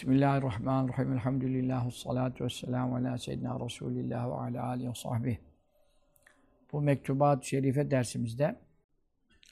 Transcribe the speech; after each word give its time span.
Bismillahirrahmanirrahim. 0.00 1.12
Elhamdülillah. 1.12 1.90
Salatu 1.90 2.44
vesselamu 2.44 2.96
ala 2.96 3.18
seyyidina 3.18 3.64
Resulillah 3.64 4.28
ve 4.28 4.34
ala 4.34 4.66
alihi 4.66 4.88
ve 4.88 4.94
sahbihi. 4.94 5.38
Bu 6.72 6.80
mektubat-ı 6.80 7.46
şerife 7.46 7.90
dersimizde 7.90 8.56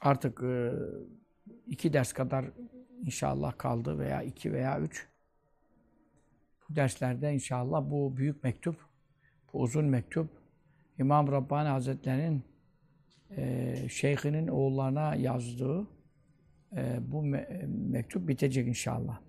artık 0.00 0.42
e, 0.42 0.72
iki 1.66 1.92
ders 1.92 2.12
kadar 2.12 2.45
inşallah 3.04 3.58
kaldı 3.58 3.98
veya 3.98 4.22
iki 4.22 4.53
veya 4.53 4.80
üç. 4.80 5.08
Bu 6.69 6.76
derslerde 6.76 7.35
inşallah 7.35 7.90
bu 7.90 8.17
büyük 8.17 8.44
mektup, 8.44 8.76
bu 9.53 9.60
uzun 9.60 9.85
mektup 9.85 10.30
İmam 10.99 11.33
Rabbani 11.33 11.69
Hazretleri'nin 11.69 12.42
e, 13.37 13.74
şeyhinin 13.88 14.49
oğullarına 14.49 15.15
yazdığı 15.15 15.87
e, 16.77 16.98
bu 17.01 17.23
me 17.23 17.66
mektup 17.66 18.28
bitecek 18.28 18.69
inşallah 18.69 19.27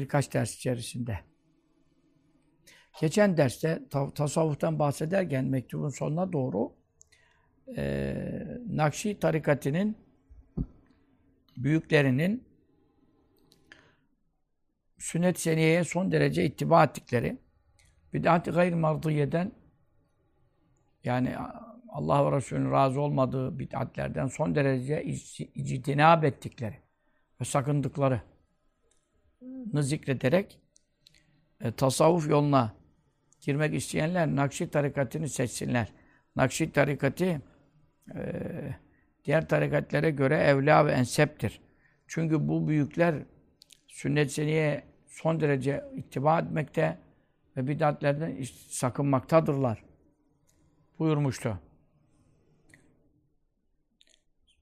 birkaç 0.00 0.34
ders 0.34 0.54
içerisinde. 0.54 1.18
Geçen 3.00 3.36
derste 3.36 3.82
tasavvuftan 4.14 4.78
bahsederken 4.78 5.44
mektubun 5.44 5.88
sonuna 5.88 6.32
doğru 6.32 6.72
e, 7.76 8.14
Nakşi 8.66 9.18
tarikatının 9.18 9.96
büyüklerinin 11.56 12.44
sünnet 14.98 15.40
seniyeye 15.40 15.84
son 15.84 16.12
derece 16.12 16.44
ittiba 16.44 16.84
ettikleri 16.84 17.38
bid'at-ı 18.14 18.50
gayr 18.50 18.72
mardiyeden 18.72 19.52
yani 21.04 21.36
Allah 21.88 22.32
ve 22.32 22.36
Resulü'nün 22.36 22.72
razı 22.72 23.00
olmadığı 23.00 23.58
bid'atlerden 23.58 24.26
son 24.26 24.54
derece 24.54 25.04
ictinab 25.54 26.22
ettikleri 26.22 26.76
ve 27.40 27.44
sakındıkları 27.44 28.20
zikrederek 29.82 30.60
e, 31.60 31.72
tasavvuf 31.72 32.30
yoluna 32.30 32.74
girmek 33.40 33.74
isteyenler 33.74 34.28
Nakşi 34.28 34.70
tarikatını 34.70 35.28
seçsinler. 35.28 35.92
Nakşi 36.36 36.72
tarikatı 36.72 37.42
e, 38.14 38.20
diğer 39.24 39.48
tarikatlere 39.48 40.10
göre 40.10 40.36
evla 40.36 40.86
ve 40.86 40.92
enseptir. 40.92 41.60
Çünkü 42.06 42.48
bu 42.48 42.68
büyükler 42.68 43.14
sünnet 43.86 44.32
seniye 44.32 44.84
son 45.06 45.40
derece 45.40 45.84
ittiba 45.96 46.40
etmekte 46.40 46.98
ve 47.56 47.68
bidatlerden 47.68 48.42
sakınmaktadırlar. 48.70 49.84
Buyurmuştu. 50.98 51.60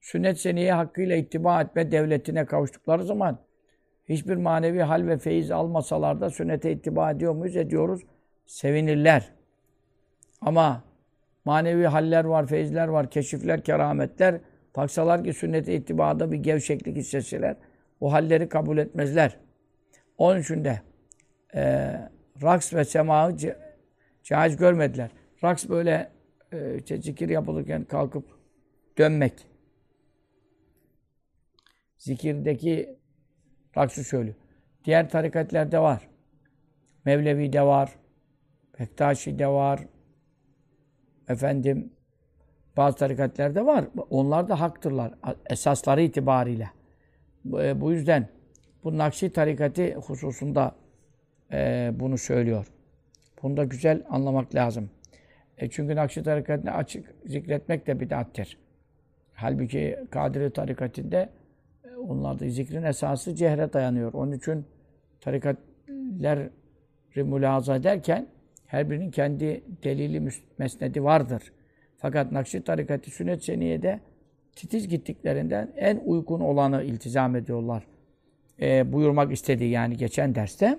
Sünnet 0.00 0.40
seniye 0.40 0.72
hakkıyla 0.72 1.16
ittiba 1.16 1.62
etme 1.62 1.92
devletine 1.92 2.46
kavuştukları 2.46 3.04
zaman 3.04 3.45
hiçbir 4.08 4.36
manevi 4.36 4.82
hal 4.82 5.06
ve 5.06 5.18
feyiz 5.18 5.50
almasalar 5.50 6.20
da 6.20 6.30
sünnete 6.30 6.72
ittiba 6.72 7.10
ediyor 7.10 7.34
muyuz? 7.34 7.56
Ediyoruz. 7.56 8.02
Sevinirler. 8.46 9.32
Ama 10.40 10.84
manevi 11.44 11.86
haller 11.86 12.24
var, 12.24 12.46
feyizler 12.46 12.88
var, 12.88 13.10
keşifler, 13.10 13.64
kerametler. 13.64 14.40
Baksalar 14.76 15.24
ki 15.24 15.32
sünnete 15.32 15.74
ittibada 15.74 16.32
bir 16.32 16.36
gevşeklik 16.36 16.96
hissetseler, 16.96 17.56
o 18.00 18.12
halleri 18.12 18.48
kabul 18.48 18.78
etmezler. 18.78 19.36
Onun 20.18 20.40
için 20.40 20.64
de 20.64 20.80
e, 21.54 21.92
raks 22.42 22.74
ve 22.74 22.84
semağı 22.84 23.36
caiz 24.22 24.56
görmediler. 24.56 25.10
Raks 25.44 25.68
böyle 25.68 26.10
e, 26.52 26.78
işte 26.78 27.02
zikir 27.02 27.28
yapılırken 27.28 27.84
kalkıp 27.84 28.24
dönmek. 28.98 29.32
Zikirdeki 31.96 32.98
Raksı 33.76 34.04
söylüyor. 34.04 34.36
Diğer 34.84 35.10
tarikatlerde 35.10 35.78
var. 35.78 36.08
Mevlevi'de 37.04 37.62
var. 37.62 37.90
Bektaşi'de 38.80 39.46
var. 39.46 39.80
Efendim 41.28 41.92
bazı 42.76 42.96
tarikatlerde 42.96 43.66
var. 43.66 43.84
Onlar 44.10 44.48
da 44.48 44.60
haktırlar. 44.60 45.14
Esasları 45.50 46.02
itibariyle. 46.02 46.70
E, 47.58 47.80
bu 47.80 47.92
yüzden 47.92 48.28
bu 48.84 48.98
Nakşi 48.98 49.32
tarikati 49.32 49.94
hususunda 49.94 50.74
e, 51.52 51.90
bunu 51.94 52.18
söylüyor. 52.18 52.66
Bunu 53.42 53.56
da 53.56 53.64
güzel 53.64 54.02
anlamak 54.08 54.54
lazım. 54.54 54.90
E 55.58 55.70
çünkü 55.70 55.96
Nakşi 55.96 56.22
tarikatını 56.22 56.72
açık 56.72 57.14
zikretmek 57.26 57.86
de 57.86 58.00
bid'attir. 58.00 58.58
Halbuki 59.34 59.98
Kadiri 60.10 60.52
tarikatinde 60.52 61.28
Onlarda 61.96 62.48
zikrin 62.48 62.82
esası 62.82 63.34
cehre 63.34 63.72
dayanıyor. 63.72 64.12
Onun 64.12 64.32
için 64.32 64.66
tarikatleri 65.20 66.50
mülahaza 67.16 67.76
ederken 67.76 68.26
her 68.66 68.90
birinin 68.90 69.10
kendi 69.10 69.64
delili 69.84 70.30
mesnedi 70.58 71.04
vardır. 71.04 71.52
Fakat 71.98 72.32
Nakşi 72.32 72.64
tarikatı 72.64 73.10
sünnet 73.10 73.44
seniyede 73.44 74.00
titiz 74.56 74.88
gittiklerinden 74.88 75.72
en 75.76 75.96
uygun 76.04 76.40
olanı 76.40 76.82
iltizam 76.82 77.36
ediyorlar. 77.36 77.86
E, 78.60 78.92
buyurmak 78.92 79.32
istedi 79.32 79.64
yani 79.64 79.96
geçen 79.96 80.34
derste. 80.34 80.78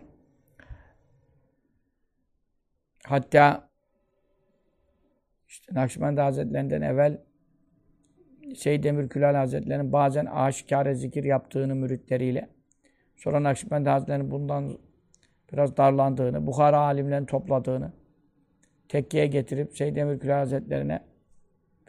Hatta 3.03 3.69
işte 5.47 5.73
Nakşibendi 5.75 6.22
Hazretlerinden 6.22 6.81
evvel 6.81 7.22
Seyyid 8.56 8.84
Demir 8.84 9.09
Külal 9.09 9.35
Hazretleri'nin 9.35 9.94
bazen 9.94 10.25
aşikare 10.25 10.96
zikir 10.96 11.24
yaptığını 11.24 11.75
müritleriyle, 11.75 12.50
sonra 13.16 13.44
Nakşibendi 13.44 13.90
Hazretleri'nin 13.90 14.31
bundan 14.31 14.78
biraz 15.53 15.78
darlandığını, 15.78 16.47
Bukhara 16.47 16.78
alimlerini 16.78 17.25
topladığını, 17.25 17.91
tekkiye 18.90 19.28
getirip 19.28 19.78
Seyyid 19.78 19.96
Demir 19.96 20.19
Külal 20.19 20.38
Hazretleri'ne 20.38 21.00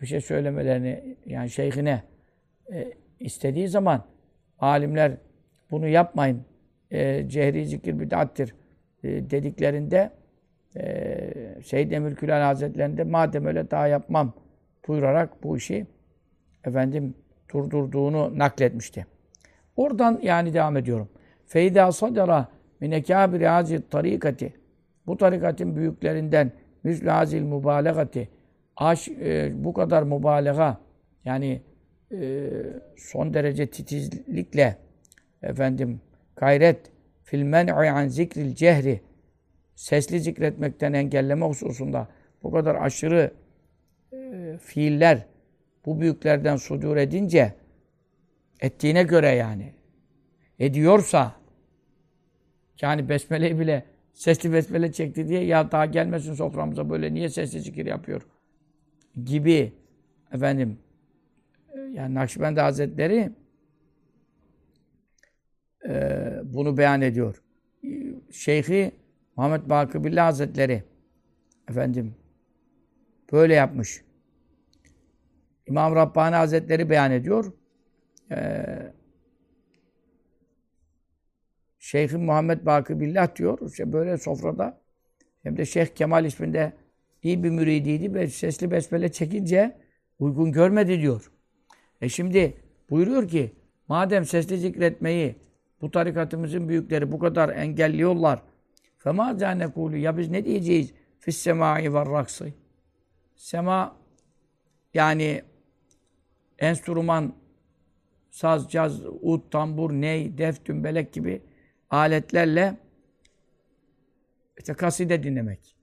bir 0.03 0.07
şey 0.07 0.21
söylemelerini, 0.21 1.17
yani 1.27 1.51
şeyhine 1.51 2.03
e, 2.73 2.93
istediği 3.21 3.69
zaman 3.69 4.05
alimler 4.59 5.13
bunu 5.71 5.89
yapmayın, 5.89 6.45
e, 6.91 7.29
cehri 7.29 7.67
zikir 7.67 8.01
bid'attir 8.01 8.55
e, 9.05 9.31
dediklerinde 9.31 10.11
e, 10.77 11.63
Seyyid 11.65 11.91
Emir 11.91 12.15
Külal 12.15 12.41
Hazretleri'nde 12.41 13.05
madem 13.05 13.47
öyle 13.47 13.71
daha 13.71 13.87
yapmam 13.87 14.33
buyurarak 14.89 15.43
bu 15.43 15.57
işi 15.57 15.87
efendim 16.65 17.15
durdurduğunu 17.53 18.39
nakletmişti. 18.39 19.07
Oradan 19.77 20.21
yani 20.23 20.55
devam 20.55 20.77
ediyorum. 20.77 21.09
Feyda 21.47 21.93
sadara 21.93 22.49
min 22.81 22.91
ekabiri 22.91 23.47
hazil 23.47 23.83
tarikati 23.83 24.53
bu 25.07 25.17
tarikatın 25.17 25.77
büyüklerinden 25.77 26.53
müslü 26.85 27.09
hazil 27.09 27.43
mübalegati 27.43 28.29
aş, 28.77 29.09
e, 29.09 29.51
bu 29.55 29.73
kadar 29.73 30.03
mübalağa 30.03 30.81
yani 31.25 31.63
e, 32.13 32.51
son 32.97 33.35
derece 33.35 33.67
titizlikle 33.67 34.77
efendim 35.43 36.01
gayret 36.37 36.91
fil 37.23 37.43
men'i 37.43 37.73
an 37.73 38.09
zikril 38.09 38.55
cehri 38.55 39.01
sesli 39.75 40.21
zikretmekten 40.21 40.93
engelleme 40.93 41.47
hususunda 41.47 42.09
bu 42.43 42.51
kadar 42.51 42.75
aşırı 42.75 43.31
e, 44.13 44.59
fiiller 44.63 45.27
bu 45.89 46.01
büyüklerden 46.01 46.57
sudur 46.57 46.97
edince 46.97 47.55
ettiğine 48.61 49.03
göre 49.03 49.29
yani 49.29 49.73
ediyorsa 50.59 51.35
yani 52.83 53.09
besmeleyi 53.09 53.59
bile 53.59 53.85
sesli 54.13 54.53
besmele 54.53 54.93
çekti 54.93 55.29
diye 55.29 55.45
ya 55.45 55.73
daha 55.73 55.87
gelmesin 55.87 56.35
soframıza 56.35 56.91
böyle 56.91 57.15
niye 57.15 57.29
sesli 57.29 57.61
zikir 57.61 57.87
yapıyor 57.87 58.23
gibi 59.25 59.73
efendim 60.33 60.79
yani 61.93 62.15
Nakşibendi 62.15 62.61
Hazretleri 62.61 63.33
e, 65.89 66.33
bunu 66.45 66.77
beyan 66.77 67.03
ediyor. 67.03 67.43
Şeyhi 68.31 68.93
Muhammed 69.37 69.71
Bakıbillah 69.71 70.27
Hazretleri 70.27 70.83
efendim 71.69 72.15
böyle 73.33 73.55
yapmış. 73.55 74.08
İmam 75.69 75.95
Rabbani 75.95 76.35
Hazretleri 76.37 76.91
beyan 76.91 77.13
ediyor. 77.13 77.53
Ee, 78.31 78.93
Şeyh'im 81.79 82.25
Muhammed 82.25 82.67
Bakı 82.67 83.01
Billah 83.01 83.37
diyor. 83.37 83.59
İşte 83.71 83.93
böyle 83.93 84.19
sofrada 84.19 84.81
hem 85.43 85.57
de 85.57 85.65
Şeyh 85.65 85.87
Kemal 85.87 86.25
isminde 86.25 86.73
iyi 87.23 87.45
bir 87.45 87.51
müridiydi. 87.51 88.15
ve 88.15 88.27
Sesli 88.27 88.71
besmele 88.71 89.13
çekince 89.13 89.79
uygun 90.19 90.53
görmedi 90.53 91.01
diyor. 91.01 91.33
E 92.01 92.09
şimdi 92.09 92.55
buyuruyor 92.91 93.29
ki 93.29 93.53
madem 93.89 94.25
sesli 94.25 94.59
zikretmeyi 94.59 95.37
bu 95.81 95.91
tarikatımızın 95.91 96.69
büyükleri 96.69 97.13
bu 97.13 97.19
kadar 97.19 97.49
engelliyorlar. 97.49 98.43
Fema 98.99 99.39
canekulu 99.39 99.97
ya 99.97 100.19
biz 100.19 100.29
ne 100.29 100.45
diyeceğiz? 100.45 100.95
Fis 101.21 101.37
semai 101.37 101.95
ve 101.95 101.99
raksı. 101.99 102.53
Sema 103.37 103.97
yani 104.95 105.43
enstrüman 106.59 107.35
saz, 108.31 108.71
caz, 108.71 109.01
ut, 109.21 109.53
tambur, 109.53 109.91
ney, 109.93 110.39
def, 110.39 110.65
dümbelek 110.65 111.13
gibi 111.13 111.43
aletlerle 111.91 112.77
işte 114.59 114.75
kaside 114.75 115.23
dinlemek. 115.23 115.77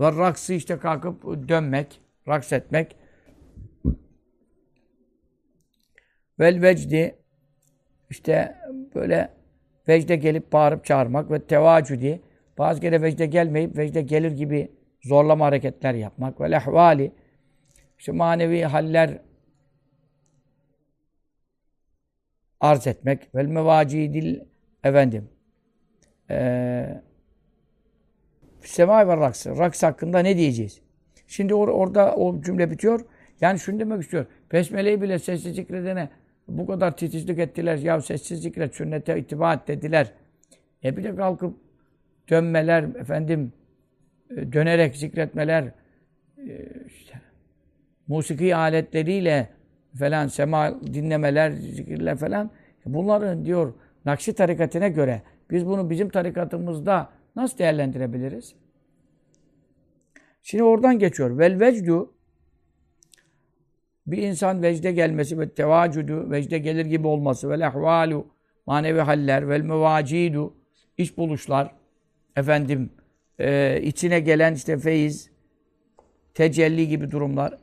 Ve 0.00 0.06
raksı 0.06 0.54
işte 0.54 0.78
kalkıp 0.78 1.48
dönmek, 1.48 2.00
raks 2.28 2.52
etmek. 2.52 2.96
Vel 6.40 6.62
vecdi 6.62 7.18
işte 8.10 8.56
böyle 8.94 9.30
vecde 9.88 10.16
gelip 10.16 10.52
bağırıp 10.52 10.84
çağırmak 10.84 11.30
ve 11.30 11.46
tevacüdi 11.46 12.22
bazı 12.58 12.80
kere 12.80 13.02
vecde 13.02 13.26
gelmeyip 13.26 13.76
vecde 13.76 14.02
gelir 14.02 14.30
gibi 14.30 14.72
zorlama 15.02 15.46
hareketler 15.46 15.94
yapmak 15.94 16.40
ve 16.40 16.50
lehvali 16.50 17.12
işte 17.98 18.12
manevi 18.12 18.62
haller 18.62 19.18
arz 22.60 22.86
etmek 22.86 23.34
vel 23.34 23.46
mevacidil 23.46 24.40
efendim 24.84 25.28
ee, 26.30 27.02
Sema 28.60 29.08
ve 29.08 29.16
raks. 29.16 29.46
Raks 29.46 29.82
hakkında 29.82 30.18
ne 30.18 30.36
diyeceğiz? 30.36 30.80
Şimdi 31.26 31.54
or 31.54 31.68
orada 31.68 32.14
o 32.16 32.42
cümle 32.42 32.70
bitiyor. 32.70 33.00
Yani 33.40 33.58
şunu 33.58 33.80
demek 33.80 34.02
istiyor. 34.02 34.26
Besmele'yi 34.52 35.02
bile 35.02 35.18
sessiz 35.18 35.56
zikredene 35.56 36.08
bu 36.48 36.66
kadar 36.66 36.96
titizlik 36.96 37.38
ettiler. 37.38 37.76
Ya 37.76 38.00
sessiz 38.00 38.42
zikret, 38.42 38.74
sünnete 38.74 39.18
itibat 39.18 39.68
dediler. 39.68 40.12
E 40.84 40.96
bir 40.96 41.04
de 41.04 41.16
kalkıp 41.16 41.56
dönmeler, 42.30 42.82
efendim 42.82 43.52
e, 44.30 44.52
dönerek 44.52 44.96
zikretmeler, 44.96 45.64
e, 46.38 46.66
işte, 46.86 47.20
musiki 48.08 48.56
aletleriyle 48.56 49.48
falan 49.98 50.26
sema 50.26 50.80
dinlemeler, 50.82 51.50
zikirler 51.50 52.16
falan. 52.16 52.50
Bunların 52.86 53.44
diyor 53.44 53.74
Nakşi 54.04 54.34
tarikatine 54.34 54.88
göre 54.88 55.22
biz 55.50 55.66
bunu 55.66 55.90
bizim 55.90 56.08
tarikatımızda 56.08 57.10
nasıl 57.36 57.58
değerlendirebiliriz? 57.58 58.54
Şimdi 60.42 60.64
oradan 60.64 60.98
geçiyor. 60.98 61.38
Vel 61.38 61.60
vecdu 61.60 62.14
bir 64.06 64.18
insan 64.18 64.62
vecde 64.62 64.92
gelmesi 64.92 65.38
ve 65.38 65.48
tevacudu 65.48 66.30
vecde 66.30 66.58
gelir 66.58 66.86
gibi 66.86 67.06
olması 67.06 67.50
ve 67.50 67.54
ehvalu 67.54 68.26
manevi 68.66 69.00
haller 69.00 69.48
vel 69.48 69.60
mevacidu 69.60 70.54
iş 70.98 71.16
buluşlar 71.16 71.74
efendim 72.36 72.90
e, 73.38 73.80
içine 73.82 74.20
gelen 74.20 74.54
işte 74.54 74.78
feyiz 74.78 75.30
tecelli 76.34 76.88
gibi 76.88 77.10
durumlar 77.10 77.58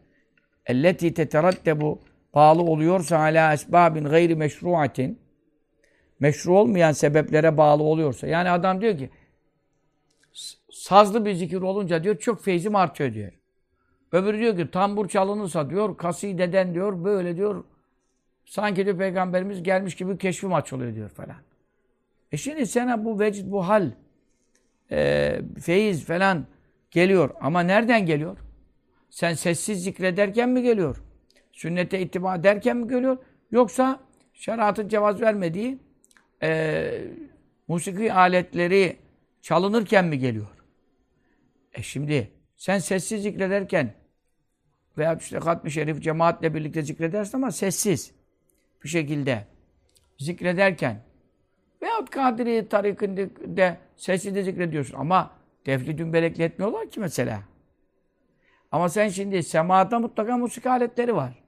elleti 0.66 1.14
teteraddebu 1.14 2.00
bağlı 2.36 2.62
oluyorsa 2.62 3.18
ala 3.18 3.54
esbabin 3.54 4.04
gayri 4.04 4.36
meşruatin 4.36 5.20
meşru 6.20 6.58
olmayan 6.58 6.92
sebeplere 6.92 7.58
bağlı 7.58 7.84
oluyorsa 7.84 8.28
yani 8.28 8.50
adam 8.50 8.82
diyor 8.82 8.98
ki 8.98 9.10
sazlı 10.72 11.26
bir 11.26 11.34
zikir 11.34 11.62
olunca 11.62 12.04
diyor 12.04 12.18
çok 12.18 12.44
feyzim 12.44 12.76
artıyor 12.76 13.14
diyor. 13.14 13.32
Öbürü 14.12 14.40
diyor 14.40 14.58
ki 14.58 14.72
tambur 14.72 15.08
çalınırsa 15.08 15.70
diyor 15.70 15.98
kasideden 15.98 16.74
diyor 16.74 17.04
böyle 17.04 17.36
diyor 17.36 17.64
sanki 18.46 18.86
diyor 18.86 18.98
peygamberimiz 18.98 19.64
gelmiş 19.64 19.96
gibi 19.96 20.18
keşfim 20.18 20.54
açılıyor 20.54 20.96
diyor 20.96 21.10
falan. 21.10 21.38
E 22.32 22.38
şimdi 22.38 22.68
sana 22.68 23.06
bu 23.06 23.20
vecid 23.20 23.52
bu 23.52 23.68
hal 23.68 23.92
e, 24.92 25.40
feyiz 25.62 26.06
falan 26.06 26.46
geliyor 26.92 27.30
ama 27.42 27.62
nereden 27.62 28.06
geliyor? 28.06 28.38
Sen 29.10 29.34
sessiz 29.34 29.84
zikrederken 29.84 30.50
mi 30.50 30.64
geliyor? 30.64 31.04
Sünnete 31.54 32.00
ittiba 32.00 32.44
derken 32.44 32.78
mi 32.78 32.88
geliyor? 32.88 33.18
Yoksa 33.52 34.00
şeriatın 34.34 34.88
cevaz 34.88 35.22
vermediği 35.22 35.80
e, 36.44 37.02
musiki 37.68 38.14
aletleri 38.14 38.98
çalınırken 39.42 40.06
mi 40.06 40.20
geliyor? 40.20 40.48
E 41.74 41.84
şimdi 41.84 42.32
sen 42.56 42.80
sessiz 42.80 43.24
zikrederken 43.24 43.94
veya 44.98 45.16
işte 45.16 45.38
Hatmi 45.38 45.72
Şerif 45.72 46.02
cemaatle 46.02 46.54
birlikte 46.54 46.82
zikredersin 46.82 47.38
ama 47.38 47.52
sessiz 47.52 48.12
bir 48.84 48.90
şekilde 48.90 49.46
zikrederken 50.20 51.04
veyahut 51.82 52.10
Kadiri 52.10 52.70
tarikinde 52.70 53.78
sessiz 53.96 54.36
de 54.36 54.44
zikrediyorsun 54.44 54.98
ama 54.98 55.32
defli 55.66 55.98
dümbelekle 55.98 56.44
etmiyorlar 56.44 56.90
ki 56.90 57.00
mesela. 57.00 57.44
Ama 58.72 58.90
sen 58.90 59.10
şimdi 59.10 59.44
semada 59.44 60.00
mutlaka 60.00 60.38
musik 60.38 60.66
aletleri 60.66 61.16
var. 61.16 61.43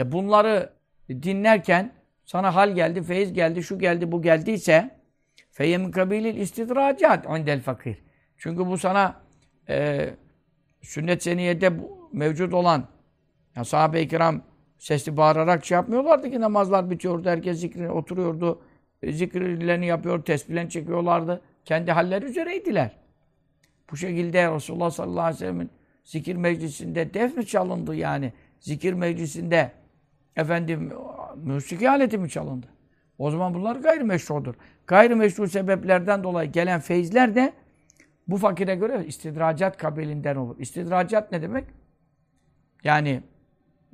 E 0.00 0.12
bunları 0.12 0.72
dinlerken 1.08 1.92
sana 2.24 2.54
hal 2.54 2.74
geldi, 2.74 3.02
feyiz 3.02 3.32
geldi, 3.32 3.62
şu 3.62 3.78
geldi, 3.78 4.12
bu 4.12 4.22
geldiyse 4.22 4.90
feyyemin 5.50 5.90
kabilil 5.90 6.36
istidracat 6.36 7.26
indel 7.26 7.60
fakir. 7.60 8.02
Çünkü 8.36 8.66
bu 8.66 8.78
sana 8.78 9.20
e, 9.68 10.08
sünnet 10.82 11.22
seniyede 11.22 11.72
mevcut 12.12 12.54
olan 12.54 12.88
ya 13.56 13.64
sahabe-i 13.64 14.08
kiram 14.08 14.42
sesli 14.78 15.16
bağırarak 15.16 15.64
şey 15.64 15.74
yapmıyorlardı 15.74 16.30
ki 16.30 16.40
namazlar 16.40 16.90
bitiyordu. 16.90 17.28
Herkes 17.28 17.60
zikrine 17.60 17.90
oturuyordu. 17.90 18.62
E, 19.02 19.12
zikirlerini 19.12 19.86
yapıyor, 19.86 20.24
tesbihlerini 20.24 20.70
çekiyorlardı. 20.70 21.40
Kendi 21.64 21.92
halleri 21.92 22.24
üzereydiler. 22.24 22.90
Bu 23.90 23.96
şekilde 23.96 24.54
Resulullah 24.54 24.90
sallallahu 24.90 25.20
aleyhi 25.20 25.34
ve 25.34 25.38
sellem'in 25.38 25.70
zikir 26.04 26.36
meclisinde 26.36 27.14
def 27.14 27.36
mi 27.36 27.46
çalındı 27.46 27.94
yani? 27.94 28.32
Zikir 28.60 28.92
meclisinde 28.92 29.72
efendim 30.36 30.92
müzik 31.36 31.82
aleti 31.82 32.18
mi 32.18 32.30
çalındı? 32.30 32.66
O 33.18 33.30
zaman 33.30 33.54
bunlar 33.54 33.76
gayrimeşrudur. 33.76 34.54
Gayrimeşru 34.86 35.48
sebeplerden 35.48 36.24
dolayı 36.24 36.52
gelen 36.52 36.80
feyizler 36.80 37.34
de 37.34 37.52
bu 38.28 38.36
fakire 38.36 38.74
göre 38.74 39.04
istidracat 39.06 39.76
kabilinden 39.76 40.36
olur. 40.36 40.56
İstidracat 40.58 41.32
ne 41.32 41.42
demek? 41.42 41.64
Yani 42.84 43.22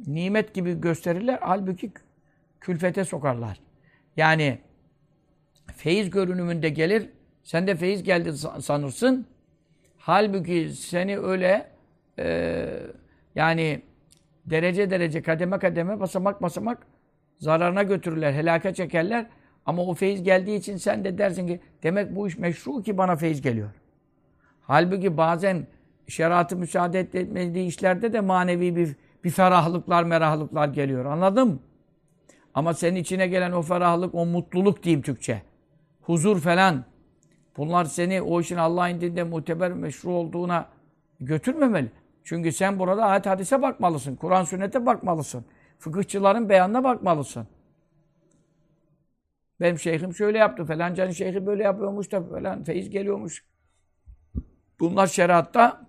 nimet 0.07 0.55
gibi 0.55 0.81
gösterirler, 0.81 1.39
halbuki 1.41 1.93
külfete 2.61 3.05
sokarlar. 3.05 3.61
Yani 4.17 4.59
feyiz 5.77 6.11
görünümünde 6.11 6.69
gelir, 6.69 7.09
sen 7.43 7.67
de 7.67 7.77
feyiz 7.77 8.03
geldi 8.03 8.33
sanırsın. 8.61 9.27
Halbuki 9.99 10.69
seni 10.69 11.19
öyle 11.19 11.71
e, 12.19 12.69
yani 13.35 13.83
derece 14.47 14.91
derece, 14.91 15.23
kademe 15.23 15.59
kademe, 15.59 16.01
basamak 16.01 16.43
basamak 16.43 16.87
zararına 17.39 17.83
götürürler, 17.83 18.33
helaka 18.33 18.75
çekerler. 18.75 19.27
Ama 19.67 19.83
o 19.83 19.95
feyiz 19.95 20.23
geldiği 20.23 20.57
için 20.57 20.77
sen 20.77 21.05
de 21.05 21.19
dersin 21.19 21.47
ki 21.47 21.61
demek 21.83 22.17
bu 22.17 22.29
iş 22.29 22.39
meşru 22.39 22.83
ki 22.83 22.99
bana 22.99 23.17
feyiz 23.17 23.43
geliyor. 23.43 23.71
Halbuki 24.61 25.17
bazen 25.17 25.67
şeriatı 26.09 26.57
müsaade 26.57 27.01
etmediği 27.01 27.67
işlerde 27.67 28.13
de 28.13 28.21
manevi 28.21 28.77
bir, 28.77 28.97
bir 29.25 29.31
ferahlıklar, 29.31 30.05
merahlıklar 30.05 30.69
geliyor. 30.69 31.05
Anladın 31.05 31.61
Ama 32.55 32.75
senin 32.75 32.97
içine 32.97 33.27
gelen 33.27 33.53
o 33.53 33.63
ferahlık, 33.63 34.15
o 34.15 34.27
mutluluk 34.27 34.83
diyeyim 34.83 35.03
Türkçe. 35.03 35.43
Huzur 36.01 36.41
falan. 36.41 36.85
Bunlar 37.57 37.85
seni 37.85 38.23
o 38.23 38.41
işin 38.41 38.57
Allah'ın 38.57 38.95
indinde 38.95 39.23
muteber, 39.23 39.73
meşru 39.73 40.11
olduğuna 40.11 40.69
götürmemeli. 41.21 41.91
Çünkü 42.25 42.53
sen 42.53 42.79
burada 42.79 43.05
ayet 43.05 43.27
hadise 43.27 43.63
bakmalısın. 43.63 44.17
Kur'an 44.17 44.45
sünnete 44.45 44.87
bakmalısın. 44.87 45.45
Fıkıhçıların 45.79 46.49
beyanına 46.49 46.85
bakmalısın. 46.85 47.47
Benim 49.61 49.79
şeyhim 49.79 50.15
şöyle 50.15 50.39
yaptı. 50.39 50.65
Falancanın 50.65 51.11
şeyhi 51.11 51.47
böyle 51.47 51.63
yapıyormuş 51.63 52.13
da 52.13 52.23
falan 52.23 52.65
feyiz 52.65 52.91
geliyormuş. 52.91 53.45
Bunlar 54.81 55.07
şeriatta 55.07 55.87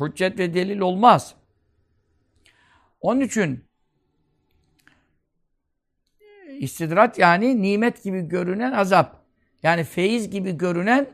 hüccet 0.00 0.38
ve 0.38 0.54
delil 0.54 0.80
olmaz. 0.80 1.34
Onun 3.00 3.20
için 3.20 3.64
istidrat 6.58 7.18
yani 7.18 7.62
nimet 7.62 8.02
gibi 8.02 8.20
görünen 8.20 8.72
azap. 8.72 9.24
Yani 9.62 9.84
feyiz 9.84 10.30
gibi 10.30 10.56
görünen 10.56 11.08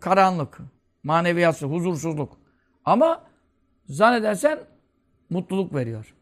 karanlık, 0.00 0.58
maneviyatı, 1.02 1.66
huzursuzluk. 1.66 2.38
Ama 2.84 3.24
zannedersen 3.88 4.58
mutluluk 5.30 5.74
veriyor. 5.74 6.14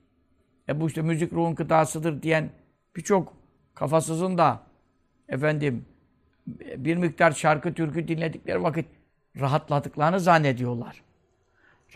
E 0.68 0.80
bu 0.80 0.86
işte 0.86 1.02
müzik 1.02 1.32
ruhun 1.32 1.54
kıtasıdır 1.54 2.22
diyen 2.22 2.50
birçok 2.96 3.36
kafasızın 3.74 4.38
da 4.38 4.60
efendim 5.28 5.84
bir 6.76 6.96
miktar 6.96 7.32
şarkı 7.32 7.74
türkü 7.74 8.08
dinledikleri 8.08 8.62
vakit 8.62 8.86
rahatladıklarını 9.40 10.20
zannediyorlar. 10.20 11.02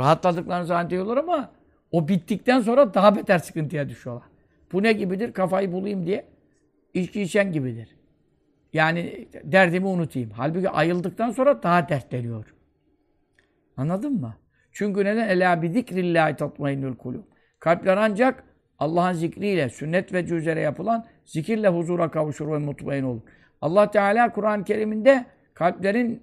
Rahatladıklarını 0.01 0.67
zannediyorlar 0.67 1.17
ama 1.17 1.51
o 1.93 2.09
bittikten 2.09 2.61
sonra 2.61 2.95
daha 2.95 3.17
beter 3.17 3.39
sıkıntıya 3.39 3.89
düşüyorlar. 3.89 4.29
Bu 4.73 4.83
ne 4.83 4.93
gibidir? 4.93 5.33
Kafayı 5.33 5.73
bulayım 5.73 6.07
diye 6.07 6.25
içki 6.95 7.23
içen 7.23 7.53
gibidir. 7.53 7.89
Yani 8.73 9.29
derdimi 9.45 9.87
unutayım. 9.87 10.31
Halbuki 10.31 10.71
ayıldıktan 10.71 11.31
sonra 11.31 11.63
daha 11.63 11.89
dertleniyor. 11.89 12.55
Anladın 13.77 14.13
mı? 14.13 14.35
Çünkü 14.73 15.05
neden? 15.05 15.29
Ela 15.29 15.63
bi 15.63 15.71
zikrillahi 15.71 16.37
tatmainnul 16.37 16.97
kulub. 16.97 17.23
Kalpler 17.59 17.97
ancak 17.97 18.45
Allah'ın 18.79 19.13
zikriyle, 19.13 19.69
sünnet 19.69 20.13
ve 20.13 20.25
üzere 20.25 20.61
yapılan 20.61 21.07
zikirle 21.25 21.69
huzura 21.69 22.11
kavuşur 22.11 22.53
ve 22.53 22.59
mutmain 22.59 23.03
olur. 23.03 23.21
Allah 23.61 23.91
Teala 23.91 24.33
Kur'an-ı 24.33 24.65
Kerim'inde 24.65 25.27
kalplerin 25.55 26.23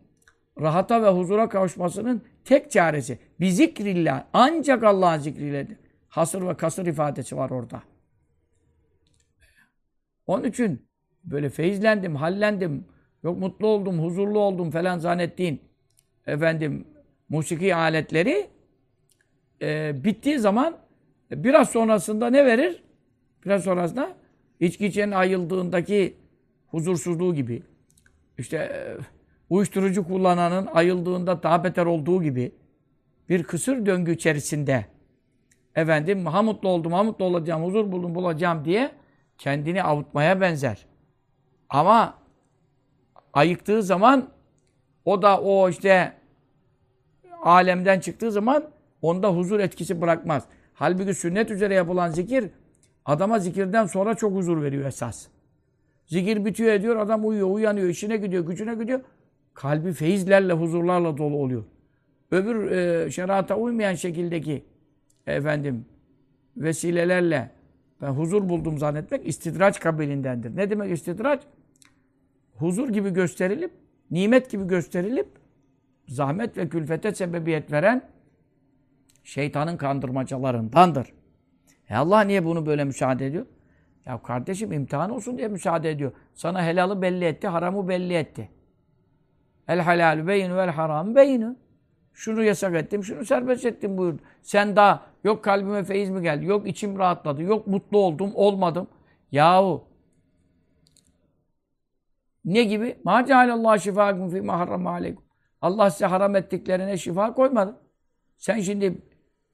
rahata 0.61 1.03
ve 1.03 1.09
huzura 1.09 1.49
kavuşmasının 1.49 2.21
tek 2.45 2.71
çaresi. 2.71 3.19
Bir 3.39 3.47
zikrillah. 3.47 4.23
Ancak 4.33 4.83
Allah'ın 4.83 5.19
zikriyledir. 5.19 5.77
Hasır 6.07 6.47
ve 6.47 6.57
kasır 6.57 6.85
ifadesi 6.85 7.37
var 7.37 7.49
orada. 7.49 7.81
Onun 10.27 10.43
için 10.43 10.87
böyle 11.23 11.49
feyizlendim, 11.49 12.15
hallendim, 12.15 12.85
yok 13.23 13.39
mutlu 13.39 13.67
oldum, 13.67 13.99
huzurlu 13.99 14.39
oldum 14.39 14.71
falan 14.71 14.99
zannettiğin 14.99 15.61
efendim 16.27 16.87
musiki 17.35 17.75
aletleri 17.75 18.47
e, 19.61 20.03
bittiği 20.03 20.39
zaman 20.39 20.77
biraz 21.31 21.69
sonrasında 21.69 22.29
ne 22.29 22.45
verir? 22.45 22.83
Biraz 23.45 23.63
sonrasında 23.63 24.15
içki 24.59 24.85
içenin 24.85 25.11
ayıldığındaki 25.11 26.17
huzursuzluğu 26.67 27.35
gibi 27.35 27.63
işte 28.37 28.57
e, 28.57 28.79
uyuşturucu 29.49 30.07
kullananın 30.07 30.65
ayıldığında 30.65 31.43
daha 31.43 31.63
beter 31.63 31.85
olduğu 31.85 32.23
gibi 32.23 32.51
bir 33.29 33.43
kısır 33.43 33.85
döngü 33.85 34.13
içerisinde 34.13 34.85
efendim 35.75 36.25
ha 36.25 36.41
mutlu 36.41 36.69
oldum, 36.69 36.93
ha 36.93 37.03
mutlu 37.03 37.25
olacağım, 37.25 37.63
huzur 37.63 37.91
buldum, 37.91 38.15
bulacağım 38.15 38.65
diye 38.65 38.91
kendini 39.37 39.83
avutmaya 39.83 40.41
benzer. 40.41 40.85
Ama 41.69 42.17
ayıktığı 43.33 43.83
zaman 43.83 44.29
o 45.05 45.21
da 45.21 45.41
o 45.41 45.69
işte 45.69 46.13
alemden 47.45 47.99
çıktığı 47.99 48.31
zaman 48.31 48.63
onda 49.01 49.29
huzur 49.29 49.59
etkisi 49.59 50.01
bırakmaz. 50.01 50.43
Halbuki 50.73 51.13
sünnet 51.13 51.51
üzere 51.51 51.73
yapılan 51.73 52.09
zikir 52.09 52.49
adama 53.05 53.39
zikirden 53.39 53.85
sonra 53.85 54.15
çok 54.15 54.35
huzur 54.35 54.61
veriyor 54.61 54.85
esas. 54.85 55.27
Zikir 56.05 56.45
bitiyor 56.45 56.73
ediyor, 56.73 56.95
adam 56.95 57.27
uyuyor, 57.27 57.49
uyanıyor, 57.49 57.89
işine 57.89 58.17
gidiyor, 58.17 58.45
gücüne 58.45 58.75
gidiyor. 58.75 59.01
Kalbi 59.53 59.93
feyizlerle, 59.93 60.53
huzurlarla 60.53 61.17
dolu 61.17 61.35
oluyor. 61.35 61.63
Öbür 62.31 62.71
e, 62.71 63.11
şerata 63.11 63.57
uymayan 63.57 63.93
şekildeki 63.93 64.65
efendim 65.27 65.85
vesilelerle 66.57 67.51
ben 68.01 68.09
huzur 68.09 68.49
buldum 68.49 68.77
zannetmek 68.77 69.27
istidraç 69.27 69.79
kabilindendir. 69.79 70.55
Ne 70.55 70.69
demek 70.69 70.91
istidraç? 70.91 71.41
Huzur 72.55 72.89
gibi 72.89 73.09
gösterilip, 73.09 73.71
nimet 74.11 74.51
gibi 74.51 74.67
gösterilip 74.67 75.27
zahmet 76.07 76.57
ve 76.57 76.69
külfete 76.69 77.15
sebebiyet 77.15 77.71
veren 77.71 78.09
şeytanın 79.23 79.77
kandırmacalarındandır. 79.77 81.13
E 81.89 81.95
Allah 81.95 82.21
niye 82.21 82.45
bunu 82.45 82.65
böyle 82.65 82.83
müsaade 82.83 83.27
ediyor? 83.27 83.45
Ya 84.05 84.21
kardeşim 84.21 84.71
imtihan 84.71 85.09
olsun 85.09 85.37
diye 85.37 85.47
müsaade 85.47 85.91
ediyor. 85.91 86.11
Sana 86.33 86.63
helalı 86.65 87.01
belli 87.01 87.25
etti, 87.25 87.47
haramı 87.47 87.87
belli 87.87 88.13
etti. 88.13 88.49
El 89.67 89.79
halalü 89.79 90.27
beyinu 90.27 90.55
vel 90.55 90.69
haram 90.69 91.15
beyinu. 91.15 91.55
Şunu 92.13 92.43
yasak 92.43 92.75
ettim, 92.75 93.03
şunu 93.03 93.25
serbest 93.25 93.65
ettim 93.65 93.97
buyurdu. 93.97 94.21
Sen 94.41 94.75
daha 94.75 95.05
yok 95.23 95.43
kalbime 95.43 95.83
feyiz 95.83 96.09
mi 96.09 96.21
geldi, 96.21 96.45
yok 96.45 96.67
içim 96.67 96.99
rahatladı, 96.99 97.41
yok 97.41 97.67
mutlu 97.67 97.97
oldum, 97.97 98.31
olmadım. 98.35 98.87
Yahu 99.31 99.87
ne 102.45 102.63
gibi? 102.63 102.97
Ma 103.03 103.25
cealallahu 103.25 103.79
şifâkum 103.79 104.29
fîmâ 104.29 104.59
harrama 104.59 104.89
aleykum. 104.89 105.24
Allah 105.65 105.89
size 105.89 106.05
haram 106.05 106.35
ettiklerine 106.35 106.97
şifa 106.97 107.33
koymadı. 107.33 107.77
Sen 108.37 108.59
şimdi 108.59 109.01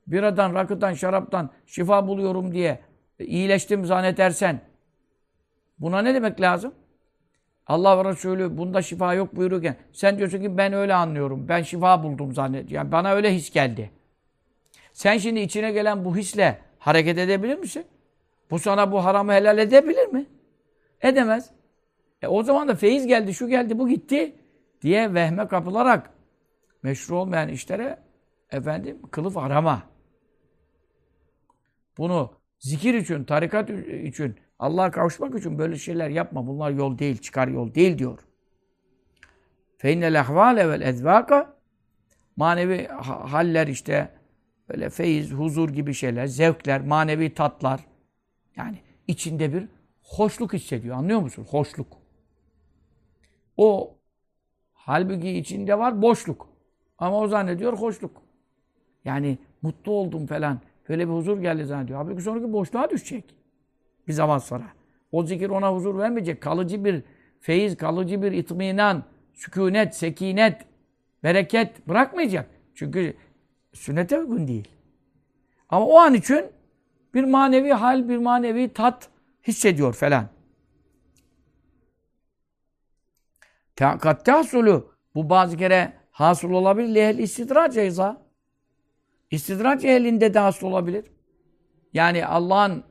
biradan, 0.07 0.53
rakıdan, 0.53 0.93
şaraptan 0.93 1.49
şifa 1.65 2.07
buluyorum 2.07 2.53
diye 2.53 2.79
iyileştim 3.19 3.85
zannedersen 3.85 4.61
buna 5.79 6.01
ne 6.01 6.13
demek 6.13 6.41
lazım? 6.41 6.73
Allah 7.67 7.97
ve 7.97 8.09
Resulü 8.09 8.57
bunda 8.57 8.81
şifa 8.81 9.13
yok 9.13 9.35
buyururken 9.35 9.75
sen 9.91 10.17
diyorsun 10.17 10.41
ki 10.41 10.57
ben 10.57 10.73
öyle 10.73 10.93
anlıyorum. 10.93 11.47
Ben 11.47 11.61
şifa 11.61 12.03
buldum 12.03 12.33
zannediyorum. 12.33 12.75
Yani 12.75 12.91
bana 12.91 13.13
öyle 13.13 13.35
his 13.35 13.51
geldi. 13.51 13.91
Sen 14.93 15.17
şimdi 15.17 15.39
içine 15.39 15.71
gelen 15.71 16.05
bu 16.05 16.17
hisle 16.17 16.59
hareket 16.79 17.17
edebilir 17.17 17.57
misin? 17.57 17.85
Bu 18.49 18.59
sana 18.59 18.91
bu 18.91 19.05
haramı 19.05 19.33
helal 19.33 19.57
edebilir 19.57 20.07
mi? 20.07 20.25
Edemez. 21.01 21.49
E 22.21 22.27
o 22.27 22.43
zaman 22.43 22.67
da 22.67 22.75
feyiz 22.75 23.07
geldi, 23.07 23.33
şu 23.33 23.47
geldi, 23.47 23.79
bu 23.79 23.89
gitti 23.89 24.35
diye 24.81 25.13
vehme 25.13 25.47
kapılarak 25.47 26.09
meşru 26.83 27.17
olmayan 27.17 27.49
işlere 27.49 27.99
efendim 28.51 29.01
kılıf 29.11 29.37
arama. 29.37 29.83
Bunu 31.97 32.31
zikir 32.59 32.93
için, 32.93 33.23
tarikat 33.23 33.69
için, 34.03 34.35
Allah'a 34.59 34.91
kavuşmak 34.91 35.39
için 35.39 35.57
böyle 35.57 35.77
şeyler 35.77 36.09
yapma. 36.09 36.47
Bunlar 36.47 36.71
yol 36.71 36.97
değil, 36.97 37.17
çıkar 37.17 37.47
yol 37.47 37.73
değil 37.73 37.97
diyor. 37.97 38.19
Ahvale 39.83 40.69
vel 40.69 40.81
ezvaka 40.81 41.57
manevi 42.35 42.87
haller 42.87 43.67
işte 43.67 44.11
böyle 44.69 44.89
feyiz, 44.89 45.31
huzur 45.31 45.69
gibi 45.69 45.93
şeyler, 45.93 46.25
zevkler, 46.25 46.81
manevi 46.81 47.33
tatlar 47.33 47.79
yani 48.55 48.77
içinde 49.07 49.53
bir 49.53 49.67
hoşluk 50.03 50.53
hissediyor. 50.53 50.95
Anlıyor 50.95 51.19
musun? 51.19 51.45
Hoşluk. 51.49 51.97
O 53.57 53.95
halbuki 54.91 55.29
içinde 55.29 55.79
var 55.79 56.01
boşluk. 56.01 56.47
Ama 56.97 57.19
o 57.19 57.27
zannediyor 57.27 57.73
hoşluk. 57.73 58.21
Yani 59.05 59.37
mutlu 59.61 59.91
oldum 59.91 60.25
falan. 60.25 60.59
Böyle 60.89 61.07
bir 61.07 61.13
huzur 61.13 61.39
geldi 61.39 61.65
zannediyor. 61.65 61.99
Halbuki 61.99 62.21
sonraki 62.21 62.53
boşluğa 62.53 62.89
düşecek. 62.89 63.35
Bir 64.07 64.13
zaman 64.13 64.37
sonra. 64.37 64.63
O 65.11 65.23
zikir 65.23 65.49
ona 65.49 65.73
huzur 65.73 65.97
vermeyecek. 65.97 66.41
Kalıcı 66.41 66.85
bir 66.85 67.03
feyiz, 67.39 67.77
kalıcı 67.77 68.21
bir 68.21 68.31
itminan, 68.31 69.03
sükunet, 69.33 69.95
sekinet, 69.95 70.61
bereket 71.23 71.87
bırakmayacak. 71.87 72.49
Çünkü 72.75 73.13
sünnete 73.73 74.19
uygun 74.19 74.47
değil. 74.47 74.67
Ama 75.69 75.85
o 75.85 75.97
an 75.97 76.13
için 76.13 76.45
bir 77.13 77.23
manevi 77.23 77.71
hal, 77.71 78.09
bir 78.09 78.17
manevi 78.17 78.73
tat 78.73 79.09
hissediyor 79.47 79.93
falan. 79.93 80.25
Kat 83.81 84.25
tahsulu 84.25 84.91
bu 85.15 85.29
bazı 85.29 85.57
kere 85.57 85.93
hasıl 86.11 86.51
olabilir. 86.51 86.95
Lehel 86.95 87.17
istidraç 87.17 87.73
ceza. 87.73 88.21
İstidraç 89.31 89.85
ehlinde 89.85 90.33
de 90.33 90.39
hasıl 90.39 90.67
olabilir. 90.67 91.05
Yani 91.93 92.25
Allah'ın 92.25 92.83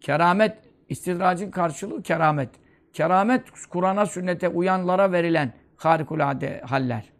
keramet, 0.00 0.58
istidracın 0.88 1.50
karşılığı 1.50 2.02
keramet. 2.02 2.50
Keramet, 2.92 3.42
Kur'an'a, 3.70 4.06
sünnete 4.06 4.48
uyanlara 4.48 5.12
verilen 5.12 5.52
harikulade 5.76 6.60
haller. 6.60 7.12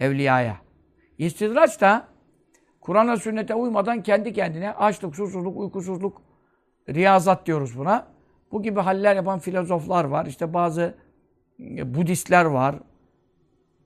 Evliyaya. 0.00 0.56
İstidraç 1.18 1.80
da 1.80 2.08
Kur'an'a, 2.80 3.16
sünnete 3.16 3.54
uymadan 3.54 4.02
kendi 4.02 4.32
kendine 4.32 4.72
açlık, 4.72 5.16
susuzluk, 5.16 5.56
uykusuzluk, 5.56 6.22
riyazat 6.88 7.46
diyoruz 7.46 7.78
buna. 7.78 8.06
Bu 8.52 8.62
gibi 8.62 8.80
haller 8.80 9.16
yapan 9.16 9.38
filozoflar 9.38 10.04
var. 10.04 10.26
İşte 10.26 10.54
bazı 10.54 10.94
Budistler 11.68 12.44
var. 12.44 12.74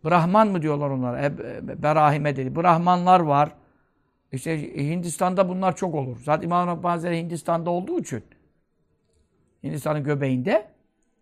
Brahman 0.05 0.49
mı 0.49 0.63
diyorlar 0.63 0.91
onlara? 0.91 1.25
E, 1.25 1.33
Berahime 1.83 2.37
dedi. 2.37 2.57
Brahmanlar 2.57 3.21
var. 3.21 3.53
İşte 4.33 4.77
Hindistan'da 4.77 5.49
bunlar 5.49 5.77
çok 5.77 5.95
olur. 5.95 6.17
Zaten 6.25 6.47
İmam 6.47 6.69
Rabbani 6.69 7.17
Hindistan'da 7.17 7.71
olduğu 7.71 8.01
için 8.01 8.25
Hindistan'ın 9.63 10.05
göbeğinde 10.05 10.67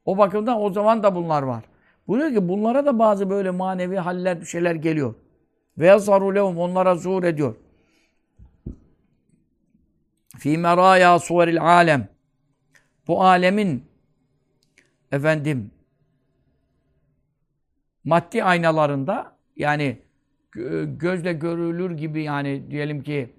o 0.04 0.18
bakımdan 0.18 0.61
o 0.61 0.73
zaman 0.73 1.02
da 1.02 1.14
bunlar 1.14 1.42
var. 1.42 1.64
Buyuruyor 2.09 2.32
ki 2.32 2.49
bunlara 2.49 2.87
da 2.87 2.99
bazı 2.99 3.30
böyle 3.30 3.50
manevi 3.50 3.97
haller, 3.97 4.44
şeyler 4.44 4.75
geliyor. 4.75 5.14
Ve 5.78 5.87
yazarulehum 5.87 6.59
onlara 6.59 6.94
zuhur 6.94 7.25
ediyor. 7.25 7.54
Fi 10.38 10.59
meraya 10.59 11.18
suveril 11.18 11.62
alem. 11.62 12.09
Bu 13.09 13.25
alemin 13.25 13.85
efendim 15.12 15.71
maddi 18.04 18.44
aynalarında 18.44 19.37
yani 19.56 19.99
gözle 20.87 21.32
görülür 21.32 21.90
gibi 21.90 22.23
yani 22.23 22.71
diyelim 22.71 23.02
ki 23.02 23.37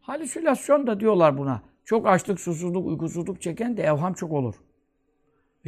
halüsinasyon 0.00 0.86
da 0.86 1.00
diyorlar 1.00 1.38
buna. 1.38 1.62
Çok 1.84 2.08
açlık, 2.08 2.40
susuzluk, 2.40 2.86
uykusuzluk 2.86 3.42
çeken 3.42 3.76
de 3.76 3.82
evham 3.82 4.14
çok 4.14 4.32
olur. 4.32 4.54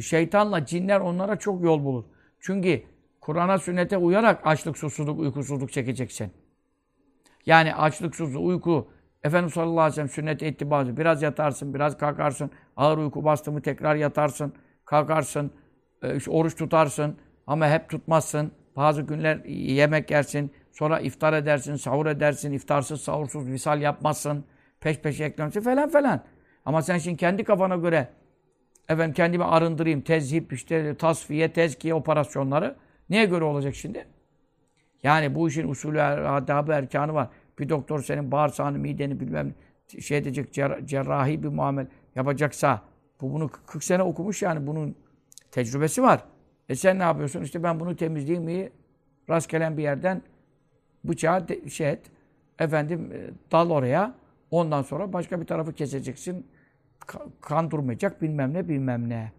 Şeytanla 0.01 0.65
cinler 0.65 0.99
onlara 0.99 1.39
çok 1.39 1.63
yol 1.63 1.83
bulur. 1.83 2.03
Çünkü 2.39 2.83
Kur'an'a, 3.21 3.57
sünnete 3.57 3.97
uyarak 3.97 4.47
açlık, 4.47 4.77
susuzluk, 4.77 5.19
uykusuzluk 5.19 5.71
çekeceksin. 5.71 6.31
Yani 7.45 7.75
açlık, 7.75 8.15
susuzluk, 8.15 8.45
uyku, 8.45 8.87
Efendimiz 9.23 9.53
sallallahu 9.53 9.79
aleyhi 9.79 9.91
ve 9.91 9.95
sellem 9.95 10.09
sünnete 10.09 10.47
ittiba 10.47 10.97
Biraz 10.97 11.21
yatarsın, 11.21 11.73
biraz 11.73 11.97
kalkarsın. 11.97 12.51
Ağır 12.77 12.97
uyku 12.97 13.23
bastı 13.23 13.51
mı 13.51 13.61
tekrar 13.61 13.95
yatarsın, 13.95 14.53
kalkarsın, 14.85 15.51
e, 16.03 16.29
oruç 16.29 16.55
tutarsın 16.55 17.17
ama 17.47 17.69
hep 17.69 17.89
tutmazsın. 17.89 18.51
Bazı 18.75 19.01
günler 19.01 19.45
yemek 19.45 20.11
yersin, 20.11 20.51
sonra 20.71 20.99
iftar 20.99 21.33
edersin, 21.33 21.75
sahur 21.75 22.05
edersin, 22.05 22.51
iftarsız, 22.51 23.01
sahursuz, 23.01 23.47
visal 23.47 23.81
yapmazsın. 23.81 24.45
peş 24.81 24.99
peşe 24.99 25.23
eklemesi 25.23 25.61
falan 25.61 25.89
falan. 25.89 26.23
Ama 26.65 26.81
sen 26.81 26.97
şimdi 26.97 27.17
kendi 27.17 27.43
kafana 27.43 27.75
göre 27.75 28.07
efendim 28.89 29.13
kendimi 29.13 29.43
arındırayım, 29.43 30.01
tezhip, 30.01 30.53
işte 30.53 30.95
tasfiye, 30.95 31.53
tezkiye 31.53 31.93
operasyonları 31.93 32.75
neye 33.09 33.25
göre 33.25 33.43
olacak 33.43 33.75
şimdi? 33.75 34.07
Yani 35.03 35.35
bu 35.35 35.47
işin 35.47 35.67
usulü, 35.67 36.01
adabı, 36.01 36.71
erkanı 36.71 37.13
var. 37.13 37.29
Bir 37.59 37.69
doktor 37.69 38.03
senin 38.03 38.31
bağırsağını, 38.31 38.77
mideni 38.77 39.19
bilmem 39.19 39.53
şey 40.01 40.17
edecek, 40.17 40.57
cer- 40.57 40.85
cerrahi 40.85 41.43
bir 41.43 41.47
muamele 41.47 41.87
yapacaksa 42.15 42.81
bu 43.21 43.33
bunu 43.33 43.49
40 43.65 43.83
sene 43.83 44.03
okumuş 44.03 44.41
yani 44.41 44.67
bunun 44.67 44.95
tecrübesi 45.51 46.03
var. 46.03 46.23
E 46.73 46.75
sen 46.75 46.99
ne 46.99 47.03
yapıyorsun? 47.03 47.41
İşte 47.41 47.63
ben 47.63 47.79
bunu 47.79 47.95
temizleyeyim 47.95 48.43
mi? 48.43 48.69
Rastgele 49.29 49.77
bir 49.77 49.83
yerden 49.83 50.21
bıçağı 51.03 51.47
de, 51.47 51.69
şey 51.69 51.89
et. 51.89 51.99
Efendim 52.59 53.11
e, 53.13 53.51
dal 53.51 53.69
oraya. 53.69 54.15
Ondan 54.51 54.81
sonra 54.81 55.13
başka 55.13 55.41
bir 55.41 55.45
tarafı 55.45 55.73
keseceksin. 55.73 56.47
Ka- 56.99 57.29
kan 57.41 57.71
durmayacak 57.71 58.21
bilmem 58.21 58.53
ne 58.53 58.69
bilmem 58.69 59.09
ne. 59.09 59.31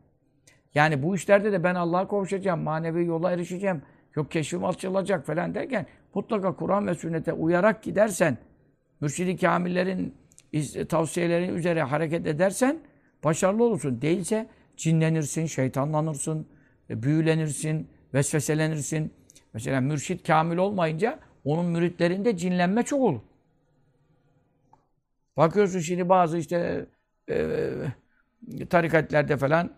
Yani 0.74 1.02
bu 1.02 1.14
işlerde 1.16 1.52
de 1.52 1.64
ben 1.64 1.74
Allah'a 1.74 2.08
kavuşacağım, 2.08 2.60
manevi 2.60 3.06
yola 3.06 3.30
erişeceğim, 3.30 3.82
yok 4.16 4.30
keşfim 4.30 4.64
açılacak 4.64 5.26
falan 5.26 5.54
derken 5.54 5.86
mutlaka 6.14 6.56
Kur'an 6.56 6.86
ve 6.86 6.94
sünnete 6.94 7.32
uyarak 7.32 7.82
gidersen, 7.82 8.38
mürşidi 9.00 9.36
kamillerin 9.36 10.14
tavsiyeleri 10.88 11.50
üzere 11.50 11.82
hareket 11.82 12.26
edersen 12.26 12.78
başarılı 13.24 13.64
olursun. 13.64 14.02
Değilse 14.02 14.48
cinlenirsin, 14.76 15.46
şeytanlanırsın, 15.46 16.46
büyülenirsin, 16.90 17.88
vesveselenirsin. 18.14 19.12
Mesela 19.54 19.80
mürşit 19.80 20.26
kamil 20.26 20.56
olmayınca 20.56 21.18
onun 21.44 21.66
müritlerinde 21.66 22.36
cinlenme 22.36 22.82
çok 22.82 23.00
olur. 23.00 23.20
Bakıyorsun 25.36 25.80
şimdi 25.80 26.08
bazı 26.08 26.38
işte 26.38 26.86
e, 27.30 27.70
tarikatlerde 28.70 29.36
falan 29.36 29.70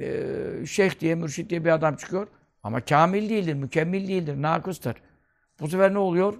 e, 0.00 0.66
şeyh 0.66 1.00
diye, 1.00 1.14
mürşit 1.14 1.50
diye 1.50 1.64
bir 1.64 1.70
adam 1.70 1.96
çıkıyor. 1.96 2.28
Ama 2.62 2.80
kamil 2.80 3.28
değildir, 3.30 3.54
mükemmel 3.54 4.08
değildir, 4.08 4.42
nakıstır. 4.42 4.96
Bu 5.60 5.68
sefer 5.68 5.94
ne 5.94 5.98
oluyor? 5.98 6.34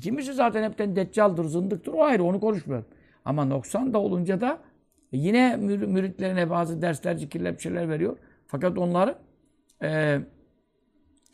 Kimisi 0.00 0.32
zaten 0.32 0.62
hepten 0.62 0.96
deccaldır, 0.96 1.44
zındıktır. 1.44 1.92
O 1.92 2.04
ayrı, 2.04 2.24
onu 2.24 2.40
konuşmuyorum. 2.40 2.86
Ama 3.24 3.44
noksan 3.44 3.92
da 3.92 3.98
olunca 3.98 4.40
da 4.40 4.58
yine 5.12 5.56
mür- 5.56 5.86
müritlerine 5.86 6.50
bazı 6.50 6.82
dersler, 6.82 7.14
zikirler, 7.14 7.54
bir 7.54 7.62
şeyler 7.62 7.88
veriyor. 7.88 8.16
Fakat 8.46 8.78
onları 8.78 9.18
e, 9.82 10.20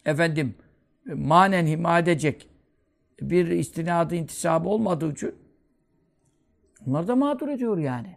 efendim 0.05 0.55
manen 1.07 1.67
hima 1.67 1.99
edecek 1.99 2.49
bir 3.21 3.47
istinadı, 3.47 4.15
intisabı 4.15 4.69
olmadığı 4.69 5.13
için 5.13 5.35
onlar 6.87 7.09
da 7.09 7.17
mağdur 7.17 7.49
ediyor 7.49 7.79
yani. 7.79 8.17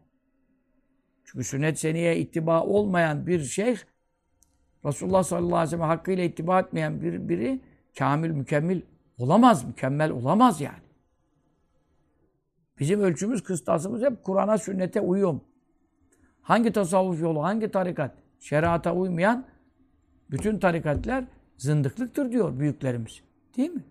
Çünkü 1.24 1.46
sünnet 1.46 1.80
seniye 1.80 2.18
ittiba 2.18 2.64
olmayan 2.64 3.28
bir 3.28 3.44
şeyh, 3.44 3.78
Resulullah 4.86 5.24
sallallahu 5.24 5.56
aleyhi 5.56 5.68
ve 5.68 5.70
sellem 5.70 5.88
hakkıyla 5.88 6.24
ittiba 6.24 6.60
etmeyen 6.60 7.02
bir, 7.02 7.30
biri 7.30 7.62
kamil, 7.98 8.30
mükemmel 8.30 8.82
olamaz, 9.18 9.66
mükemmel 9.66 10.12
olamaz 10.12 10.62
yani. 10.62 10.90
Bizim 12.80 13.02
ölçümüz, 13.02 13.44
kıstasımız 13.44 14.02
hep 14.02 14.24
Kur'an'a, 14.24 14.58
sünnete 14.58 15.02
uyum. 15.02 15.42
Hangi 16.42 16.72
tasavvuf 16.72 17.22
yolu, 17.22 17.44
hangi 17.44 17.72
tarikat, 17.72 18.16
şeriata 18.40 18.96
uymayan 18.96 19.46
bütün 20.32 20.60
tarikatler 20.60 21.24
zındıklıktır 21.58 22.32
diyor 22.32 22.60
büyüklerimiz. 22.60 23.22
Değil 23.58 23.70
mi? 23.70 23.84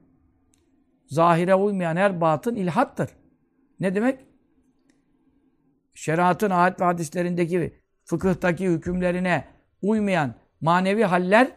Zahire 1.06 1.54
uymayan 1.54 1.96
her 1.96 2.20
batın 2.20 2.56
ilhattır. 2.56 3.10
Ne 3.80 3.94
demek? 3.94 4.28
şeriatın 5.98 6.50
ayet 6.50 6.80
ve 6.80 6.84
hadislerindeki 6.84 7.72
fıkıhtaki 8.04 8.68
hükümlerine 8.68 9.44
uymayan 9.82 10.34
manevi 10.60 11.04
haller 11.04 11.48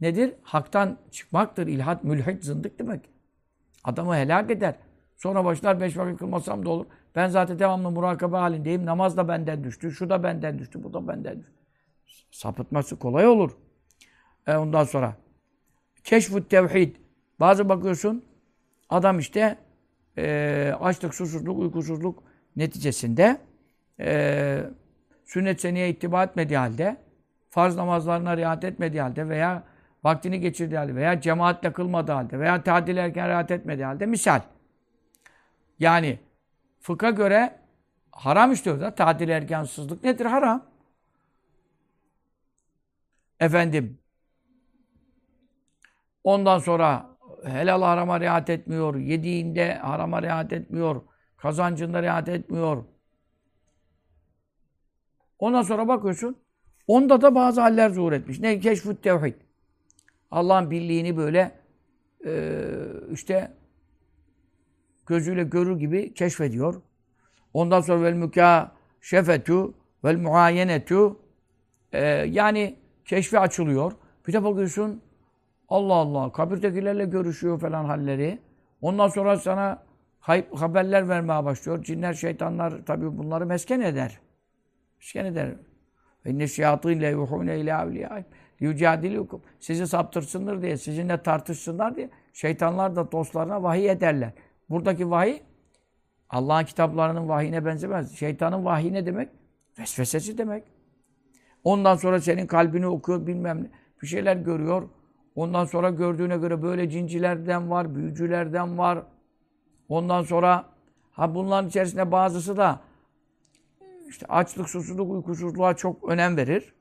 nedir? 0.00 0.34
Haktan 0.42 0.98
çıkmaktır. 1.10 1.66
İlhat, 1.66 2.04
mülhit, 2.04 2.44
zındık 2.44 2.78
demek. 2.78 3.10
Adamı 3.84 4.16
helak 4.16 4.50
eder. 4.50 4.74
Sonra 5.16 5.44
başlar 5.44 5.80
beş 5.80 5.96
vakit 5.96 6.18
kılmasam 6.18 6.64
da 6.64 6.70
olur. 6.70 6.86
Ben 7.14 7.28
zaten 7.28 7.58
devamlı 7.58 7.90
murakabe 7.90 8.36
halindeyim. 8.36 8.86
Namaz 8.86 9.16
da 9.16 9.28
benden 9.28 9.64
düştü. 9.64 9.90
Şu 9.92 10.10
da 10.10 10.22
benden 10.22 10.58
düştü. 10.58 10.84
Bu 10.84 10.92
da 10.92 11.08
benden 11.08 11.38
düştü. 11.38 11.54
Sapıtması 12.30 12.98
kolay 12.98 13.26
olur. 13.26 13.50
E 14.50 14.56
ondan 14.56 14.84
sonra 14.84 15.16
keşfut 16.04 16.50
tevhid. 16.50 16.96
Bazı 17.40 17.68
bakıyorsun 17.68 18.24
adam 18.88 19.18
işte 19.18 19.58
e, 20.18 20.74
açlık, 20.80 21.14
susuzluk, 21.14 21.58
uykusuzluk 21.58 22.22
neticesinde 22.56 23.40
e, 24.00 24.60
sünnet 25.24 25.60
seniye 25.60 25.88
ittiba 25.88 26.24
etmediği 26.24 26.58
halde, 26.58 26.96
farz 27.50 27.76
namazlarına 27.76 28.36
riayet 28.36 28.64
etmediği 28.64 29.02
halde 29.02 29.28
veya 29.28 29.62
vaktini 30.04 30.40
geçirdiği 30.40 30.76
halde 30.76 30.94
veya 30.94 31.20
cemaatle 31.20 31.72
kılmadığı 31.72 32.12
halde 32.12 32.40
veya 32.40 32.62
tadil 32.62 32.96
erken 32.96 33.28
riayet 33.28 33.50
etmediği 33.50 33.86
halde 33.86 34.06
misal. 34.06 34.40
Yani 35.78 36.18
fıkha 36.80 37.10
göre 37.10 37.58
haram 38.12 38.52
işliyor 38.52 38.80
da 38.80 38.94
tadil 38.94 39.28
erkansızlık 39.28 40.04
nedir? 40.04 40.24
Haram. 40.24 40.66
Efendim 43.40 43.98
ondan 46.24 46.58
sonra 46.58 47.16
helal 47.44 47.82
harama 47.82 48.20
riayet 48.20 48.50
etmiyor, 48.50 48.94
yediğinde 48.94 49.74
harama 49.74 50.22
riayet 50.22 50.52
etmiyor, 50.52 51.02
kazancında 51.36 52.02
riayet 52.02 52.28
etmiyor, 52.28 52.84
Ondan 55.40 55.62
sonra 55.62 55.88
bakıyorsun, 55.88 56.36
onda 56.86 57.20
da 57.20 57.34
bazı 57.34 57.60
haller 57.60 57.90
zuhur 57.90 58.12
etmiş. 58.12 58.40
Ne? 58.40 58.60
Keşfut 58.60 59.02
tevhid. 59.02 59.34
Allah'ın 60.30 60.70
birliğini 60.70 61.16
böyle 61.16 61.52
e, 62.26 62.64
işte 63.12 63.52
gözüyle 65.06 65.44
görür 65.44 65.78
gibi 65.78 66.14
keşfediyor. 66.14 66.82
Ondan 67.54 67.80
sonra 67.80 68.02
vel 68.02 68.12
mükâşefetü 68.12 69.74
vel 70.04 70.16
muayenetu 70.16 71.20
e, 71.92 72.04
yani 72.08 72.76
keşfi 73.04 73.38
açılıyor. 73.38 73.92
Bir 74.26 74.32
de 74.32 74.44
bakıyorsun 74.44 75.02
Allah 75.70 75.94
Allah 75.94 76.32
kabirdekilerle 76.32 77.04
görüşüyor 77.04 77.60
falan 77.60 77.84
halleri. 77.84 78.38
Ondan 78.80 79.08
sonra 79.08 79.36
sana 79.36 79.82
haberler 80.54 81.08
vermeye 81.08 81.44
başlıyor. 81.44 81.84
Cinler, 81.84 82.14
şeytanlar 82.14 82.84
tabii 82.86 83.18
bunları 83.18 83.46
mesken 83.46 83.80
eder. 83.80 84.20
Mesken 85.00 85.24
eder. 85.24 85.54
İnne 86.26 86.46
şeyatîn 86.46 87.00
le 87.00 87.10
yuhûne 87.10 87.58
ilâ 87.58 87.84
evliyâhim. 87.84 88.24
Yücadilukum. 88.60 89.42
Sizi 89.60 89.86
saptırsınlar 89.86 90.62
diye, 90.62 90.76
sizinle 90.76 91.22
tartışsınlar 91.22 91.96
diye 91.96 92.10
şeytanlar 92.32 92.96
da 92.96 93.12
dostlarına 93.12 93.62
vahiy 93.62 93.90
ederler. 93.90 94.32
Buradaki 94.70 95.10
vahiy 95.10 95.40
Allah'ın 96.30 96.64
kitaplarının 96.64 97.28
vahiyine 97.28 97.64
benzemez. 97.64 98.18
Şeytanın 98.18 98.64
vahiy 98.64 98.92
ne 98.92 99.06
demek? 99.06 99.28
Vesvesesi 99.78 100.38
demek. 100.38 100.64
Ondan 101.64 101.96
sonra 101.96 102.20
senin 102.20 102.46
kalbini 102.46 102.86
okuyor 102.86 103.26
bilmem 103.26 103.62
ne. 103.64 103.70
Bir 104.02 104.06
şeyler 104.06 104.36
görüyor. 104.36 104.88
Ondan 105.34 105.64
sonra 105.64 105.90
gördüğüne 105.90 106.36
göre 106.36 106.62
böyle 106.62 106.90
cincilerden 106.90 107.70
var, 107.70 107.94
büyücülerden 107.94 108.78
var. 108.78 109.02
Ondan 109.88 110.22
sonra 110.22 110.64
ha 111.10 111.34
bunların 111.34 111.68
içerisinde 111.68 112.12
bazısı 112.12 112.56
da 112.56 112.80
işte 114.08 114.26
açlık, 114.26 114.70
susuzluk, 114.70 115.10
uykusuzluğa 115.10 115.76
çok 115.76 116.08
önem 116.08 116.36
verir. 116.36 116.74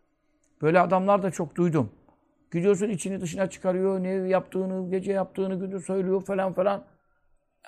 Böyle 0.62 0.80
adamlar 0.80 1.24
da 1.24 1.32
çok 1.32 1.56
duydum. 1.56 1.90
Gidiyorsun 2.52 2.90
içini 2.90 3.22
dışına 3.22 3.50
çıkarıyor, 3.50 4.04
ne 4.04 4.10
yaptığını, 4.10 4.92
gece 4.92 5.12
yaptığını 5.12 5.60
gündüz 5.60 5.86
söylüyor 5.86 6.22
falan 6.22 6.54
falan. 6.54 6.86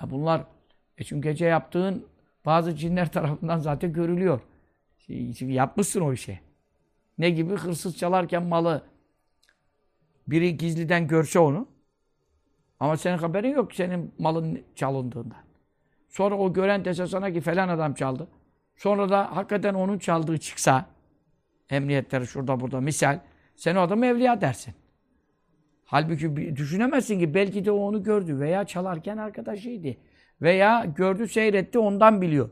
Ya 0.02 0.10
bunlar, 0.10 0.44
e 0.98 1.04
çünkü 1.04 1.28
gece 1.28 1.46
yaptığın 1.46 2.06
bazı 2.46 2.76
cinler 2.76 3.12
tarafından 3.12 3.58
zaten 3.58 3.92
görülüyor. 3.92 4.40
Çünkü 5.06 5.50
yapmışsın 5.50 6.00
o 6.00 6.12
işi. 6.12 6.40
Ne 7.18 7.30
gibi? 7.30 7.54
Hırsız 7.54 7.96
çalarken 7.96 8.42
malı 8.42 8.82
biri 10.26 10.56
gizliden 10.56 11.08
görse 11.08 11.38
onu. 11.38 11.68
Ama 12.80 12.96
senin 12.96 13.18
haberin 13.18 13.54
yok 13.54 13.74
senin 13.74 14.14
malın 14.18 14.62
çalındığından. 14.74 15.42
Sonra 16.08 16.38
o 16.38 16.52
gören 16.52 16.84
dese 16.84 17.06
sana 17.06 17.32
ki 17.32 17.40
falan 17.40 17.68
adam 17.68 17.94
çaldı. 17.94 18.28
Sonra 18.76 19.08
da 19.08 19.36
hakikaten 19.36 19.74
onun 19.74 19.98
çaldığı 19.98 20.38
çıksa, 20.38 20.86
emniyetleri 21.70 22.26
şurada 22.26 22.60
burada 22.60 22.80
misal, 22.80 23.18
sen 23.56 23.76
o 23.76 23.80
adamı 23.80 24.06
evliya 24.06 24.40
dersin. 24.40 24.74
Halbuki 25.84 26.56
düşünemezsin 26.56 27.18
ki 27.18 27.34
belki 27.34 27.64
de 27.64 27.70
o 27.70 27.76
onu 27.76 28.02
gördü 28.02 28.38
veya 28.38 28.64
çalarken 28.64 29.16
arkadaşıydı. 29.16 29.96
Veya 30.42 30.84
gördü, 30.96 31.28
seyretti, 31.28 31.78
ondan 31.78 32.22
biliyor. 32.22 32.50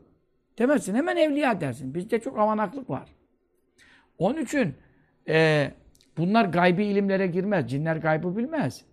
Demezsin, 0.59 0.95
hemen 0.95 1.17
evliya 1.17 1.61
dersin. 1.61 1.93
Bizde 1.93 2.19
çok 2.19 2.39
avanaklık 2.39 2.89
var. 2.89 3.09
Onun 4.17 4.41
için 4.41 4.75
e, 5.27 5.71
bunlar 6.21 6.45
gaybi 6.45 6.85
ilimlere 6.85 7.27
girmez. 7.27 7.71
Cinler 7.71 7.95
gaybı 7.95 8.37
bilmez. 8.37 8.85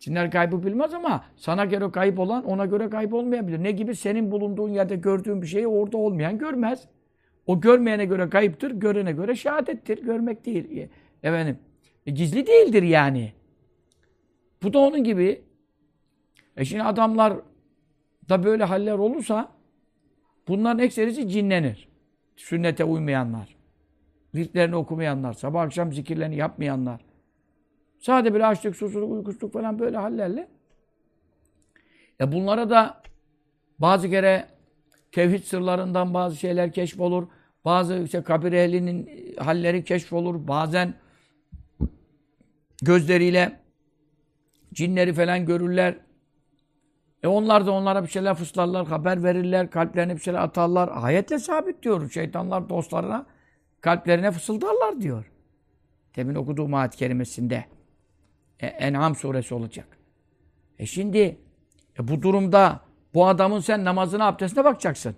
Cinler 0.00 0.30
kaybı 0.30 0.62
bilmez 0.62 0.94
ama 0.94 1.24
sana 1.36 1.64
göre 1.64 1.90
kayıp 1.90 2.18
olan 2.18 2.44
ona 2.44 2.66
göre 2.66 2.90
kayıp 2.90 3.14
olmayabilir. 3.14 3.62
Ne 3.62 3.70
gibi? 3.70 3.96
Senin 3.96 4.30
bulunduğun 4.30 4.68
yerde 4.68 4.96
gördüğün 4.96 5.42
bir 5.42 5.46
şeyi 5.46 5.66
orada 5.66 5.96
olmayan 5.96 6.38
görmez. 6.38 6.88
O 7.46 7.60
görmeyene 7.60 8.04
göre 8.04 8.30
kayıptır, 8.30 8.70
görene 8.70 9.12
göre 9.12 9.34
şehadettir. 9.34 10.02
Görmek 10.02 10.46
değil. 10.46 10.88
Efendim, 11.22 11.58
e, 12.06 12.10
gizli 12.10 12.46
değildir 12.46 12.82
yani. 12.82 13.32
Bu 14.62 14.72
da 14.72 14.78
onun 14.78 15.04
gibi. 15.04 15.42
E 16.56 16.64
şimdi 16.64 16.82
adamlar 16.82 17.32
da 18.28 18.44
böyle 18.44 18.64
haller 18.64 18.98
olursa 18.98 19.48
bunların 20.48 20.78
ekserisi 20.78 21.28
cinlenir. 21.28 21.88
Sünnete 22.36 22.84
uymayanlar. 22.84 23.61
Virtlerini 24.34 24.76
okumayanlar, 24.76 25.32
sabah 25.32 25.62
akşam 25.62 25.92
zikirlerini 25.92 26.36
yapmayanlar. 26.36 27.00
Sade 28.00 28.32
böyle 28.32 28.46
açlık, 28.46 28.76
susuzluk, 28.76 29.12
uykusuzluk 29.12 29.52
falan 29.52 29.78
böyle 29.78 29.96
hallerle. 29.96 30.48
E 32.20 32.32
bunlara 32.32 32.70
da 32.70 33.02
bazı 33.78 34.10
kere 34.10 34.48
tevhid 35.12 35.42
sırlarından 35.44 36.14
bazı 36.14 36.36
şeyler 36.36 36.72
keşfolur. 36.72 37.26
Bazı 37.64 37.98
işte 37.98 38.22
kabir 38.22 38.52
ehlinin 38.52 39.10
halleri 39.38 39.84
keşfolur. 39.84 40.48
Bazen 40.48 40.94
gözleriyle 42.82 43.60
cinleri 44.72 45.12
falan 45.12 45.46
görürler. 45.46 45.96
E 47.22 47.28
onlar 47.28 47.66
da 47.66 47.72
onlara 47.72 48.02
bir 48.02 48.08
şeyler 48.08 48.34
fıslarlar, 48.34 48.86
haber 48.86 49.22
verirler, 49.22 49.70
kalplerine 49.70 50.16
bir 50.16 50.20
şeyler 50.20 50.38
atarlar. 50.38 50.90
Ayetle 50.92 51.38
sabit 51.38 51.82
diyor. 51.82 52.10
Şeytanlar 52.10 52.68
dostlarına 52.68 53.26
kalplerine 53.82 54.30
fısıldarlar 54.30 55.00
diyor. 55.00 55.32
Demin 56.16 56.34
okuduğum 56.34 56.74
ayet 56.74 56.96
kerimesinde. 56.96 57.64
E, 58.60 58.66
En'am 58.66 59.16
suresi 59.16 59.54
olacak. 59.54 59.86
E 60.78 60.86
şimdi 60.86 61.38
e 61.98 62.08
bu 62.08 62.22
durumda 62.22 62.80
bu 63.14 63.26
adamın 63.26 63.60
sen 63.60 63.84
namazına, 63.84 64.26
abdestine 64.26 64.64
bakacaksın. 64.64 65.16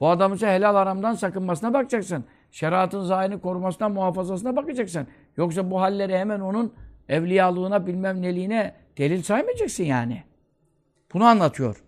Bu 0.00 0.08
adamın 0.08 0.36
sen 0.36 0.48
helal 0.48 0.74
haramdan 0.74 1.14
sakınmasına 1.14 1.74
bakacaksın. 1.74 2.24
Şeriatın 2.50 3.04
zahirini 3.04 3.40
korumasına, 3.40 3.88
muhafazasına 3.88 4.56
bakacaksın. 4.56 5.06
Yoksa 5.36 5.70
bu 5.70 5.80
halleri 5.80 6.18
hemen 6.18 6.40
onun 6.40 6.74
evliyalığına, 7.08 7.86
bilmem 7.86 8.22
neliğine 8.22 8.74
delil 8.98 9.22
saymayacaksın 9.22 9.84
yani. 9.84 10.22
Bunu 11.14 11.24
anlatıyor. 11.24 11.82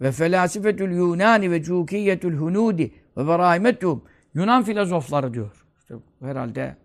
Ve 0.00 0.12
felasifetül 0.12 0.92
yunani 0.92 1.50
ve 1.50 1.62
cukiyetül 1.62 2.36
hunudi 2.36 2.94
ve 3.16 3.28
berahimetuhum. 3.28 4.04
Yunan 4.34 4.62
filozofları 4.62 5.34
diyor. 5.34 5.64
İşte 5.78 5.94
herhalde 6.20 6.76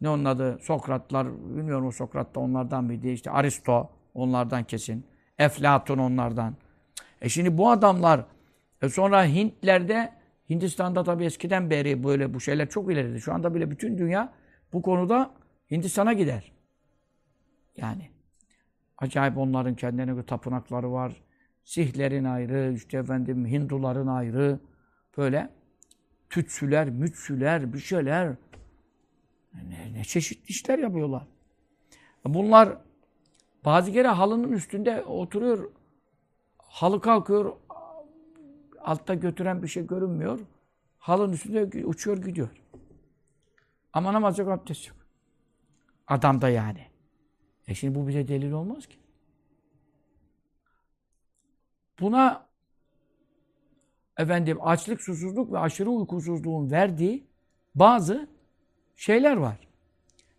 ne 0.00 0.08
onun 0.08 0.24
adı? 0.24 0.58
Sokratlar, 0.62 1.28
bilmiyorum 1.56 1.92
Sokrat 1.92 2.34
da 2.34 2.40
onlardan 2.40 2.84
mıydı? 2.84 3.08
İşte 3.08 3.30
Aristo 3.30 3.90
onlardan 4.14 4.64
kesin. 4.64 5.06
Eflatun 5.38 5.98
onlardan. 5.98 6.54
E 7.20 7.28
şimdi 7.28 7.58
bu 7.58 7.70
adamlar 7.70 8.24
e 8.82 8.88
sonra 8.88 9.24
Hintlerde 9.24 10.12
Hindistan'da 10.50 11.04
tabii 11.04 11.24
eskiden 11.24 11.70
beri 11.70 12.04
böyle 12.04 12.34
bu 12.34 12.40
şeyler 12.40 12.68
çok 12.68 12.92
ileride. 12.92 13.18
Şu 13.18 13.34
anda 13.34 13.54
bile 13.54 13.70
bütün 13.70 13.98
dünya 13.98 14.32
bu 14.72 14.82
konuda 14.82 15.30
Hindistan'a 15.70 16.12
gider. 16.12 16.52
Yani 17.76 18.10
acayip 18.98 19.38
onların 19.38 19.74
kendine 19.74 20.12
göre 20.12 20.26
tapınakları 20.26 20.92
var. 20.92 21.12
Sihlerin 21.64 22.24
ayrı, 22.24 22.72
işte 22.72 22.98
efendim 22.98 23.46
Hinduların 23.46 24.06
ayrı. 24.06 24.60
Böyle 25.16 25.50
tütsüler, 26.30 26.90
mütsüler, 26.90 27.72
bir 27.72 27.78
şeyler. 27.78 28.34
Ne, 29.54 29.92
ne 29.92 30.04
çeşitli 30.04 30.48
işler 30.48 30.78
yapıyorlar. 30.78 31.26
Bunlar 32.24 32.78
bazı 33.64 33.92
kere 33.92 34.08
halının 34.08 34.52
üstünde 34.52 35.04
oturuyor. 35.04 35.70
Halı 36.58 37.00
kalkıyor. 37.00 37.56
Altta 38.80 39.14
götüren 39.14 39.62
bir 39.62 39.68
şey 39.68 39.86
görünmüyor. 39.86 40.40
Halın 40.98 41.32
üstünde 41.32 41.86
uçuyor 41.86 42.18
gidiyor. 42.18 42.48
Ama 43.92 44.12
namaz 44.12 44.38
yok, 44.38 44.48
abdest 44.48 44.88
yok. 44.88 44.96
Adamda 46.06 46.48
yani. 46.48 46.86
E 47.66 47.74
şimdi 47.74 47.94
bu 47.94 48.08
bize 48.08 48.28
delil 48.28 48.52
olmaz 48.52 48.86
ki. 48.86 48.98
Buna 52.00 52.47
efendim 54.18 54.58
açlık, 54.62 55.00
susuzluk 55.00 55.52
ve 55.52 55.58
aşırı 55.58 55.90
uykusuzluğun 55.90 56.70
verdiği 56.70 57.26
bazı 57.74 58.28
şeyler 58.96 59.36
var. 59.36 59.68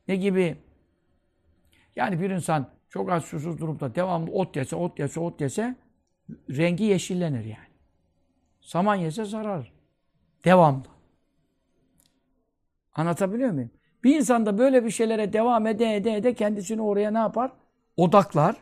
Ne 0.07 0.15
gibi? 0.15 0.57
Yani 1.95 2.21
bir 2.21 2.29
insan 2.29 2.69
çok 2.89 3.11
az 3.11 3.23
susuz 3.25 3.59
durup 3.59 3.79
da 3.79 3.95
devamlı 3.95 4.31
ot 4.31 4.55
yese, 4.55 4.75
ot 4.75 4.99
yese, 4.99 5.19
ot 5.19 5.41
yese 5.41 5.75
rengi 6.49 6.83
yeşillenir 6.83 7.45
yani. 7.45 7.69
Saman 8.61 8.95
yese 8.95 9.25
zarar. 9.25 9.73
Devamlı. 10.45 10.85
Anlatabiliyor 12.95 13.51
muyum? 13.51 13.71
Bir 14.03 14.15
insan 14.15 14.45
da 14.45 14.57
böyle 14.57 14.85
bir 14.85 14.89
şeylere 14.89 15.33
devam 15.33 15.67
ede 15.67 15.95
ede 15.95 16.15
ede 16.15 16.33
kendisini 16.33 16.81
oraya 16.81 17.11
ne 17.11 17.17
yapar? 17.17 17.51
Odaklar. 17.97 18.55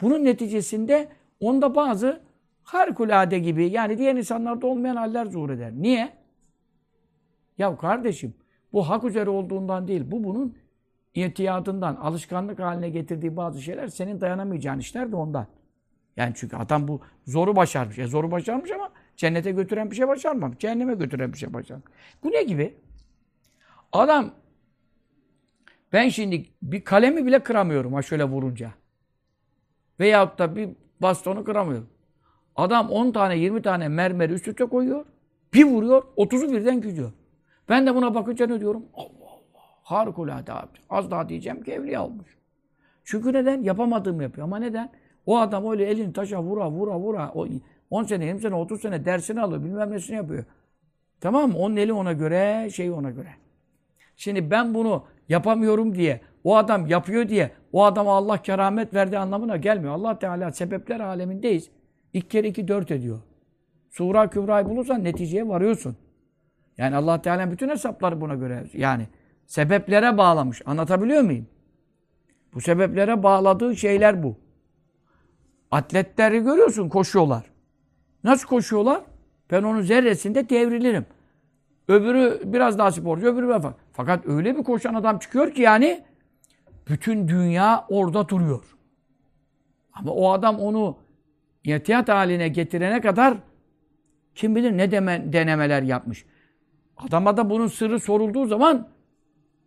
Bunun 0.00 0.24
neticesinde 0.24 1.08
onda 1.40 1.74
bazı 1.74 2.20
harikulade 2.64 3.38
gibi 3.38 3.70
yani 3.70 3.98
diğer 3.98 4.14
insanlarda 4.14 4.66
olmayan 4.66 4.96
haller 4.96 5.26
zuhur 5.26 5.50
eder. 5.50 5.72
Niye? 5.72 6.12
Ya 7.58 7.76
kardeşim 7.76 8.34
bu 8.72 8.88
hak 8.88 9.04
üzere 9.04 9.30
olduğundan 9.30 9.88
değil. 9.88 10.02
Bu 10.06 10.24
bunun 10.24 10.56
itiyadından, 11.14 11.96
alışkanlık 11.96 12.58
haline 12.58 12.90
getirdiği 12.90 13.36
bazı 13.36 13.62
şeyler 13.62 13.88
senin 13.88 14.20
dayanamayacağın 14.20 14.78
işler 14.78 15.12
de 15.12 15.16
ondan. 15.16 15.46
Yani 16.16 16.32
çünkü 16.36 16.56
adam 16.56 16.88
bu 16.88 17.00
zoru 17.26 17.56
başarmış. 17.56 17.98
E 17.98 18.06
zoru 18.06 18.30
başarmış 18.30 18.70
ama 18.70 18.90
cennete 19.16 19.50
götüren 19.50 19.90
bir 19.90 19.96
şey 19.96 20.08
başarmamış. 20.08 20.58
Cehenneme 20.58 20.94
götüren 20.94 21.32
bir 21.32 21.38
şey 21.38 21.52
başarmış. 21.52 21.86
Bu 22.24 22.30
ne 22.30 22.42
gibi? 22.42 22.74
Adam 23.92 24.34
ben 25.92 26.08
şimdi 26.08 26.46
bir 26.62 26.84
kalemi 26.84 27.26
bile 27.26 27.42
kıramıyorum 27.42 27.92
ha 27.92 28.02
şöyle 28.02 28.24
vurunca. 28.24 28.72
Veyahut 30.00 30.38
da 30.38 30.56
bir 30.56 30.68
bastonu 31.00 31.44
kıramıyorum. 31.44 31.88
Adam 32.56 32.90
10 32.90 33.12
tane 33.12 33.38
20 33.38 33.62
tane 33.62 33.88
mermeri 33.88 34.32
üst 34.32 34.48
üste 34.48 34.64
koyuyor. 34.64 35.04
Bir 35.54 35.64
vuruyor 35.64 36.02
30'u 36.16 36.52
birden 36.52 36.80
gidiyor. 36.80 37.12
Ben 37.68 37.86
de 37.86 37.94
buna 37.94 38.14
bakınca 38.14 38.46
ne 38.46 38.60
diyorum? 38.60 38.84
Allah 38.94 39.28
Allah. 39.28 39.62
Harikulade 39.82 40.52
abi. 40.52 40.78
Az 40.90 41.10
daha 41.10 41.28
diyeceğim 41.28 41.62
ki 41.62 41.72
evliya 41.72 42.04
olmuş. 42.04 42.36
Çünkü 43.04 43.32
neden? 43.32 43.62
Yapamadığımı 43.62 44.22
yapıyor. 44.22 44.46
Ama 44.46 44.58
neden? 44.58 44.90
O 45.26 45.38
adam 45.38 45.70
öyle 45.70 45.84
elini 45.84 46.12
taşa 46.12 46.42
vura 46.42 46.70
vura 46.70 46.98
vura. 46.98 47.32
O 47.34 47.46
10 47.90 48.04
sene, 48.04 48.26
20 48.26 48.40
sene, 48.40 48.54
30 48.54 48.80
sene 48.80 49.04
dersini 49.04 49.40
alıyor. 49.40 49.64
Bilmem 49.64 49.92
nesini 49.92 50.16
yapıyor. 50.16 50.44
Tamam 51.20 51.50
mı? 51.50 51.58
Onun 51.58 51.76
eli 51.76 51.92
ona 51.92 52.12
göre, 52.12 52.70
şeyi 52.70 52.92
ona 52.92 53.10
göre. 53.10 53.28
Şimdi 54.16 54.50
ben 54.50 54.74
bunu 54.74 55.04
yapamıyorum 55.28 55.94
diye, 55.94 56.20
o 56.44 56.56
adam 56.56 56.86
yapıyor 56.86 57.28
diye, 57.28 57.50
o 57.72 57.84
adama 57.84 58.16
Allah 58.16 58.42
keramet 58.42 58.94
verdiği 58.94 59.18
anlamına 59.18 59.56
gelmiyor. 59.56 59.92
Allah 59.94 60.18
Teala 60.18 60.52
sebepler 60.52 61.00
alemindeyiz. 61.00 61.70
İlk 62.12 62.30
kere 62.30 62.48
iki 62.48 62.68
dört 62.68 62.90
ediyor. 62.90 63.20
Sura 63.90 64.30
kübrayı 64.30 64.66
bulursan 64.66 65.04
neticeye 65.04 65.48
varıyorsun. 65.48 65.96
Yani 66.78 66.96
Allah 66.96 67.22
Teala 67.22 67.50
bütün 67.50 67.68
hesapları 67.68 68.20
buna 68.20 68.34
göre 68.34 68.64
yani 68.72 69.06
sebeplere 69.46 70.18
bağlamış. 70.18 70.62
Anlatabiliyor 70.66 71.22
muyum? 71.22 71.46
Bu 72.54 72.60
sebeplere 72.60 73.22
bağladığı 73.22 73.76
şeyler 73.76 74.22
bu. 74.22 74.36
Atletleri 75.70 76.40
görüyorsun 76.40 76.88
koşuyorlar. 76.88 77.44
Nasıl 78.24 78.48
koşuyorlar? 78.48 79.02
Ben 79.50 79.62
onun 79.62 79.82
zerresinde 79.82 80.48
devrilirim. 80.48 81.06
Öbürü 81.88 82.40
biraz 82.44 82.78
daha 82.78 82.92
sporcu, 82.92 83.26
öbürü 83.26 83.48
biraz 83.48 83.64
Fakat 83.92 84.26
öyle 84.26 84.56
bir 84.56 84.62
koşan 84.64 84.94
adam 84.94 85.18
çıkıyor 85.18 85.54
ki 85.54 85.62
yani 85.62 86.04
bütün 86.88 87.28
dünya 87.28 87.86
orada 87.88 88.28
duruyor. 88.28 88.76
Ama 89.92 90.12
o 90.12 90.32
adam 90.32 90.58
onu 90.58 90.96
yetiyat 91.64 92.08
haline 92.08 92.48
getirene 92.48 93.00
kadar 93.00 93.34
kim 94.34 94.56
bilir 94.56 94.76
ne 94.76 94.90
deme, 94.90 95.32
denemeler 95.32 95.82
yapmış. 95.82 96.24
Adama 96.96 97.36
da 97.36 97.50
bunun 97.50 97.66
sırrı 97.66 98.00
sorulduğu 98.00 98.46
zaman 98.46 98.88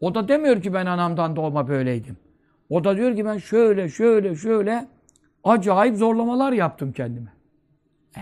o 0.02 0.16
da 0.16 0.28
demiyor 0.28 0.62
ki 0.62 0.74
ben 0.74 0.86
anamdan 0.86 1.36
doğma 1.36 1.68
böyleydim. 1.68 2.18
O 2.70 2.84
da 2.84 2.98
diyor 2.98 3.16
ki 3.16 3.26
ben 3.26 3.38
şöyle 3.38 3.90
şöyle 3.90 4.36
şöyle 4.36 4.88
acayip 5.44 5.96
zorlamalar 5.96 6.52
yaptım 6.52 6.92
kendime. 6.92 7.34
Ee, 8.18 8.22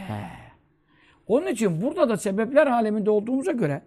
onun 1.27 1.47
için 1.47 1.81
burada 1.81 2.09
da 2.09 2.17
sebepler 2.17 2.67
aleminde 2.67 3.09
olduğumuza 3.09 3.51
göre 3.51 3.81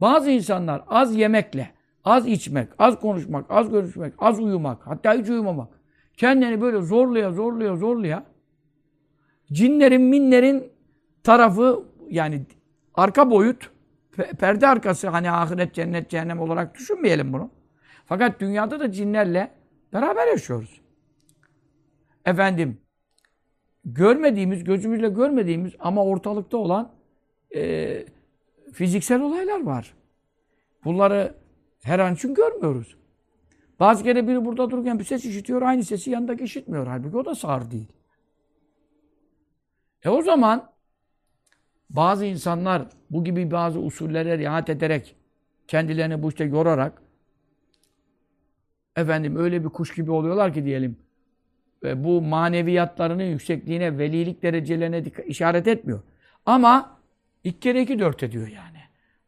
bazı 0.00 0.30
insanlar 0.30 0.82
az 0.86 1.16
yemekle, 1.16 1.70
az 2.04 2.26
içmek, 2.26 2.68
az 2.78 3.00
konuşmak, 3.00 3.46
az 3.48 3.70
görüşmek, 3.70 4.14
az 4.18 4.40
uyumak, 4.40 4.86
hatta 4.86 5.14
hiç 5.14 5.28
uyumamak. 5.28 5.81
Kendini 6.16 6.60
böyle 6.60 6.80
zorluya, 6.80 7.32
zorluya, 7.32 7.76
zorluya. 7.76 8.24
Cinlerin, 9.52 10.02
minlerin 10.02 10.72
tarafı 11.22 11.84
yani 12.08 12.46
arka 12.94 13.30
boyut, 13.30 13.70
perde 14.38 14.68
arkası 14.68 15.08
hani 15.08 15.30
ahiret, 15.30 15.74
cennet, 15.74 16.10
cehennem 16.10 16.40
olarak 16.40 16.74
düşünmeyelim 16.74 17.32
bunu. 17.32 17.50
Fakat 18.06 18.40
dünyada 18.40 18.80
da 18.80 18.92
cinlerle 18.92 19.50
Beraber 19.92 20.26
yaşıyoruz. 20.26 20.80
Efendim, 22.24 22.80
görmediğimiz, 23.84 24.64
gözümüzle 24.64 25.08
görmediğimiz 25.08 25.72
ama 25.78 26.04
ortalıkta 26.04 26.56
olan 26.56 26.92
e, 27.54 28.04
fiziksel 28.72 29.20
olaylar 29.20 29.62
var. 29.62 29.94
Bunları 30.84 31.34
her 31.82 31.98
an 31.98 32.14
için 32.14 32.34
görmüyoruz. 32.34 32.96
Bazı 33.82 34.04
kere 34.04 34.28
biri 34.28 34.44
burada 34.44 34.70
dururken 34.70 34.98
bir 34.98 35.04
ses 35.04 35.24
işitiyor, 35.24 35.62
aynı 35.62 35.84
sesi 35.84 36.10
yanındaki 36.10 36.44
işitmiyor. 36.44 36.86
Halbuki 36.86 37.16
o 37.16 37.24
da 37.24 37.34
sağır 37.34 37.70
değil. 37.70 37.88
E 40.02 40.08
o 40.08 40.22
zaman 40.22 40.70
bazı 41.90 42.26
insanlar 42.26 42.88
bu 43.10 43.24
gibi 43.24 43.50
bazı 43.50 43.80
usullere 43.80 44.38
riayet 44.38 44.70
ederek 44.70 45.16
kendilerini 45.68 46.22
bu 46.22 46.28
işte 46.28 46.44
yorarak 46.44 47.02
efendim 48.96 49.36
öyle 49.36 49.64
bir 49.64 49.68
kuş 49.68 49.94
gibi 49.94 50.10
oluyorlar 50.10 50.54
ki 50.54 50.64
diyelim 50.64 50.96
e, 51.84 52.04
bu 52.04 52.22
maneviyatlarının 52.22 53.24
yüksekliğine, 53.24 53.98
velilik 53.98 54.42
derecelerine 54.42 55.04
işaret 55.26 55.68
etmiyor. 55.68 56.02
Ama 56.46 56.98
iki 57.44 57.60
kere 57.60 57.82
iki 57.82 57.98
dört 57.98 58.22
ediyor 58.22 58.48
yani. 58.48 58.78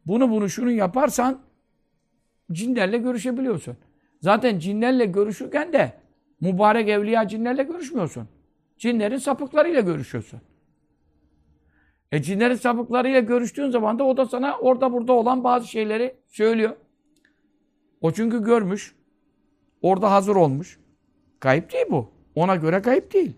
Bunu 0.06 0.30
bunu 0.30 0.48
şunu 0.48 0.70
yaparsan 0.70 1.40
cinlerle 2.52 2.98
görüşebiliyorsun. 2.98 3.76
Zaten 4.24 4.58
cinlerle 4.58 5.04
görüşürken 5.04 5.72
de 5.72 5.92
mübarek 6.40 6.88
evliya 6.88 7.28
cinlerle 7.28 7.62
görüşmüyorsun. 7.62 8.28
Cinlerin 8.78 9.16
sapıklarıyla 9.16 9.80
görüşüyorsun. 9.80 10.40
E 12.12 12.22
cinlerin 12.22 12.54
sapıklarıyla 12.54 13.20
görüştüğün 13.20 13.70
zaman 13.70 13.98
da 13.98 14.04
o 14.04 14.16
da 14.16 14.26
sana 14.26 14.58
orada 14.58 14.92
burada 14.92 15.12
olan 15.12 15.44
bazı 15.44 15.68
şeyleri 15.68 16.14
söylüyor. 16.28 16.76
O 18.00 18.10
çünkü 18.10 18.44
görmüş. 18.44 18.94
Orada 19.82 20.12
hazır 20.12 20.36
olmuş. 20.36 20.80
Kayıp 21.40 21.72
değil 21.72 21.86
bu. 21.90 22.10
Ona 22.34 22.56
göre 22.56 22.82
kayıp 22.82 23.12
değil. 23.12 23.32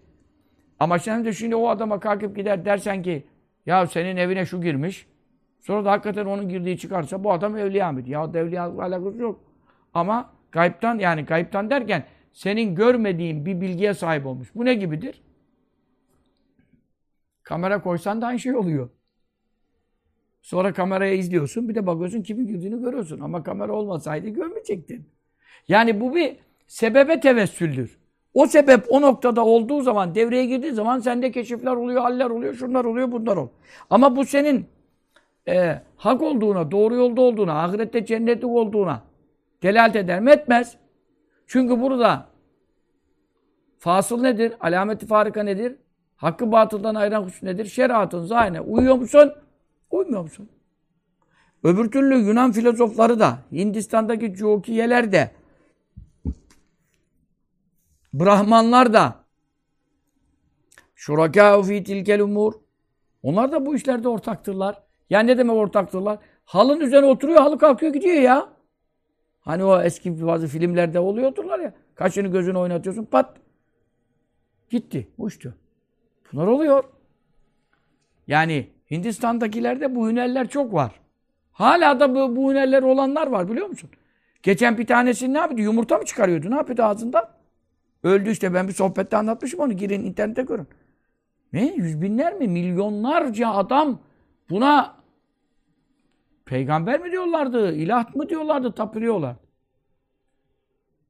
Ama 0.80 0.98
sen 0.98 1.24
de 1.24 1.32
şimdi 1.32 1.56
o 1.56 1.68
adama 1.68 2.00
kalkıp 2.00 2.36
gider 2.36 2.64
dersen 2.64 3.02
ki 3.02 3.24
ya 3.66 3.86
senin 3.86 4.16
evine 4.16 4.46
şu 4.46 4.62
girmiş. 4.62 5.06
Sonra 5.60 5.84
da 5.84 5.90
hakikaten 5.90 6.26
onun 6.26 6.48
girdiği 6.48 6.78
çıkarsa 6.78 7.24
bu 7.24 7.32
adam 7.32 7.56
evliya 7.56 7.92
mıydı? 7.92 8.10
Ya 8.10 8.34
da 8.34 8.38
evliya 8.38 8.64
alakası 8.64 9.18
yok. 9.18 9.40
Ama 9.94 10.35
kayıptan 10.56 10.98
yani 10.98 11.26
kayıptan 11.26 11.70
derken 11.70 12.04
senin 12.32 12.74
görmediğin 12.74 13.46
bir 13.46 13.60
bilgiye 13.60 13.94
sahip 13.94 14.26
olmuş. 14.26 14.48
Bu 14.54 14.64
ne 14.64 14.74
gibidir? 14.74 15.22
Kamera 17.42 17.82
koysan 17.82 18.22
da 18.22 18.26
aynı 18.26 18.38
şey 18.38 18.56
oluyor. 18.56 18.88
Sonra 20.42 20.72
kameraya 20.72 21.14
izliyorsun. 21.14 21.68
Bir 21.68 21.74
de 21.74 21.86
bakıyorsun 21.86 22.22
kimin 22.22 22.46
girdiğini 22.46 22.82
görüyorsun. 22.82 23.20
Ama 23.20 23.42
kamera 23.42 23.72
olmasaydı 23.72 24.28
görmeyecektin. 24.28 25.08
Yani 25.68 26.00
bu 26.00 26.14
bir 26.14 26.36
sebebe 26.66 27.20
tevessüldür. 27.20 27.98
O 28.34 28.46
sebep 28.46 28.84
o 28.88 29.00
noktada 29.00 29.44
olduğu 29.44 29.82
zaman, 29.82 30.14
devreye 30.14 30.46
girdiği 30.46 30.72
zaman 30.72 30.98
sende 30.98 31.30
keşifler 31.30 31.72
oluyor, 31.72 32.00
haller 32.00 32.30
oluyor, 32.30 32.54
şunlar 32.54 32.84
oluyor, 32.84 33.12
bunlar 33.12 33.36
oluyor. 33.36 33.54
Ama 33.90 34.16
bu 34.16 34.24
senin 34.24 34.66
e, 35.48 35.82
hak 35.96 36.22
olduğuna, 36.22 36.70
doğru 36.70 36.94
yolda 36.94 37.20
olduğuna, 37.20 37.62
ahirette 37.62 38.06
cennetlik 38.06 38.50
olduğuna 38.50 39.02
delalet 39.62 39.96
eder 39.96 40.20
mi? 40.20 40.30
Etmez. 40.30 40.76
Çünkü 41.46 41.80
burada 41.80 42.28
fasıl 43.78 44.20
nedir? 44.20 44.52
Alameti 44.60 45.06
farika 45.06 45.42
nedir? 45.42 45.76
Hakkı 46.16 46.52
batıldan 46.52 46.94
ayıran 46.94 47.22
husus 47.22 47.42
nedir? 47.42 47.64
Şeriatın 47.64 48.24
zahine 48.24 48.60
uyuyor 48.60 48.94
musun? 48.94 49.32
Uymuyor 49.90 50.22
musun? 50.22 50.48
Öbür 51.64 51.90
türlü 51.90 52.16
Yunan 52.16 52.52
filozofları 52.52 53.20
da, 53.20 53.38
Hindistan'daki 53.52 54.34
Cokiyeler 54.34 55.12
de, 55.12 55.30
Brahmanlar 58.14 58.92
da, 58.92 59.14
Şurakâ 60.94 61.62
fî 61.62 61.84
tilkel 61.84 62.20
umur. 62.20 62.54
Onlar 63.22 63.52
da 63.52 63.66
bu 63.66 63.74
işlerde 63.74 64.08
ortaktırlar. 64.08 64.82
Yani 65.10 65.26
ne 65.26 65.38
demek 65.38 65.56
ortaktırlar? 65.56 66.18
Halın 66.44 66.80
üzerine 66.80 67.06
oturuyor, 67.06 67.40
halı 67.40 67.58
kalkıyor 67.58 67.92
gidiyor 67.92 68.14
ya. 68.14 68.48
Hani 69.46 69.64
o 69.64 69.82
eski 69.82 70.26
bazı 70.26 70.46
filmlerde 70.46 71.00
oluyordurlar 71.00 71.58
ya. 71.58 71.72
Kaşını 71.94 72.28
gözünü 72.28 72.58
oynatıyorsun, 72.58 73.04
pat. 73.04 73.36
Gitti, 74.70 75.08
uçtu. 75.18 75.54
Bunlar 76.32 76.46
oluyor. 76.46 76.84
Yani 78.26 78.70
Hindistan'dakilerde 78.90 79.94
bu 79.94 80.08
hünerler 80.08 80.48
çok 80.48 80.72
var. 80.72 81.00
Hala 81.52 82.00
da 82.00 82.14
bu, 82.14 82.36
bu 82.36 82.50
hünerler 82.50 82.82
olanlar 82.82 83.26
var 83.26 83.48
biliyor 83.50 83.66
musun? 83.66 83.90
Geçen 84.42 84.78
bir 84.78 84.86
tanesi 84.86 85.32
ne 85.32 85.38
yapıyordu? 85.38 85.62
Yumurta 85.62 85.98
mı 85.98 86.04
çıkarıyordu? 86.04 86.50
Ne 86.50 86.54
yapıyordu 86.54 86.82
ağzında? 86.82 87.30
Öldü 88.02 88.30
işte. 88.30 88.54
Ben 88.54 88.68
bir 88.68 88.72
sohbette 88.72 89.16
anlatmışım 89.16 89.60
onu. 89.60 89.72
Girin 89.72 90.04
internete 90.04 90.42
görün. 90.42 90.68
Ne? 91.52 91.74
Yüz 91.74 92.02
binler 92.02 92.34
mi? 92.34 92.48
Milyonlarca 92.48 93.48
adam 93.48 93.98
buna 94.50 94.95
peygamber 96.46 97.00
mi 97.00 97.12
diyorlardı? 97.12 97.74
ilah 97.74 98.14
mı 98.14 98.28
diyorlardı? 98.28 98.72
Tapırıyorlar. 98.72 99.36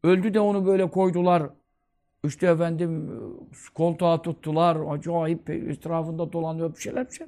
Öldü 0.04 0.34
de 0.34 0.40
onu 0.40 0.66
böyle 0.66 0.90
koydular. 0.90 1.42
İşte 2.24 2.46
efendim 2.46 3.20
koltuğa 3.74 4.22
tuttular. 4.22 4.76
Acayip 4.90 5.50
etrafında 5.50 6.32
dolanıyor 6.32 6.74
bir 6.74 6.80
şeyler 6.80 7.06
bir 7.06 7.12
şey. 7.12 7.26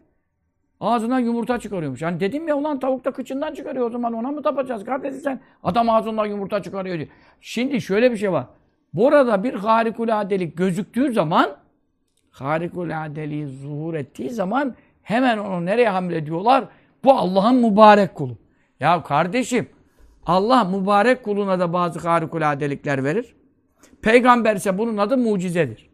Ağzından 0.81 1.19
yumurta 1.19 1.59
çıkarıyormuş. 1.59 2.03
Yani 2.03 2.21
dedim 2.21 2.49
ya 2.49 2.57
ulan 2.57 2.81
tavuk 2.81 3.05
da 3.05 3.11
kıçından 3.11 3.55
çıkarıyor 3.55 3.87
o 3.87 3.91
zaman 3.91 4.13
ona 4.13 4.31
mı 4.31 4.43
tapacağız 4.43 4.85
kardeşim 4.85 5.21
sen? 5.21 5.41
Adam 5.63 5.91
ağzından 5.91 6.27
yumurta 6.27 6.63
çıkarıyor 6.63 6.99
diyor. 6.99 7.09
Şimdi 7.41 7.81
şöyle 7.81 8.13
bir 8.13 8.17
şey 8.17 8.33
var. 8.33 8.47
Burada 8.95 9.45
bir 9.45 9.55
harikuladelik 9.55 10.57
gözüktüğü 10.57 11.13
zaman 11.13 11.57
harikuladeliği 12.31 13.47
zuhur 13.47 13.95
ettiği 13.95 14.31
zaman 14.31 14.75
hemen 15.03 15.39
onu 15.39 15.67
nereye 15.67 15.89
hamlediyorlar? 15.89 16.65
Bu 17.05 17.13
Allah'ın 17.13 17.57
mübarek 17.57 18.15
kulu. 18.15 18.39
Ya 18.81 19.03
kardeşim 19.03 19.69
Allah 20.27 20.65
mübarek 20.65 21.25
kuluna 21.25 21.61
da 21.61 21.73
bazı 21.73 22.09
harikuladelikler 22.09 23.05
verir. 23.05 23.35
Peygamber 24.03 24.57
ise 24.57 24.79
bunun 24.79 24.97
adı 24.97 25.17
mucizedir. 25.17 25.91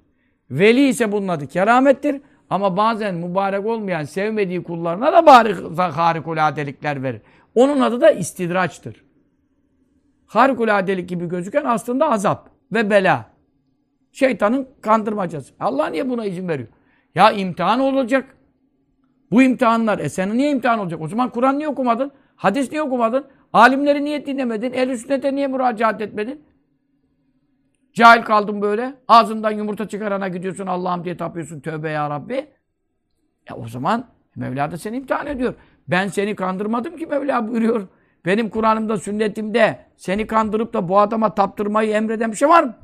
Veli 0.50 0.88
ise 0.88 1.12
bunun 1.12 1.28
adı 1.28 1.46
keramettir. 1.46 2.20
Ama 2.50 2.76
bazen 2.76 3.14
mübarek 3.14 3.66
olmayan, 3.66 4.04
sevmediği 4.04 4.62
kullarına 4.62 5.12
da 5.12 5.96
harikuladelikler 5.96 7.02
verir. 7.02 7.22
Onun 7.54 7.80
adı 7.80 8.00
da 8.00 8.10
istidraçtır. 8.10 9.04
Harikuladelik 10.26 11.08
gibi 11.08 11.28
gözüken 11.28 11.64
aslında 11.64 12.10
azap 12.10 12.50
ve 12.72 12.90
bela. 12.90 13.30
Şeytanın 14.12 14.68
kandırmacası. 14.80 15.54
Allah 15.60 15.86
niye 15.86 16.10
buna 16.10 16.24
izin 16.24 16.48
veriyor? 16.48 16.68
Ya 17.14 17.30
imtihan 17.30 17.80
olacak. 17.80 18.36
Bu 19.34 19.42
imtihanlar. 19.42 19.98
E 19.98 20.08
senin 20.08 20.38
niye 20.38 20.50
imtihan 20.50 20.78
olacak? 20.78 21.00
O 21.00 21.08
zaman 21.08 21.30
Kur'an 21.30 21.58
niye 21.58 21.68
okumadın? 21.68 22.12
Hadis 22.36 22.70
niye 22.70 22.82
okumadın? 22.82 23.26
Alimleri 23.52 24.04
niye 24.04 24.26
dinlemedin? 24.26 24.72
El 24.72 24.96
sünnete 24.96 25.34
niye 25.34 25.46
müracaat 25.46 26.00
etmedin? 26.00 26.44
Cahil 27.92 28.22
kaldın 28.22 28.62
böyle. 28.62 28.94
Ağzından 29.08 29.50
yumurta 29.50 29.88
çıkarana 29.88 30.28
gidiyorsun 30.28 30.66
Allah'ım 30.66 31.04
diye 31.04 31.16
tapıyorsun. 31.16 31.60
Tövbe 31.60 31.90
ya 31.90 32.10
Rabbi. 32.10 32.46
Ya 33.48 33.56
o 33.56 33.68
zaman 33.68 34.06
Mevla 34.36 34.70
da 34.70 34.78
seni 34.78 34.96
imtihan 34.96 35.26
ediyor. 35.26 35.54
Ben 35.88 36.08
seni 36.08 36.36
kandırmadım 36.36 36.96
ki 36.96 37.06
Mevla 37.06 37.48
buyuruyor. 37.48 37.88
Benim 38.26 38.50
Kur'an'ımda, 38.50 38.96
sünnetimde 38.96 39.78
seni 39.96 40.26
kandırıp 40.26 40.74
da 40.74 40.88
bu 40.88 40.98
adama 40.98 41.34
taptırmayı 41.34 41.90
emreden 41.90 42.32
bir 42.32 42.36
şey 42.36 42.48
var 42.48 42.62
mı? 42.62 42.74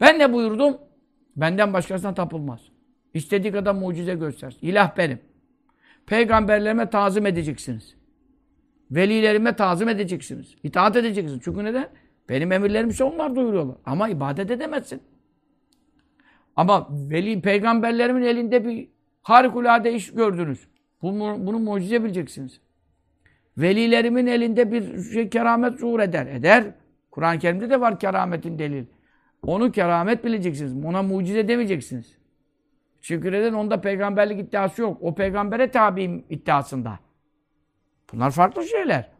Ben 0.00 0.18
ne 0.18 0.32
buyurdum? 0.32 0.76
Benden 1.36 1.72
başkasına 1.72 2.14
tapılmaz. 2.14 2.77
İstediği 3.14 3.52
kadar 3.52 3.74
mucize 3.74 4.14
göstersin. 4.14 4.58
İlah 4.62 4.96
benim. 4.96 5.20
Peygamberlerime 6.06 6.90
tazim 6.90 7.26
edeceksiniz. 7.26 7.94
Velilerime 8.90 9.56
tazim 9.56 9.88
edeceksiniz. 9.88 10.54
İtaat 10.62 10.96
edeceksiniz. 10.96 11.40
Çünkü 11.44 11.64
neden? 11.64 11.88
Benim 12.28 12.52
emirlerimi 12.52 12.90
ise 12.90 13.04
onlar 13.04 13.36
duyuruyorlar. 13.36 13.76
Ama 13.84 14.08
ibadet 14.08 14.50
edemezsin. 14.50 15.02
Ama 16.56 16.88
veli 16.90 17.40
peygamberlerimin 17.40 18.22
elinde 18.22 18.64
bir 18.64 18.88
harikulade 19.22 19.92
iş 19.92 20.12
gördünüz. 20.12 20.68
Bunu, 21.02 21.46
bunu 21.46 21.58
mucize 21.58 22.04
bileceksiniz. 22.04 22.60
Velilerimin 23.58 24.26
elinde 24.26 24.72
bir 24.72 25.02
şey 25.02 25.28
keramet 25.28 25.80
zuhur 25.80 26.00
eder. 26.00 26.26
Eder. 26.26 26.64
Kur'an-ı 27.10 27.38
Kerim'de 27.38 27.70
de 27.70 27.80
var 27.80 28.00
kerametin 28.00 28.58
delil. 28.58 28.84
Onu 29.42 29.72
keramet 29.72 30.24
bileceksiniz. 30.24 30.84
Ona 30.84 31.02
mucize 31.02 31.48
demeyeceksiniz. 31.48 32.17
Çünkü 33.08 33.32
neden? 33.32 33.52
Onda 33.52 33.80
peygamberlik 33.80 34.40
iddiası 34.40 34.82
yok. 34.82 34.98
O 35.00 35.14
peygambere 35.14 35.70
tabiyim 35.70 36.24
iddiasında. 36.30 36.98
Bunlar 38.12 38.30
farklı 38.30 38.64
şeyler. 38.64 39.10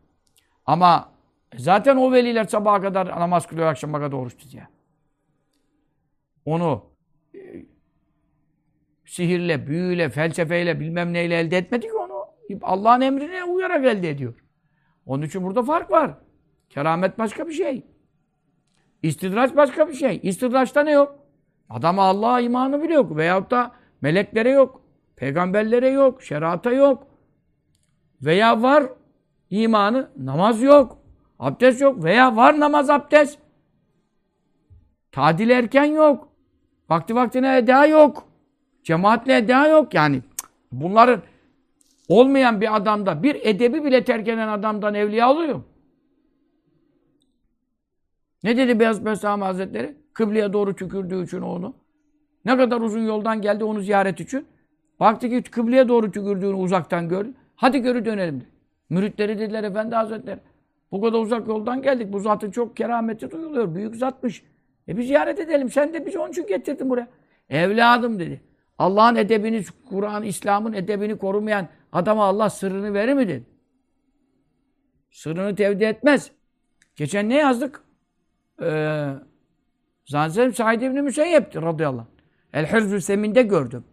Ama 0.67 1.13
zaten 1.57 1.97
o 1.97 2.13
veliler 2.13 2.45
sabaha 2.45 2.81
kadar 2.81 3.07
namaz 3.07 3.47
kılıyor, 3.47 3.67
akşama 3.67 3.99
kadar 3.99 4.17
oruç 4.17 4.37
tutuyor. 4.37 4.67
Onu 6.45 6.85
e, 7.35 7.39
sihirle, 9.05 9.67
büyüyle, 9.67 10.09
felsefeyle, 10.09 10.81
bilmem 10.81 11.13
neyle 11.13 11.39
elde 11.39 11.59
etmedi 11.59 11.87
ki 11.87 11.93
onu. 11.93 12.25
Allah'ın 12.63 13.01
emrine 13.01 13.45
uyarak 13.45 13.85
elde 13.85 14.11
ediyor. 14.11 14.35
Onun 15.07 15.23
için 15.23 15.45
burada 15.45 15.63
fark 15.63 15.91
var. 15.91 16.11
Keramet 16.71 17.19
başka 17.19 17.49
bir 17.49 17.53
şey. 17.53 17.87
İstidraç 19.03 19.57
başka 19.57 19.89
bir 19.89 19.95
şey. 19.95 20.21
İstidraçta 20.23 20.83
ne 20.83 20.91
yok? 20.91 21.19
Adam 21.71 21.99
Allah'a 21.99 22.41
imanı 22.41 22.83
bile 22.83 22.95
yok. 22.95 23.17
Veyahut 23.17 23.51
da 23.51 23.78
meleklere 24.01 24.51
yok. 24.51 24.83
Peygamberlere 25.17 25.89
yok. 25.89 26.23
Şerata 26.23 26.73
yok. 26.73 27.07
Veya 28.23 28.63
var 28.63 28.85
imanı, 29.51 30.11
namaz 30.17 30.63
yok. 30.63 30.99
Abdest 31.39 31.81
yok. 31.81 32.05
Veya 32.05 32.37
var 32.37 32.61
namaz, 32.61 32.91
abdest. 32.91 33.39
Tadil 35.13 35.51
erken 35.51 35.85
yok. 35.85 36.29
Vakti 36.89 37.15
vaktine 37.15 37.59
eda 37.59 37.87
yok. 37.87 38.29
Cemaatle 38.83 39.37
eda 39.37 39.69
yok. 39.69 39.95
Yani 39.95 40.23
bunların 40.73 41.23
olmayan 42.09 42.61
bir 42.61 42.77
adamda 42.77 43.23
bir 43.23 43.35
edebi 43.43 43.85
bile 43.85 44.05
terk 44.05 44.29
eden 44.29 44.49
adamdan 44.49 44.95
evliya 44.95 45.31
oluyor. 45.31 45.63
Ne 48.43 48.57
dedi 48.57 48.81
Beyaz 48.81 49.05
Bestami 49.05 49.45
Hazretleri? 49.45 49.97
Kıbleye 50.13 50.53
doğru 50.53 50.77
tükürdüğü 50.77 51.25
için 51.25 51.41
onu. 51.41 51.75
Ne 52.45 52.57
kadar 52.57 52.81
uzun 52.81 53.07
yoldan 53.07 53.41
geldi 53.41 53.65
onu 53.65 53.81
ziyaret 53.81 54.21
için. 54.21 54.47
Baktı 55.01 55.29
ki 55.29 55.43
kıbleye 55.43 55.89
doğru 55.89 56.13
tükürdüğünü 56.13 56.55
uzaktan 56.55 57.09
gör. 57.09 57.27
Hadi 57.57 57.79
görü 57.79 58.05
dönelim. 58.05 58.47
Müritleri 58.91 59.39
dediler 59.39 59.65
Efendi 59.65 59.95
Hazretleri. 59.95 60.41
Bu 60.93 61.01
kadar 61.01 61.19
uzak 61.19 61.49
yoldan 61.49 61.83
geldik. 61.83 62.13
Bu 62.13 62.21
zatın 62.21 62.51
çok 62.51 62.77
kerameti 62.77 63.31
duyuluyor. 63.31 63.75
Büyük 63.75 63.97
zatmış. 63.97 64.43
E 64.89 64.97
bir 64.97 65.03
ziyaret 65.03 65.41
edelim. 65.41 65.71
Sen 65.71 65.95
de 65.95 66.07
bizi 66.07 66.19
onun 66.19 66.31
için 66.31 66.47
getirdin 66.47 66.91
buraya. 66.91 67.09
Evladım 67.51 68.19
dedi. 68.19 68.41
Allah'ın 68.79 69.17
edebini, 69.17 69.65
Kur'an, 69.89 70.23
İslam'ın 70.23 70.73
edebini 70.73 71.19
korumayan 71.19 71.69
adama 71.93 72.25
Allah 72.25 72.51
sırrını 72.51 72.95
verir 72.95 73.15
mi 73.15 73.29
dedi. 73.29 73.47
Sırrını 75.11 75.55
tevdi 75.55 75.85
etmez. 75.85 76.31
Geçen 76.97 77.29
ne 77.29 77.35
yazdık? 77.35 77.85
Ee, 78.63 79.09
Zannederim 80.07 80.55
Said 80.55 80.81
İbni 80.81 81.03
Müseyyep'ti 81.03 81.63
radıyallahu 81.63 82.01
anh. 82.01 82.18
El-Hırzü 82.53 83.01
Semin'de 83.01 83.43
gördüm. 83.43 83.85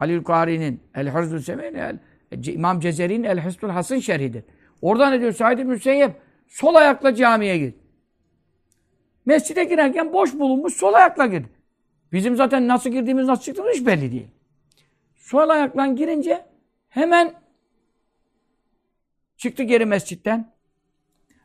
Ali 0.00 0.24
Kari'nin 0.24 0.82
El-Hırzü 0.94 1.42
Semin, 1.42 1.74
El, 1.74 1.98
İmam 2.46 2.80
Cezeri'nin 2.80 3.24
El-Hısnul 3.24 3.70
Hasın 3.70 3.98
şerhidir. 3.98 4.44
Oradan 4.82 5.12
ne 5.12 5.20
diyor 5.20 5.32
Said 5.32 5.58
Müseyyep? 5.58 6.12
Sol 6.48 6.74
ayakla 6.74 7.14
camiye 7.14 7.58
git. 7.58 7.76
Mescide 9.26 9.64
girerken 9.64 10.12
boş 10.12 10.34
bulunmuş 10.34 10.74
sol 10.74 10.94
ayakla 10.94 11.26
girdi. 11.26 11.48
Bizim 12.12 12.36
zaten 12.36 12.68
nasıl 12.68 12.90
girdiğimiz 12.90 13.26
nasıl 13.26 13.42
çıktığımız 13.42 13.72
hiç 13.74 13.86
belli 13.86 14.12
değil. 14.12 14.26
Sol 15.16 15.48
ayakla 15.48 15.86
girince 15.86 16.44
hemen 16.88 17.34
çıktı 19.36 19.62
geri 19.62 19.86
mescitten. 19.86 20.52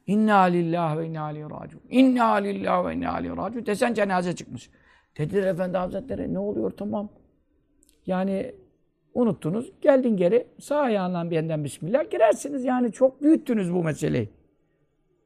İnna 0.08 0.42
lillahi 0.42 0.98
ve 0.98 1.08
inna 1.08 1.22
aleyhi 1.22 1.46
raciun. 1.50 1.82
İnna 1.90 2.34
lillahi 2.34 2.88
ve 2.88 2.96
inna 2.96 3.14
aleyhi 3.14 3.38
raciun. 3.38 3.66
Desen 3.66 3.94
cenaze 3.94 4.36
çıkmış. 4.36 4.70
Dediler 5.18 5.48
Efendi 5.48 5.78
Hazretleri 5.78 6.34
ne 6.34 6.40
oluyor 6.40 6.72
tamam. 6.72 7.10
Yani 8.06 8.56
unuttunuz. 9.14 9.72
Geldin 9.82 10.18
geri 10.18 10.48
sağ 10.60 10.78
ayağından 10.78 11.32
bir 11.32 11.36
yandan 11.36 11.64
Bismillah 11.64 12.12
girersiniz. 12.12 12.66
Yani 12.66 12.92
çok 12.92 13.22
büyüttünüz 13.22 13.74
bu 13.74 13.84
meseleyi. 13.84 14.30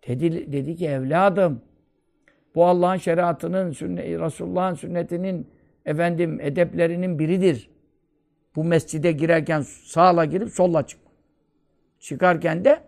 Dedi, 0.08 0.52
dedi 0.52 0.76
ki 0.76 0.88
evladım 0.88 1.62
bu 2.56 2.65
Allah'ın 2.65 2.97
şeriatının, 2.97 3.71
sünnet, 3.71 4.19
Resulullah'ın 4.19 4.76
sünnetinin 4.76 5.47
efendim 5.86 6.41
edeplerinin 6.41 7.19
biridir. 7.19 7.69
Bu 8.56 8.63
mescide 8.63 9.12
girerken 9.12 9.62
sağla 9.62 10.26
girip 10.26 10.50
solla 10.50 10.88
çık. 10.88 11.00
Çıkarken 12.00 12.65
de 12.65 12.80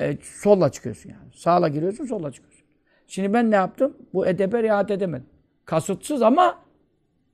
e, 0.00 0.16
solla 0.22 0.72
çıkıyorsun 0.72 1.10
yani. 1.10 1.32
Sağla 1.34 1.68
giriyorsun, 1.68 2.04
solla 2.04 2.32
çıkıyorsun. 2.32 2.64
Şimdi 3.06 3.32
ben 3.32 3.50
ne 3.50 3.54
yaptım? 3.54 3.96
Bu 4.14 4.26
edebe 4.26 4.62
riayet 4.62 4.90
edemedim. 4.90 5.26
Kasıtsız 5.70 6.22
ama 6.22 6.58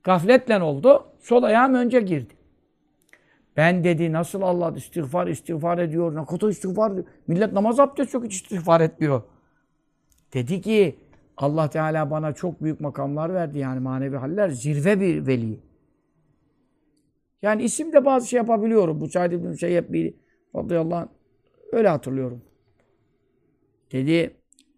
gafletle 0.03 0.61
oldu. 0.61 1.05
Sol 1.19 1.43
ayağım 1.43 1.73
önce 1.73 2.01
girdi. 2.01 2.33
Ben 3.57 3.83
dedi 3.83 4.11
nasıl 4.11 4.41
Allah 4.41 4.73
istiğfar 4.77 5.27
istiğfar 5.27 5.77
ediyor. 5.77 6.15
Ne 6.15 6.25
kadar 6.25 6.49
istiğfar 6.49 6.91
ediyor. 6.91 7.05
Millet 7.27 7.53
namaz 7.53 7.79
abdest 7.79 8.13
yok 8.13 8.25
hiç 8.25 8.35
istiğfar 8.35 8.81
etmiyor. 8.81 9.21
Dedi 10.33 10.61
ki 10.61 10.99
Allah 11.37 11.69
Teala 11.69 12.11
bana 12.11 12.33
çok 12.33 12.63
büyük 12.63 12.81
makamlar 12.81 13.33
verdi 13.33 13.59
yani 13.59 13.79
manevi 13.79 14.15
haller. 14.15 14.49
Zirve 14.49 15.01
bir 15.01 15.27
veli. 15.27 15.59
Yani 17.41 17.63
isimde 17.63 18.05
bazı 18.05 18.27
şey 18.27 18.37
yapabiliyorum. 18.37 19.01
Bu 19.01 19.09
Said 19.09 19.31
İbn 19.31 19.53
Şeyheb 19.53 19.93
bir 19.93 20.13
radıyallahu 20.55 20.99
anh, 20.99 21.07
öyle 21.71 21.87
hatırlıyorum. 21.87 22.41
Dedi 23.91 24.36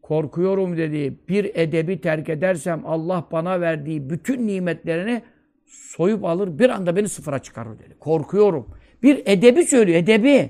korkuyorum 0.10 0.78
dedi. 0.78 1.20
Bir 1.30 1.52
edebi 1.56 2.02
terk 2.02 2.30
edersem 2.30 2.82
Allah 2.86 3.28
bana 3.32 3.62
verdiği 3.62 4.10
bütün 4.10 4.48
nimetlerini 4.48 5.22
soyup 5.66 6.26
alır 6.26 6.60
bir 6.60 6.70
anda 6.70 6.96
beni 6.96 7.10
sıfıra 7.10 7.40
çıkarır 7.40 7.80
dedi. 7.80 7.96
Korkuyorum. 8.00 8.70
Bir 9.04 9.24
edebi 9.26 9.64
söylüyor, 9.64 10.00
edebi. 10.00 10.50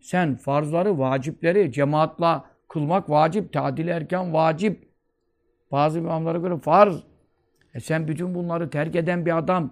Sen 0.00 0.36
farzları, 0.36 0.98
vacipleri 0.98 1.72
cemaatla 1.72 2.44
kılmak 2.68 3.10
vacip, 3.10 3.52
tadil 3.52 3.88
erken 3.88 4.32
vacip. 4.32 4.88
Bazı 5.70 5.98
imamlara 5.98 6.38
göre 6.38 6.58
farz. 6.58 7.02
E 7.74 7.80
sen 7.80 8.08
bütün 8.08 8.34
bunları 8.34 8.70
terk 8.70 8.96
eden 8.96 9.26
bir 9.26 9.38
adam 9.38 9.70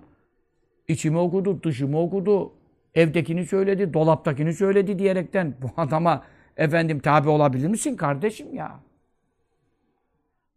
içimi 0.88 1.18
okudu, 1.18 1.62
dışımı 1.62 2.00
okudu, 2.00 2.52
evdekini 2.94 3.46
söyledi, 3.46 3.94
dolaptakini 3.94 4.54
söyledi 4.54 4.98
diyerekten 4.98 5.54
bu 5.62 5.66
adama 5.76 6.22
efendim 6.56 7.00
tabi 7.00 7.28
olabilir 7.28 7.68
misin 7.68 7.96
kardeşim 7.96 8.54
ya? 8.54 8.80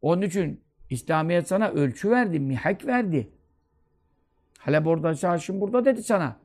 Onun 0.02 0.22
için 0.22 0.62
İslamiyet 0.90 1.48
sana 1.48 1.70
ölçü 1.70 2.12
verdi, 2.12 2.40
mihak 2.40 2.86
verdi. 2.86 3.30
Halep 4.60 4.88
orada, 4.88 5.30
arşın 5.30 5.62
burada 5.62 5.86
dedi 5.86 6.04
sana. 6.04 6.36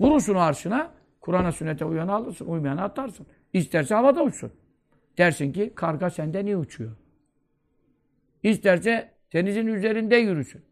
Vurursun 0.00 0.34
arşına, 0.34 0.92
Kur'an'a 1.20 1.52
sünnete 1.52 1.84
uyanı 1.84 2.12
alırsın, 2.12 2.46
uymayanı 2.46 2.82
atarsın. 2.82 3.26
İsterse 3.52 3.94
havada 3.94 4.22
uçsun. 4.22 4.52
Dersin 5.18 5.52
ki 5.52 5.72
karga 5.74 6.10
sende 6.10 6.44
niye 6.44 6.56
uçuyor? 6.56 6.96
İsterse 8.42 9.10
denizin 9.32 9.66
üzerinde 9.66 10.16
yürüsün. 10.16 10.62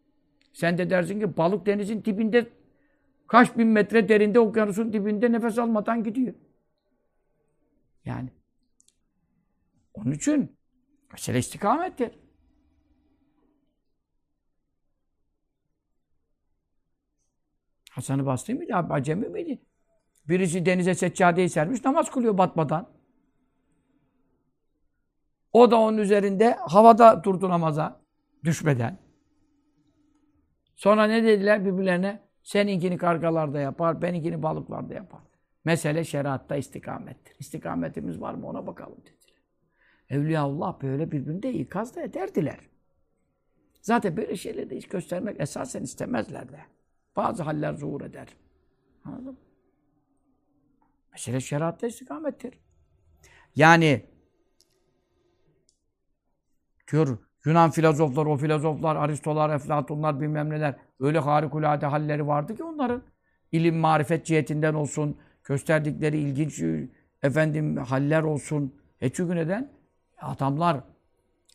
Sen 0.52 0.78
de 0.78 0.90
dersin 0.90 1.20
ki 1.20 1.36
balık 1.36 1.66
denizin 1.66 2.04
dibinde 2.04 2.46
kaç 3.26 3.58
bin 3.58 3.66
metre 3.66 4.08
derinde 4.08 4.40
okyanusun 4.40 4.92
dibinde 4.92 5.32
nefes 5.32 5.58
almadan 5.58 6.04
gidiyor. 6.04 6.34
Yani 8.06 8.30
onun 9.94 10.12
için 10.12 10.56
mesele 11.12 11.38
istikamettir. 11.38 12.12
Hasan-ı 17.90 18.26
Basri 18.26 18.54
miydi? 18.54 18.74
Acemi 18.74 19.28
miydi? 19.28 19.62
Birisi 20.28 20.66
denize 20.66 20.94
seccadeyi 20.94 21.48
sermiş, 21.48 21.84
namaz 21.84 22.10
kılıyor 22.10 22.38
batmadan. 22.38 22.96
O 25.52 25.70
da 25.70 25.76
onun 25.76 25.98
üzerinde 25.98 26.52
havada 26.52 27.24
durdu 27.24 27.48
namaza 27.48 28.00
düşmeden. 28.44 28.98
Sonra 30.76 31.04
ne 31.04 31.24
dediler 31.24 31.64
birbirlerine? 31.64 32.26
Seninkini 32.42 32.98
kargalarda 32.98 33.60
yapar, 33.60 34.02
benimkini 34.02 34.42
balıklarda 34.42 34.94
yapar. 34.94 35.25
Mesele 35.66 36.04
şeriatta 36.04 36.56
istikamettir. 36.56 37.36
İstikametimiz 37.38 38.20
var 38.20 38.34
mı 38.34 38.46
ona 38.46 38.66
bakalım 38.66 38.98
dediler. 39.00 39.42
Evliyaullah 40.08 40.82
böyle 40.82 41.12
birbirinde 41.12 41.52
ikaz 41.52 41.96
da 41.96 42.02
ederdiler. 42.02 42.58
Zaten 43.82 44.16
böyle 44.16 44.36
şeyleri 44.36 44.70
de 44.70 44.76
hiç 44.76 44.88
göstermek 44.88 45.40
esasen 45.40 45.82
istemezler 45.82 46.52
de. 46.52 46.60
Bazı 47.16 47.42
haller 47.42 47.74
zuhur 47.74 48.00
eder. 48.00 48.28
Anladın 49.04 49.24
mı? 49.24 49.36
Mesele 51.12 51.40
şeriatta 51.40 51.86
istikamettir. 51.86 52.54
Yani 53.56 54.04
diyor 56.92 57.18
Yunan 57.44 57.70
filozoflar, 57.70 58.26
o 58.26 58.36
filozoflar, 58.36 58.96
Aristolar, 58.96 59.50
Eflatunlar 59.54 60.20
bilmem 60.20 60.50
neler 60.50 60.76
öyle 61.00 61.18
harikulade 61.18 61.86
halleri 61.86 62.26
vardı 62.26 62.56
ki 62.56 62.64
onların 62.64 63.02
ilim, 63.52 63.76
marifet 63.76 64.26
cihetinden 64.26 64.74
olsun, 64.74 65.16
gösterdikleri 65.46 66.18
ilginç 66.18 66.62
efendim 67.22 67.76
haller 67.76 68.22
olsun. 68.22 68.74
E 69.00 69.08
çünkü 69.08 69.36
neden? 69.36 69.70
Adamlar 70.20 70.80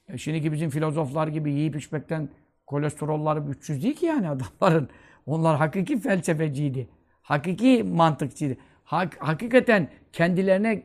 e 0.10 0.18
şimdiki 0.18 0.52
bizim 0.52 0.70
filozoflar 0.70 1.28
gibi 1.28 1.52
yiyip 1.52 1.76
içmekten 1.76 2.30
kolesterolları 2.68 3.44
300 3.50 3.84
değil 3.84 3.96
ki 3.96 4.06
yani 4.06 4.30
adamların. 4.30 4.90
Onlar 5.26 5.58
hakiki 5.58 6.00
felsefeciydi. 6.00 6.90
Hakiki 7.22 7.84
mantıkçıydı. 7.84 8.58
Hak, 8.84 9.18
hakikaten 9.20 9.90
kendilerine 10.14 10.84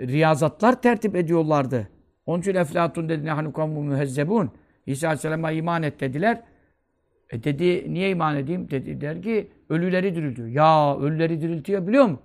riyazatlar 0.00 0.82
tertip 0.82 1.16
ediyorlardı. 1.16 1.88
Onun 2.26 2.40
için 2.40 2.54
Eflatun 2.54 3.08
dedi 3.08 3.24
nehanu 3.24 3.52
kavmu 3.52 3.82
mühezzebun. 3.82 4.50
İsa 4.86 5.06
Aleyhisselam'a 5.06 5.50
iman 5.50 5.82
et 5.82 6.00
dediler. 6.00 6.42
E 7.30 7.44
dedi 7.44 7.94
niye 7.94 8.10
iman 8.10 8.36
edeyim? 8.36 8.70
Dedi 8.70 9.00
der 9.00 9.22
ki 9.22 9.52
ölüleri 9.68 10.14
diriltiyor. 10.14 10.48
Ya 10.48 10.98
ölüleri 10.98 11.40
diriltiyor 11.40 11.86
biliyor 11.86 12.04
mu? 12.04 12.20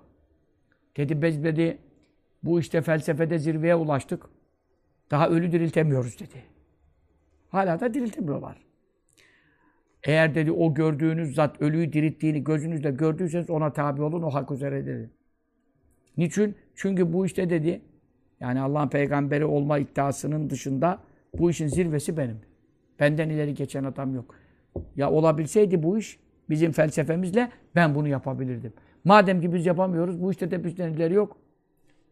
Dedi 0.97 1.21
biz 1.21 1.43
dedi 1.43 1.77
bu 2.43 2.59
işte 2.59 2.81
felsefede 2.81 3.39
zirveye 3.39 3.75
ulaştık. 3.75 4.25
Daha 5.11 5.29
ölü 5.29 5.51
diriltemiyoruz 5.51 6.19
dedi. 6.19 6.43
Hala 7.49 7.79
da 7.79 7.93
diriltemiyorlar. 7.93 8.65
Eğer 10.03 10.35
dedi 10.35 10.51
o 10.51 10.73
gördüğünüz 10.73 11.35
zat 11.35 11.61
ölüyü 11.61 11.93
dirilttiğini 11.93 12.43
gözünüzle 12.43 12.91
gördüyseniz 12.91 13.49
ona 13.49 13.73
tabi 13.73 14.01
olun 14.01 14.23
o 14.23 14.29
hak 14.29 14.51
üzere 14.51 14.85
dedi. 14.85 15.09
Niçin? 16.17 16.55
Çünkü 16.75 17.13
bu 17.13 17.25
işte 17.25 17.49
dedi 17.49 17.81
yani 18.39 18.61
Allah'ın 18.61 18.89
peygamberi 18.89 19.45
olma 19.45 19.77
iddiasının 19.77 20.49
dışında 20.49 20.99
bu 21.39 21.49
işin 21.49 21.67
zirvesi 21.67 22.17
benim. 22.17 22.39
Benden 22.99 23.29
ileri 23.29 23.53
geçen 23.53 23.83
adam 23.83 24.15
yok. 24.15 24.35
Ya 24.95 25.11
olabilseydi 25.11 25.83
bu 25.83 25.97
iş 25.97 26.19
bizim 26.49 26.71
felsefemizle 26.71 27.51
ben 27.75 27.95
bunu 27.95 28.07
yapabilirdim. 28.07 28.73
Madem 29.05 29.41
ki 29.41 29.53
biz 29.53 29.65
yapamıyoruz 29.65 30.21
bu 30.21 30.31
işte 30.31 30.51
de 30.51 30.63
bizden 30.63 30.93
ileri 30.93 31.13
yok. 31.13 31.37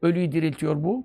Ölüyü 0.02 0.32
diriltiyor 0.32 0.84
bu. 0.84 1.04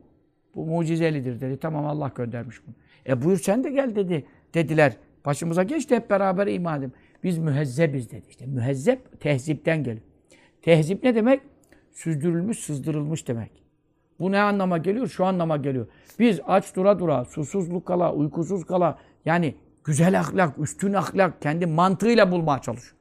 Bu 0.55 0.67
mucizelidir 0.67 1.41
dedi. 1.41 1.57
Tamam 1.57 1.87
Allah 1.87 2.13
göndermiş 2.15 2.67
bunu. 2.67 2.75
E 3.07 3.23
buyur 3.23 3.39
sen 3.39 3.65
de 3.65 3.71
gel 3.71 3.97
dedi. 3.97 4.27
Dediler. 4.55 4.97
Başımıza 5.25 5.63
geçti 5.63 5.97
hep 5.97 6.11
beraber 6.11 6.47
iman 6.47 6.79
edelim. 6.79 6.93
Biz 7.25 7.39
mühezzebiz 7.39 8.11
dedi. 8.11 8.27
İşte 8.29 8.47
mühezzep 8.47 9.21
tehzipten 9.21 9.85
geliyor. 9.85 10.07
Tehzip 10.63 11.05
ne 11.05 11.15
demek? 11.15 11.41
Süzdürülmüş, 11.93 12.59
sızdırılmış 12.59 13.29
demek. 13.29 13.51
Bu 14.21 14.33
ne 14.33 14.41
anlama 14.41 14.79
geliyor? 14.79 15.07
Şu 15.07 15.25
anlama 15.25 15.57
geliyor. 15.57 15.87
Biz 16.19 16.41
aç 16.47 16.77
dura 16.77 16.99
dura, 16.99 17.25
susuzluk 17.25 17.87
kala, 17.87 18.15
uykusuz 18.15 18.67
kala, 18.67 18.99
yani 19.25 19.55
güzel 19.85 20.21
ahlak, 20.21 20.59
üstün 20.59 20.93
ahlak, 20.93 21.43
kendi 21.43 21.67
mantığıyla 21.67 22.31
bulmaya 22.31 22.59
çalışıyor. 22.59 22.97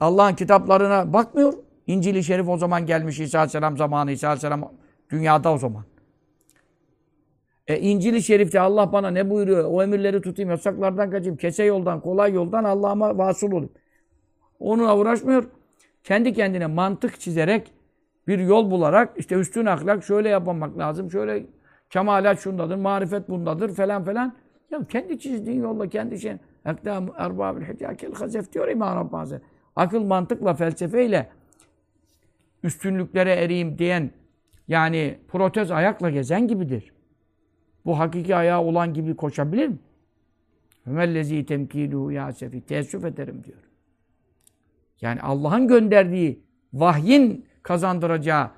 Allah'ın 0.00 0.34
kitaplarına 0.34 1.12
bakmıyor. 1.12 1.54
İncil-i 1.88 2.24
Şerif 2.24 2.48
o 2.48 2.56
zaman 2.56 2.86
gelmiş 2.86 3.20
İsa 3.20 3.38
Aleyhisselam 3.38 3.76
zamanı, 3.76 4.12
İsa 4.12 4.28
Aleyhisselam 4.28 4.72
dünyada 5.10 5.52
o 5.52 5.58
zaman. 5.58 5.84
E, 7.66 7.80
İncil-i 7.80 8.22
Şerif'te 8.22 8.60
Allah 8.60 8.92
bana 8.92 9.10
ne 9.10 9.30
buyuruyor? 9.30 9.64
O 9.70 9.82
emirleri 9.82 10.20
tutayım, 10.22 10.50
yasaklardan 10.50 11.10
kaçayım, 11.10 11.36
kese 11.36 11.64
yoldan, 11.64 12.00
kolay 12.00 12.32
yoldan 12.32 12.64
Allah'ıma 12.64 13.18
vasıl 13.18 13.52
olayım. 13.52 13.70
Onunla 14.60 14.96
uğraşmıyor. 14.98 15.44
Kendi 16.04 16.32
kendine 16.32 16.66
mantık 16.66 17.20
çizerek 17.20 17.72
bir 18.26 18.38
yol 18.38 18.70
bularak 18.70 19.14
işte 19.16 19.34
üstün 19.34 19.66
ahlak 19.66 20.04
şöyle 20.04 20.28
yapmak 20.28 20.78
lazım, 20.78 21.10
şöyle 21.10 21.46
kemalat 21.90 22.40
şundadır, 22.40 22.76
marifet 22.76 23.28
bundadır 23.28 23.74
falan 23.74 24.04
falan. 24.04 24.36
Ya 24.70 24.84
kendi 24.88 25.18
çizdiğin 25.18 25.62
yolla 25.62 25.88
kendi 25.88 26.20
şey. 26.20 26.32
Ekdam 26.66 27.08
erbabil 27.16 27.62
hikakel 27.62 28.12
hazef 28.12 28.52
diyor 28.52 28.68
İmam 28.68 28.96
Rabbani. 28.96 29.40
Akıl 29.76 30.04
mantıkla, 30.04 30.54
felsefeyle 30.54 31.28
üstünlüklere 32.62 33.32
ereyim 33.34 33.78
diyen 33.78 34.10
yani 34.68 35.18
protez 35.28 35.70
ayakla 35.70 36.10
gezen 36.10 36.48
gibidir. 36.48 36.92
Bu 37.84 37.98
hakiki 37.98 38.36
ayağı 38.36 38.60
olan 38.60 38.94
gibi 38.94 39.16
koşabilir 39.16 39.68
mi? 39.68 39.78
Femellezi 40.84 41.46
temkiluhu 41.46 42.12
ya 42.12 42.32
sefi. 42.32 42.60
Teessüf 42.60 43.04
ederim 43.04 43.44
diyor. 43.44 43.58
Yani 45.00 45.20
Allah'ın 45.20 45.68
gönderdiği 45.68 46.42
vahyin 46.72 47.46
kazandıracağı 47.62 48.50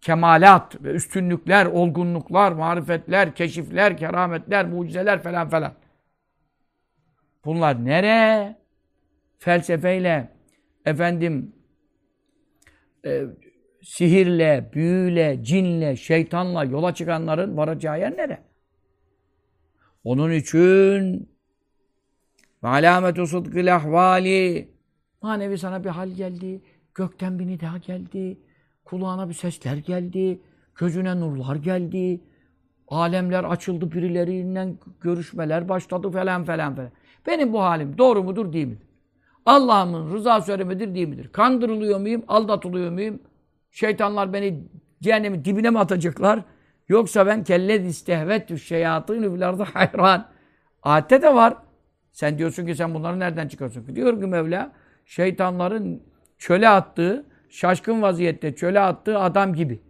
kemalat 0.00 0.82
ve 0.84 0.90
üstünlükler, 0.90 1.66
olgunluklar, 1.66 2.52
marifetler, 2.52 3.34
keşifler, 3.34 3.96
kerametler, 3.96 4.66
mucizeler 4.66 5.22
falan 5.22 5.48
falan. 5.48 5.72
Bunlar 7.44 7.84
nere? 7.84 8.56
Felsefeyle, 9.38 10.28
efendim, 10.84 11.52
e, 13.06 13.24
sihirle, 13.82 14.70
büyüyle, 14.74 15.38
cinle, 15.42 15.96
şeytanla 15.96 16.64
yola 16.64 16.94
çıkanların 16.94 17.56
varacağı 17.56 18.00
yer 18.00 18.16
nere? 18.16 18.38
Onun 20.04 20.30
için 20.30 21.28
ve 22.62 22.68
alametu 22.68 23.26
sıdkil 23.26 23.76
ahvali 23.76 24.68
manevi 25.22 25.58
sana 25.58 25.84
bir 25.84 25.88
hal 25.88 26.08
geldi, 26.08 26.62
gökten 26.94 27.38
bir 27.38 27.46
nida 27.46 27.78
geldi, 27.86 28.38
kulağına 28.84 29.28
bir 29.28 29.34
sesler 29.34 29.76
geldi, 29.76 30.40
gözüne 30.74 31.20
nurlar 31.20 31.56
geldi, 31.56 32.20
alemler 32.88 33.44
açıldı, 33.44 33.92
birileriyle 33.92 34.68
görüşmeler 35.00 35.68
başladı 35.68 36.10
falan 36.10 36.44
falan 36.44 36.74
falan. 36.74 36.90
Benim 37.26 37.52
bu 37.52 37.62
halim 37.62 37.98
doğru 37.98 38.24
mudur 38.24 38.52
değil 38.52 38.66
midir? 38.66 38.85
Allah'ımın 39.46 40.14
rızası 40.14 40.52
öyle 40.52 40.94
değil 40.94 41.08
midir? 41.08 41.28
Kandırılıyor 41.32 42.00
muyum, 42.00 42.24
aldatılıyor 42.28 42.90
muyum? 42.90 43.22
Şeytanlar 43.70 44.32
beni 44.32 44.64
cehennemin 45.02 45.44
dibine 45.44 45.70
mi 45.70 45.78
atacaklar? 45.78 46.40
Yoksa 46.88 47.26
ben 47.26 47.44
kellet 47.44 47.86
istehvettü 47.86 48.58
şeyatînü 48.58 49.34
fil 49.34 49.48
ardı 49.48 49.62
hayran. 49.62 50.28
Ayette 50.82 51.22
de 51.22 51.34
var. 51.34 51.56
Sen 52.12 52.38
diyorsun 52.38 52.66
ki 52.66 52.74
sen 52.74 52.94
bunları 52.94 53.20
nereden 53.20 53.48
çıkarıyorsun? 53.48 53.96
Diyor 53.96 54.20
ki 54.20 54.26
Mevla 54.26 54.72
şeytanların 55.04 56.02
çöle 56.38 56.68
attığı, 56.68 57.26
şaşkın 57.48 58.02
vaziyette 58.02 58.54
çöle 58.54 58.80
attığı 58.80 59.18
adam 59.18 59.54
gibi. 59.54 59.80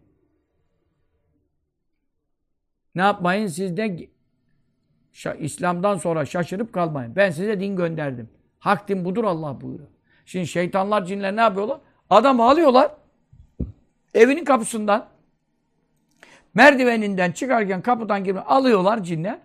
Ne 2.95 3.03
yapmayın? 3.03 3.47
Siz 3.47 3.77
de 3.77 4.09
İslam'dan 5.39 5.97
sonra 5.97 6.25
şaşırıp 6.25 6.73
kalmayın. 6.73 7.17
Ben 7.17 7.31
size 7.31 7.61
din 7.61 7.77
gönderdim. 7.77 8.29
Hak 8.67 8.89
din 8.89 9.05
budur 9.05 9.25
Allah 9.25 9.61
buyuruyor. 9.61 9.89
Şimdi 10.25 10.47
şeytanlar, 10.47 11.05
cinler 11.05 11.37
ne 11.37 11.41
yapıyorlar? 11.41 11.81
Adamı 12.11 12.45
alıyorlar. 12.45 12.95
Evinin 14.15 14.45
kapısından 14.45 15.09
merdiveninden 16.55 17.33
çıkarken 17.33 17.83
kapıdan 17.83 18.25
gibi 18.25 18.41
alıyorlar 18.41 19.03
cinler. 19.03 19.39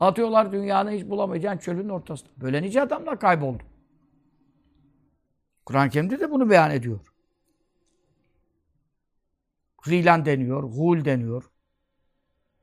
Atıyorlar 0.00 0.52
dünyanın 0.52 0.90
hiç 0.90 1.04
bulamayacağın 1.04 1.58
çölün 1.58 1.88
ortasında. 1.88 2.30
Böyle 2.36 2.62
nice 2.62 2.82
adamlar 2.82 3.20
kayboldu. 3.20 3.62
Kur'an-ı 5.64 5.90
Kerim'de 5.90 6.20
de 6.20 6.30
bunu 6.30 6.50
beyan 6.50 6.70
ediyor. 6.70 7.00
Rilan 9.88 10.24
deniyor, 10.24 10.62
hul 10.62 11.04
deniyor. 11.04 11.50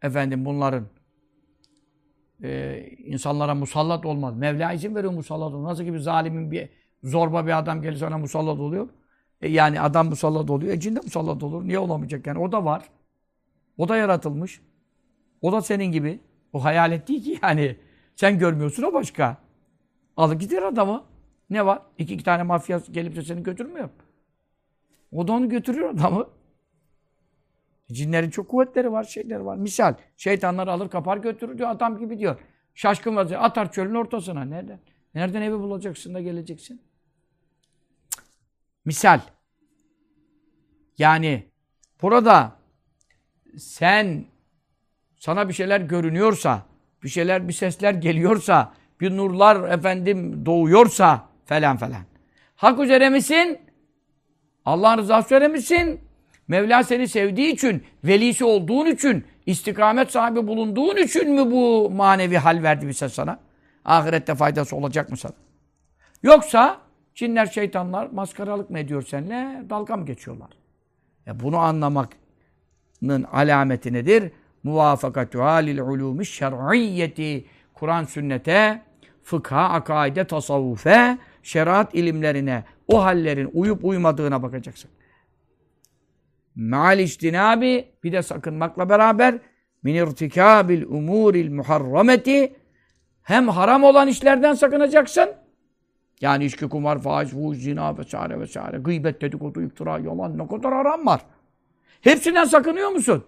Efendim 0.01 0.45
bunların 0.45 0.87
e, 2.43 2.81
insanlara 2.97 3.55
musallat 3.55 4.05
olmaz. 4.05 4.37
Mevla 4.37 4.73
izin 4.73 4.95
veriyor 4.95 5.13
musallat 5.13 5.53
olmaz. 5.53 5.71
Nasıl 5.71 5.83
gibi 5.83 5.99
zalimin 5.99 6.51
bir 6.51 6.69
zorba 7.03 7.45
bir 7.45 7.57
adam 7.57 7.81
gelirse 7.81 8.07
ona 8.07 8.17
musallat 8.17 8.59
oluyor. 8.59 8.89
E 9.41 9.49
yani 9.49 9.81
adam 9.81 10.09
musallat 10.09 10.49
oluyor. 10.49 10.73
E 10.73 10.79
cin 10.79 10.95
de 10.95 10.99
musallat 10.99 11.43
olur. 11.43 11.67
Niye 11.67 11.79
olamayacak 11.79 12.27
yani? 12.27 12.39
O 12.39 12.51
da 12.51 12.65
var. 12.65 12.89
O 13.77 13.89
da 13.89 13.97
yaratılmış. 13.97 14.61
O 15.41 15.51
da 15.51 15.61
senin 15.61 15.85
gibi. 15.85 16.19
O 16.53 16.63
hayalet 16.63 17.07
değil 17.07 17.23
ki 17.23 17.39
yani. 17.43 17.75
Sen 18.15 18.39
görmüyorsun 18.39 18.83
o 18.83 18.93
başka. 18.93 19.37
Alıp 20.17 20.41
gider 20.41 20.63
adamı. 20.63 21.03
Ne 21.49 21.65
var? 21.65 21.81
İki, 21.97 22.13
iki 22.13 22.23
tane 22.23 22.43
mafya 22.43 22.81
gelip 22.91 23.15
de 23.15 23.21
seni 23.21 23.43
götürmüyor. 23.43 23.89
O 25.11 25.27
da 25.27 25.33
onu 25.33 25.49
götürüyor 25.49 25.89
adamı. 25.89 26.27
Cinlerin 27.91 28.29
çok 28.29 28.49
kuvvetleri 28.49 28.91
var, 28.91 29.03
şeyleri 29.03 29.45
var. 29.45 29.57
Misal, 29.57 29.93
şeytanları 30.17 30.71
alır 30.71 30.89
kapar 30.89 31.17
götürür 31.17 31.57
diyor, 31.57 31.69
adam 31.69 31.97
gibi 31.97 32.19
diyor. 32.19 32.39
Şaşkın 32.75 33.15
vaziyette 33.15 33.45
atar 33.45 33.71
çölün 33.71 33.95
ortasına. 33.95 34.45
Nereden? 34.45 34.79
Nereden 35.15 35.41
evi 35.41 35.59
bulacaksın 35.59 36.13
da 36.13 36.21
geleceksin? 36.21 36.81
Misal. 38.85 39.19
Yani 40.97 41.43
burada 42.01 42.51
sen 43.57 44.25
sana 45.17 45.49
bir 45.49 45.53
şeyler 45.53 45.81
görünüyorsa, 45.81 46.65
bir 47.03 47.09
şeyler, 47.09 47.47
bir 47.47 47.53
sesler 47.53 47.93
geliyorsa, 47.93 48.73
bir 49.01 49.17
nurlar 49.17 49.69
efendim 49.69 50.45
doğuyorsa 50.45 51.29
falan 51.45 51.77
falan. 51.77 52.01
Hak 52.55 52.79
üzere 52.79 53.09
misin? 53.09 53.59
Allah'ın 54.65 54.97
rızası 54.97 55.25
üzere 55.27 55.47
misin? 55.47 56.01
Mevla 56.47 56.83
seni 56.83 57.07
sevdiği 57.07 57.53
için, 57.53 57.83
velisi 58.03 58.45
olduğun 58.45 58.85
için, 58.85 59.25
istikamet 59.45 60.11
sahibi 60.11 60.47
bulunduğun 60.47 60.95
için 60.95 61.31
mi 61.31 61.51
bu 61.51 61.89
manevi 61.89 62.37
hal 62.37 62.63
verdi 62.63 62.87
bize 62.87 63.09
sana? 63.09 63.39
Ahirette 63.85 64.35
faydası 64.35 64.75
olacak 64.75 65.09
mı 65.09 65.17
sana? 65.17 65.33
Yoksa 66.23 66.77
cinler, 67.15 67.45
şeytanlar 67.45 68.09
maskaralık 68.11 68.69
mı 68.69 68.79
ediyor 68.79 69.01
seninle? 69.01 69.69
Dalga 69.69 69.97
mı 69.97 70.05
geçiyorlar? 70.05 70.49
E 71.27 71.39
bunu 71.39 71.57
anlamanın 71.57 73.23
alameti 73.31 73.93
nedir? 73.93 74.31
Muvafakatü 74.63 75.39
halil 75.39 75.77
ulûmü 75.77 76.25
şer'iyyeti. 76.25 77.45
Kur'an 77.73 78.03
sünnete, 78.03 78.81
fıkha, 79.23 79.63
akaide, 79.69 80.27
tasavvufe, 80.27 81.17
şeriat 81.43 81.95
ilimlerine, 81.95 82.63
o 82.87 83.03
hallerin 83.03 83.49
uyup 83.53 83.85
uymadığına 83.85 84.43
bakacaksın. 84.43 84.91
Me'al 86.55 86.99
iştinabi 86.99 87.87
bir 88.03 88.11
de 88.11 88.21
sakınmakla 88.21 88.89
beraber 88.89 89.39
min 89.83 89.95
irtikabil 89.95 90.83
umuril 90.83 91.51
muharrameti 91.51 92.55
hem 93.23 93.47
haram 93.47 93.83
olan 93.83 94.07
işlerden 94.07 94.53
sakınacaksın. 94.53 95.29
Yani 96.21 96.45
içki, 96.45 96.69
kumar, 96.69 97.01
faiz, 97.01 97.29
fuhuş, 97.29 97.57
zina 97.57 97.97
vesaire 97.97 98.39
vesaire. 98.39 98.77
Gıybet, 98.77 99.21
dedikodu, 99.21 99.61
iftira, 99.61 99.99
yalan 99.99 100.37
ne 100.37 100.47
kadar 100.47 100.73
haram 100.73 101.05
var. 101.05 101.21
Hepsinden 102.01 102.45
sakınıyor 102.45 102.89
musun? 102.89 103.23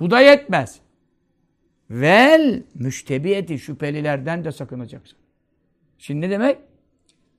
Bu 0.00 0.10
da 0.10 0.20
yetmez. 0.20 0.80
Vel 1.90 2.62
müştebiyeti 2.74 3.58
şüphelilerden 3.58 4.44
de 4.44 4.52
sakınacaksın. 4.52 5.18
Şimdi 5.98 6.20
ne 6.20 6.30
demek? 6.30 6.58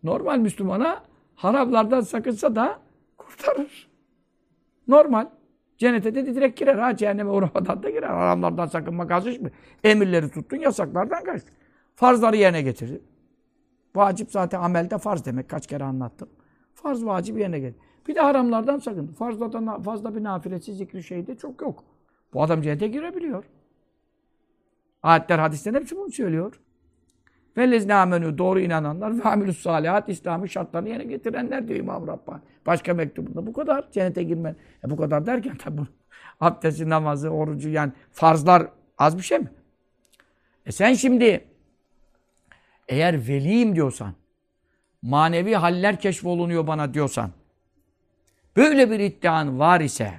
Normal 0.03 0.37
Müslümana 0.37 1.03
haramlardan 1.35 2.01
sakınsa 2.01 2.55
da 2.55 2.79
kurtarır. 3.17 3.90
Normal. 4.91 5.27
Cennete 5.77 6.15
de 6.15 6.35
direkt 6.35 6.59
girer. 6.59 6.75
Ha 6.75 6.95
cehenneme 6.95 7.29
uğramadan 7.29 7.83
da 7.83 7.89
girer. 7.89 8.07
Haramlardan 8.07 8.65
sakınma 8.65 9.07
azış 9.11 9.39
mı? 9.39 9.49
Emirleri 9.83 10.31
tuttun, 10.31 10.57
yasaklardan 10.57 11.23
kaçtın. 11.23 11.53
Farzları 11.95 12.37
yerine 12.37 12.61
getirdin. 12.61 13.03
Vacip 13.95 14.31
zaten 14.31 14.61
amelde 14.61 14.97
farz 14.97 15.25
demek. 15.25 15.49
Kaç 15.49 15.67
kere 15.67 15.83
anlattım. 15.83 16.29
Farz 16.73 17.05
vacip 17.05 17.37
yerine 17.37 17.59
getir. 17.59 17.81
Bir 18.07 18.15
de 18.15 18.21
haramlardan 18.21 18.79
sakın. 18.79 19.07
Fazladan 19.07 19.81
fazla 19.81 20.15
bir 20.15 20.23
nafilesi 20.23 20.73
zikri 20.73 21.03
şeyde 21.03 21.37
çok 21.37 21.61
yok. 21.61 21.83
Bu 22.33 22.43
adam 22.43 22.61
cennete 22.61 22.87
girebiliyor. 22.87 23.43
Ayetler, 25.03 25.39
hadisler 25.39 25.73
hepsi 25.73 25.97
bunu 25.97 26.11
söylüyor. 26.11 26.59
Vellezine 27.57 27.93
amenü 27.93 28.37
doğru 28.37 28.59
inananlar 28.59 29.19
ve 29.19 29.23
amilus 29.23 29.61
salihat 29.61 30.09
İslam'ın 30.09 30.45
şartlarını 30.45 30.89
yerine 30.89 31.03
getirenler 31.03 31.67
diyor 31.67 31.79
İmam 31.79 32.07
Rabbani. 32.07 32.41
Başka 32.65 32.93
mektubunda 32.93 33.47
bu 33.47 33.53
kadar 33.53 33.91
cennete 33.91 34.23
girmen. 34.23 34.55
E 34.85 34.89
bu 34.89 34.97
kadar 34.97 35.25
derken 35.25 35.57
tabi 35.57 35.77
bu 35.77 35.87
abdesti, 36.39 36.89
namazı, 36.89 37.29
orucu 37.29 37.69
yani 37.69 37.91
farzlar 38.11 38.67
az 38.97 39.17
bir 39.17 39.23
şey 39.23 39.39
mi? 39.39 39.51
E 40.65 40.71
sen 40.71 40.93
şimdi 40.93 41.45
eğer 42.87 43.27
veliyim 43.27 43.75
diyorsan, 43.75 44.13
manevi 45.01 45.55
haller 45.55 45.99
keşfolunuyor 45.99 46.67
bana 46.67 46.93
diyorsan, 46.93 47.31
böyle 48.55 48.91
bir 48.91 48.99
iddian 48.99 49.59
var 49.59 49.81
ise, 49.81 50.13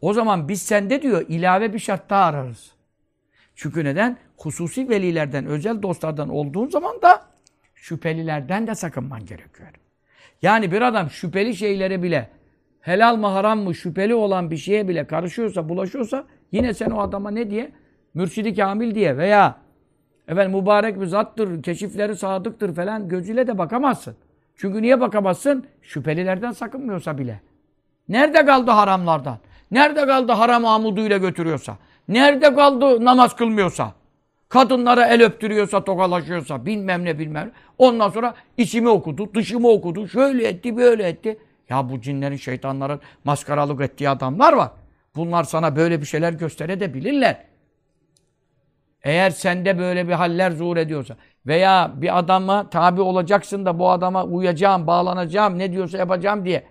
o 0.00 0.12
zaman 0.12 0.48
biz 0.48 0.62
sende 0.62 1.02
diyor 1.02 1.24
ilave 1.28 1.72
bir 1.72 1.78
şart 1.78 2.10
daha 2.10 2.24
ararız. 2.24 2.72
Çünkü 3.54 3.84
neden? 3.84 4.16
Hususi 4.36 4.88
velilerden, 4.88 5.46
özel 5.46 5.82
dostlardan 5.82 6.28
olduğun 6.28 6.68
zaman 6.68 7.02
da 7.02 7.22
şüphelilerden 7.74 8.66
de 8.66 8.74
sakınman 8.74 9.26
gerekiyor. 9.26 9.68
Yani 10.42 10.72
bir 10.72 10.82
adam 10.82 11.10
şüpheli 11.10 11.56
şeylere 11.56 12.02
bile 12.02 12.30
helal 12.80 13.16
mı 13.16 13.26
haram 13.26 13.58
mı 13.58 13.74
şüpheli 13.74 14.14
olan 14.14 14.50
bir 14.50 14.56
şeye 14.56 14.88
bile 14.88 15.06
karışıyorsa, 15.06 15.68
bulaşıyorsa 15.68 16.24
yine 16.52 16.74
sen 16.74 16.90
o 16.90 17.00
adama 17.00 17.30
ne 17.30 17.50
diye? 17.50 17.72
Mürşidi 18.14 18.54
kamil 18.54 18.94
diye 18.94 19.16
veya 19.16 19.56
efendim 20.28 20.60
mübarek 20.60 21.00
bir 21.00 21.06
zattır, 21.06 21.62
keşifleri 21.62 22.16
sadıktır 22.16 22.74
falan 22.74 23.08
gözüyle 23.08 23.46
de 23.46 23.58
bakamazsın. 23.58 24.16
Çünkü 24.56 24.82
niye 24.82 25.00
bakamazsın? 25.00 25.66
Şüphelilerden 25.82 26.50
sakınmıyorsa 26.50 27.18
bile. 27.18 27.40
Nerede 28.08 28.44
kaldı 28.44 28.70
haramlardan? 28.70 29.38
Nerede 29.70 30.06
kaldı 30.06 30.32
haram 30.32 30.64
amuduyla 30.64 31.18
götürüyorsa? 31.18 31.78
Nerede 32.08 32.54
kaldı 32.54 33.04
namaz 33.04 33.36
kılmıyorsa? 33.36 33.92
Kadınlara 34.48 35.06
el 35.06 35.22
öptürüyorsa, 35.22 35.84
tokalaşıyorsa, 35.84 36.66
bilmem 36.66 37.04
ne 37.04 37.18
bilmem. 37.18 37.52
Ondan 37.78 38.10
sonra 38.10 38.34
içimi 38.56 38.88
okudu, 38.88 39.34
dışımı 39.34 39.68
okudu, 39.68 40.08
şöyle 40.08 40.48
etti, 40.48 40.76
böyle 40.76 41.08
etti. 41.08 41.38
Ya 41.68 41.90
bu 41.90 42.00
cinlerin, 42.00 42.36
şeytanların 42.36 43.00
maskaralık 43.24 43.80
ettiği 43.80 44.08
adamlar 44.08 44.52
var. 44.52 44.70
Bunlar 45.16 45.44
sana 45.44 45.76
böyle 45.76 46.00
bir 46.00 46.06
şeyler 46.06 46.32
gösterebilirler. 46.32 47.44
Eğer 49.02 49.30
sende 49.30 49.78
böyle 49.78 50.08
bir 50.08 50.12
haller 50.12 50.50
zuhur 50.50 50.76
ediyorsa 50.76 51.16
veya 51.46 51.92
bir 51.96 52.18
adama 52.18 52.70
tabi 52.70 53.00
olacaksın 53.00 53.66
da 53.66 53.78
bu 53.78 53.90
adama 53.90 54.24
uyacağım, 54.24 54.86
bağlanacağım, 54.86 55.58
ne 55.58 55.72
diyorsa 55.72 55.98
yapacağım 55.98 56.44
diye 56.44 56.64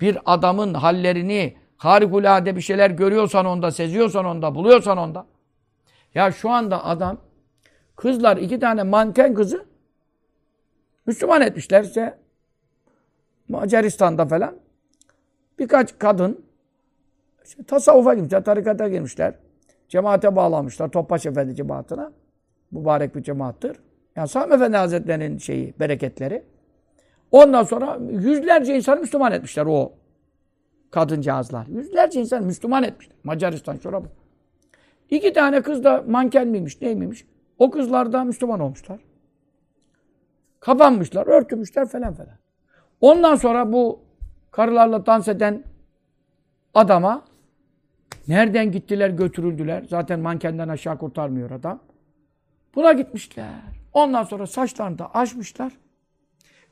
bir 0.00 0.18
adamın 0.24 0.74
hallerini 0.74 1.56
harikulade 1.80 2.56
bir 2.56 2.60
şeyler 2.60 2.90
görüyorsan 2.90 3.46
onda, 3.46 3.70
seziyorsan 3.70 4.24
onda, 4.24 4.54
buluyorsan 4.54 4.98
onda. 4.98 5.26
Ya 6.14 6.32
şu 6.32 6.50
anda 6.50 6.84
adam 6.84 7.18
kızlar 7.96 8.36
iki 8.36 8.60
tane 8.60 8.82
manken 8.82 9.34
kızı 9.34 9.64
Müslüman 11.06 11.42
etmişler 11.42 11.84
işte 11.84 12.18
Macaristan'da 13.48 14.26
falan 14.26 14.54
birkaç 15.58 15.98
kadın 15.98 16.44
işte, 17.44 17.62
tasavvufa 17.62 18.14
girmişler, 18.14 18.44
tarikata 18.44 18.88
girmişler. 18.88 19.34
Cemaate 19.88 20.36
bağlanmışlar. 20.36 20.88
Topbaş 20.88 21.26
Efendi 21.26 21.54
cemaatine. 21.54 22.04
Mübarek 22.70 23.16
bir 23.16 23.22
cemaattır. 23.22 23.76
Yani 24.16 24.28
Sami 24.28 24.54
Efendi 24.54 24.76
Hazretleri'nin 24.76 25.38
şeyi, 25.38 25.74
bereketleri. 25.80 26.42
Ondan 27.30 27.62
sonra 27.62 27.98
yüzlerce 28.10 28.76
insanı 28.76 29.00
Müslüman 29.00 29.32
etmişler 29.32 29.66
o 29.66 29.92
kadıncağızlar. 30.90 31.66
Yüzlerce 31.66 32.20
insan 32.20 32.44
Müslüman 32.44 32.82
etmişler. 32.82 33.16
Macaristan 33.24 33.76
şurada. 33.76 34.06
İki 35.10 35.32
tane 35.32 35.62
kız 35.62 35.84
da 35.84 36.04
manken 36.08 36.48
miymiş, 36.48 36.80
neymiş? 36.80 37.24
O 37.58 37.70
kızlar 37.70 38.12
da 38.12 38.24
Müslüman 38.24 38.60
olmuşlar. 38.60 39.00
Kapanmışlar, 40.60 41.26
örtülmüşler 41.26 41.88
falan 41.88 42.14
falan. 42.14 42.34
Ondan 43.00 43.34
sonra 43.36 43.72
bu 43.72 44.00
karılarla 44.50 45.06
dans 45.06 45.28
eden 45.28 45.64
adama 46.74 47.24
nereden 48.28 48.72
gittiler, 48.72 49.10
götürüldüler. 49.10 49.84
Zaten 49.88 50.20
mankenden 50.20 50.68
aşağı 50.68 50.98
kurtarmıyor 50.98 51.50
adam. 51.50 51.80
Buna 52.74 52.92
gitmişler. 52.92 53.46
Ondan 53.92 54.22
sonra 54.22 54.46
saçlarını 54.46 54.98
da 54.98 55.14
açmışlar. 55.14 55.72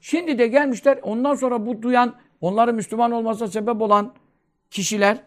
Şimdi 0.01 0.39
de 0.39 0.47
gelmişler. 0.47 0.99
Ondan 1.03 1.35
sonra 1.35 1.67
bu 1.67 1.83
duyan, 1.83 2.15
onların 2.41 2.75
Müslüman 2.75 3.13
olmasına 3.13 3.49
sebep 3.49 3.83
olan 3.83 4.15
kişiler 4.71 5.19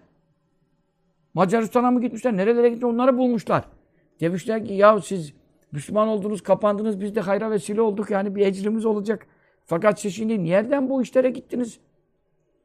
Macaristan'a 1.33 1.91
mı 1.91 2.01
gitmişler? 2.01 2.37
Nerelere 2.37 2.69
gitmişler? 2.69 2.93
Onları 2.93 3.17
bulmuşlar. 3.17 3.63
Demişler 4.19 4.65
ki 4.65 4.73
ya 4.73 5.01
siz 5.01 5.33
Müslüman 5.71 6.07
oldunuz, 6.07 6.43
kapandınız. 6.43 7.01
Biz 7.01 7.15
de 7.15 7.21
hayra 7.21 7.51
vesile 7.51 7.81
olduk. 7.81 8.11
Yani 8.11 8.35
bir 8.35 8.45
ecrimiz 8.45 8.85
olacak. 8.85 9.27
Fakat 9.65 9.99
siz 9.99 10.15
şimdi 10.15 10.45
nereden 10.45 10.89
bu 10.89 11.01
işlere 11.01 11.29
gittiniz? 11.29 11.79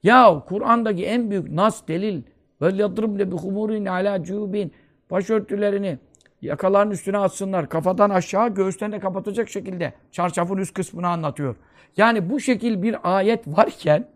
Ya 0.03 0.45
Kur'an'daki 0.49 1.07
en 1.07 1.31
büyük 1.31 1.51
nas, 1.51 1.89
delil 1.89 2.23
ve 2.63 2.73
yadribne 2.75 3.33
bi 3.33 3.37
humurin 3.37 3.87
ala 3.87 4.23
cubin 4.23 4.73
başörtülerini 5.11 5.99
yakaların 6.43 6.91
üstüne 6.91 7.19
atsınlar. 7.19 7.69
Kafadan 7.69 8.11
aşağı 8.11 8.55
göğüsten 8.55 9.01
kapatacak 9.01 9.49
şekilde 9.49 9.93
çarşafın 10.13 10.57
üst 10.57 10.75
kısmını 10.75 11.09
anlatıyor. 11.09 11.57
Yani 11.97 12.31
bu 12.31 12.41
şekil 12.41 12.83
bir 12.83 13.17
ayet 13.17 13.47
varken 13.47 14.09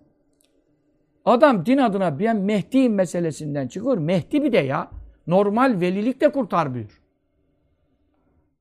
adam 1.25 1.67
din 1.67 1.79
adına 1.79 2.19
ben 2.19 2.37
Mehdi'yim 2.37 2.95
meselesinden 2.95 3.69
çıkıyor. 3.69 3.99
Mehdi 3.99 4.43
bir 4.43 4.53
de 4.53 4.59
ya. 4.59 4.91
Normal 5.27 5.81
velilik 5.81 6.21
de 6.21 6.33
kurtarmıyor. 6.33 7.01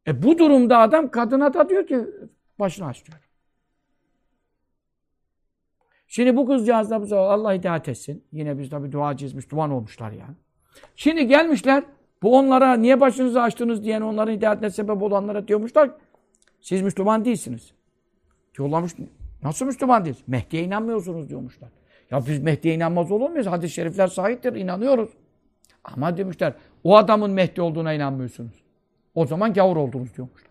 E 0.08 0.24
bu 0.24 0.38
durumda 0.38 0.78
adam 0.78 1.12
kadına 1.12 1.54
da 1.54 1.70
diyor 1.70 1.88
ki 1.88 2.00
başını 2.60 2.88
aç 2.88 3.06
diyor. 3.06 3.30
Şimdi 6.08 6.36
bu 6.36 6.48
kızcağız 6.48 6.90
da 6.90 7.02
bu 7.02 7.06
sefer 7.06 7.18
Allah 7.18 7.54
hidayet 7.54 7.90
etsin. 7.90 8.24
Yine 8.32 8.60
biz 8.60 8.70
tabi 8.70 8.92
duacıyız, 8.92 9.34
Müslüman 9.34 9.72
olmuşlar 9.72 10.12
yani. 10.12 10.36
Şimdi 10.96 11.28
gelmişler, 11.28 11.84
bu 12.24 12.38
onlara 12.38 12.74
niye 12.74 13.02
başınızı 13.02 13.42
açtınız 13.42 13.84
diyen 13.84 14.02
onların 14.02 14.34
hidayetine 14.34 14.70
sebep 14.70 15.02
olanlara 15.02 15.48
diyormuşlar 15.48 15.92
siz 16.62 16.82
Müslüman 16.82 17.26
değilsiniz. 17.26 17.74
Diyorlarmış, 18.58 18.94
nasıl 19.44 19.66
Müslüman 19.66 20.06
değiliz? 20.06 20.24
Mehdi'ye 20.28 20.64
inanmıyorsunuz 20.64 21.30
diyormuşlar. 21.30 21.70
Ya 22.12 22.26
biz 22.28 22.44
Mehdi'ye 22.44 22.76
inanmaz 22.76 23.12
olur 23.12 23.30
muyuz? 23.30 23.48
Hadis-i 23.48 23.74
şerifler 23.74 24.08
sahiptir, 24.08 24.54
inanıyoruz. 24.54 25.10
Ama 25.84 26.18
demişler, 26.18 26.54
o 26.84 26.98
adamın 26.98 27.32
Mehdi 27.32 27.62
olduğuna 27.62 27.94
inanmıyorsunuz. 27.94 28.54
O 29.16 29.26
zaman 29.26 29.54
gavur 29.54 29.78
oldunuz 29.78 30.16
diyormuşlar. 30.18 30.50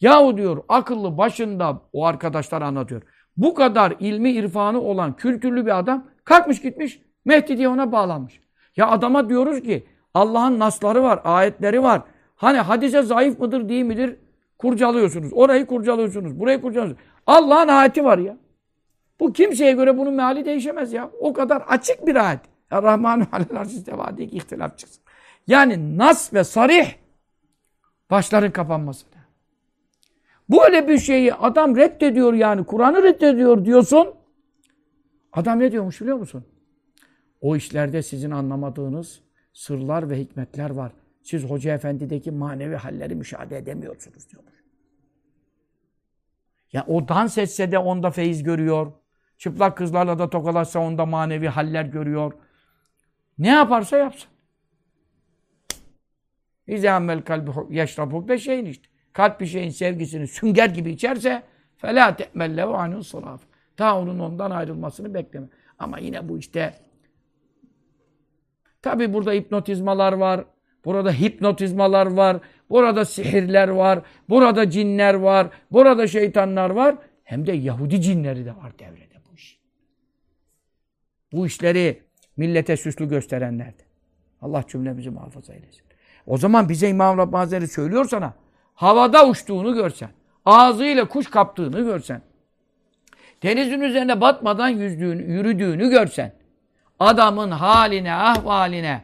Yahu 0.00 0.36
diyor 0.36 0.64
akıllı 0.68 1.18
başında 1.18 1.80
o 1.92 2.04
arkadaşlar 2.04 2.62
anlatıyor. 2.62 3.02
Bu 3.36 3.54
kadar 3.54 3.94
ilmi 4.00 4.30
irfanı 4.30 4.80
olan 4.80 5.16
kültürlü 5.16 5.66
bir 5.66 5.78
adam 5.78 6.06
kalkmış 6.24 6.62
gitmiş 6.62 7.00
Mehdi 7.24 7.58
diye 7.58 7.68
ona 7.68 7.92
bağlanmış. 7.92 8.40
Ya 8.76 8.88
adama 8.90 9.28
diyoruz 9.28 9.62
ki 9.62 9.86
Allah'ın 10.14 10.58
nasları 10.58 11.02
var, 11.02 11.20
ayetleri 11.24 11.82
var. 11.82 12.02
Hani 12.36 12.58
hadise 12.58 13.02
zayıf 13.02 13.38
mıdır 13.38 13.68
değil 13.68 13.84
midir 13.84 14.16
kurcalıyorsunuz. 14.58 15.32
Orayı 15.32 15.66
kurcalıyorsunuz, 15.66 16.40
burayı 16.40 16.60
kurcalıyorsunuz. 16.60 17.02
Allah'ın 17.26 17.68
ayeti 17.68 18.04
var 18.04 18.18
ya. 18.18 18.36
Bu 19.22 19.32
kimseye 19.32 19.72
göre 19.72 19.98
bunun 19.98 20.14
meali 20.14 20.44
değişemez 20.44 20.92
ya. 20.92 21.10
O 21.20 21.32
kadar 21.32 21.60
açık 21.60 22.06
bir 22.06 22.28
ayet. 22.28 22.40
Rahmanu 22.72 23.26
alel 23.32 23.60
arşisteva 23.60 24.16
diye 24.16 24.28
ihtilaf 24.28 24.78
çıksın. 24.78 25.02
Yani 25.46 25.98
nas 25.98 26.34
ve 26.34 26.44
sarih 26.44 26.94
başların 28.10 28.52
kapanması. 28.52 29.06
Böyle 30.50 30.88
bir 30.88 30.98
şeyi 30.98 31.34
adam 31.34 31.76
reddediyor 31.76 32.34
yani. 32.34 32.64
Kur'an'ı 32.64 33.02
reddediyor 33.02 33.64
diyorsun. 33.64 34.08
Adam 35.32 35.58
ne 35.58 35.72
diyormuş 35.72 36.00
biliyor 36.00 36.16
musun? 36.16 36.44
O 37.40 37.56
işlerde 37.56 38.02
sizin 38.02 38.30
anlamadığınız 38.30 39.20
sırlar 39.52 40.10
ve 40.10 40.18
hikmetler 40.18 40.70
var. 40.70 40.92
Siz 41.22 41.44
Hoca 41.44 41.74
Efendi'deki 41.74 42.30
manevi 42.30 42.76
halleri 42.76 43.14
müşahede 43.14 43.56
edemiyorsunuz 43.56 44.30
diyormuş. 44.30 44.54
Ya 46.72 46.84
o 46.88 47.08
dans 47.08 47.38
etse 47.38 47.72
de 47.72 47.78
onda 47.78 48.10
feyiz 48.10 48.42
görüyor. 48.42 48.92
Çıplak 49.42 49.76
kızlarla 49.76 50.18
da 50.18 50.30
tokalaşsa 50.30 50.80
onda 50.80 51.06
manevi 51.06 51.48
haller 51.48 51.84
görüyor. 51.84 52.32
Ne 53.38 53.48
yaparsa 53.48 53.98
yapsın. 53.98 54.30
İzâmmel 56.66 57.22
kalbi 57.22 57.50
yeşrabu 57.70 58.28
beşeyn 58.28 58.64
işte. 58.64 58.88
Kalp 59.12 59.40
bir 59.40 59.46
şeyin 59.46 59.70
sevgisini 59.70 60.26
sünger 60.26 60.70
gibi 60.70 60.90
içerse 60.90 61.42
felâ 61.76 62.16
te'mellehu 62.16 62.74
anhu 62.74 63.04
saraf. 63.04 63.40
Ta 63.76 63.98
onun 63.98 64.18
ondan 64.18 64.50
ayrılmasını 64.50 65.14
bekleme. 65.14 65.46
Ama 65.78 65.98
yine 65.98 66.28
bu 66.28 66.38
işte 66.38 66.74
tabi 68.82 69.12
burada 69.12 69.32
hipnotizmalar 69.32 70.12
var. 70.12 70.44
Burada 70.84 71.12
hipnotizmalar 71.12 72.06
var. 72.06 72.36
Burada 72.70 73.04
sihirler 73.04 73.68
var. 73.68 74.02
Burada 74.28 74.70
cinler 74.70 75.14
var. 75.14 75.46
Burada 75.70 76.06
şeytanlar 76.06 76.70
var. 76.70 76.96
Hem 77.24 77.46
de 77.46 77.52
Yahudi 77.52 78.00
cinleri 78.00 78.44
de 78.44 78.56
var 78.56 78.78
devrede 78.78 79.11
bu 81.32 81.36
iş. 81.36 81.42
Bu 81.42 81.46
işleri 81.46 82.02
millete 82.36 82.76
süslü 82.76 83.08
gösterenler 83.08 83.66
de. 83.66 83.82
Allah 84.42 84.64
cümlemizi 84.68 85.10
muhafaza 85.10 85.54
eylesin. 85.54 85.82
O 86.26 86.38
zaman 86.38 86.68
bize 86.68 86.88
İmam 86.88 87.18
Rabbani 87.18 87.38
Hazretleri 87.38 87.68
söylüyor 87.68 88.08
sana. 88.08 88.34
Havada 88.74 89.28
uçtuğunu 89.28 89.74
görsen. 89.74 90.10
Ağzıyla 90.44 91.08
kuş 91.08 91.30
kaptığını 91.30 91.80
görsen. 91.80 92.22
Denizin 93.42 93.80
üzerine 93.80 94.20
batmadan 94.20 94.68
yüzdüğünü, 94.68 95.32
yürüdüğünü 95.32 95.90
görsen. 95.90 96.32
Adamın 96.98 97.50
haline, 97.50 98.14
ahvaline, 98.14 99.02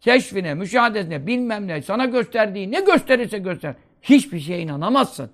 keşfine, 0.00 0.54
müşahadesine, 0.54 1.26
bilmem 1.26 1.66
ne, 1.66 1.82
sana 1.82 2.04
gösterdiği 2.04 2.72
ne 2.72 2.80
gösterirse 2.80 3.38
göster. 3.38 3.74
Hiçbir 4.02 4.40
şeye 4.40 4.60
inanamazsın. 4.60 5.30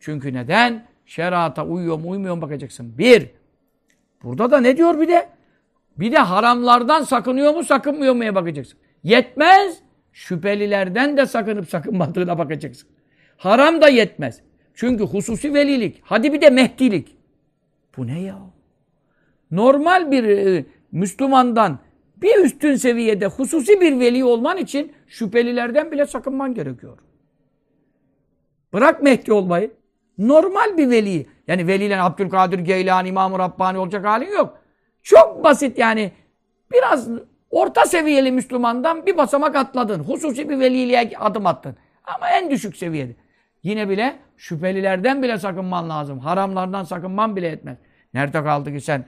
Çünkü 0.00 0.34
neden? 0.34 0.86
Şerata 1.06 1.66
uyuyor 1.66 1.98
mu 1.98 2.10
uymuyor 2.10 2.34
mu 2.34 2.42
bakacaksın. 2.42 2.98
Bir. 2.98 3.41
Burada 4.22 4.50
da 4.50 4.60
ne 4.60 4.76
diyor 4.76 5.00
bir 5.00 5.08
de? 5.08 5.28
Bir 5.98 6.12
de 6.12 6.18
haramlardan 6.18 7.02
sakınıyor 7.02 7.54
mu 7.54 7.64
sakınmıyor 7.64 8.14
muya 8.14 8.34
bakacaksın. 8.34 8.78
Yetmez. 9.02 9.78
Şüphelilerden 10.12 11.16
de 11.16 11.26
sakınıp 11.26 11.68
sakınmadığına 11.68 12.38
bakacaksın. 12.38 12.88
Haram 13.36 13.82
da 13.82 13.88
yetmez. 13.88 14.40
Çünkü 14.74 15.04
hususi 15.04 15.54
velilik. 15.54 16.00
Hadi 16.04 16.32
bir 16.32 16.40
de 16.40 16.50
mehdilik. 16.50 17.16
Bu 17.96 18.06
ne 18.06 18.20
ya? 18.20 18.38
Normal 19.50 20.10
bir 20.10 20.24
e, 20.24 20.64
Müslümandan 20.92 21.78
bir 22.16 22.44
üstün 22.44 22.74
seviyede 22.74 23.26
hususi 23.26 23.80
bir 23.80 24.00
veli 24.00 24.24
olman 24.24 24.56
için 24.56 24.92
şüphelilerden 25.06 25.92
bile 25.92 26.06
sakınman 26.06 26.54
gerekiyor. 26.54 26.98
Bırak 28.72 29.02
Mehdi 29.02 29.32
olmayı. 29.32 29.70
Normal 30.18 30.78
bir 30.78 30.90
veli. 30.90 31.26
Yani 31.48 31.66
veliyle 31.66 32.00
Abdülkadir 32.00 32.58
Geylani, 32.58 33.08
İmam-ı 33.08 33.38
Rabbani 33.38 33.78
olacak 33.78 34.04
halin 34.04 34.32
yok. 34.32 34.58
Çok 35.02 35.44
basit 35.44 35.78
yani. 35.78 36.12
Biraz 36.72 37.08
orta 37.50 37.86
seviyeli 37.86 38.32
Müslümandan 38.32 39.06
bir 39.06 39.16
basamak 39.16 39.56
atladın. 39.56 40.04
Hususi 40.04 40.48
bir 40.48 40.60
veliliğe 40.60 41.12
adım 41.18 41.46
attın. 41.46 41.76
Ama 42.04 42.28
en 42.28 42.50
düşük 42.50 42.76
seviyede. 42.76 43.12
Yine 43.62 43.88
bile 43.88 44.18
şüphelilerden 44.36 45.22
bile 45.22 45.38
sakınman 45.38 45.88
lazım. 45.88 46.18
Haramlardan 46.18 46.84
sakınman 46.84 47.36
bile 47.36 47.48
etmez. 47.48 47.76
Nerede 48.14 48.42
kaldı 48.42 48.72
ki 48.72 48.80
sen 48.80 49.04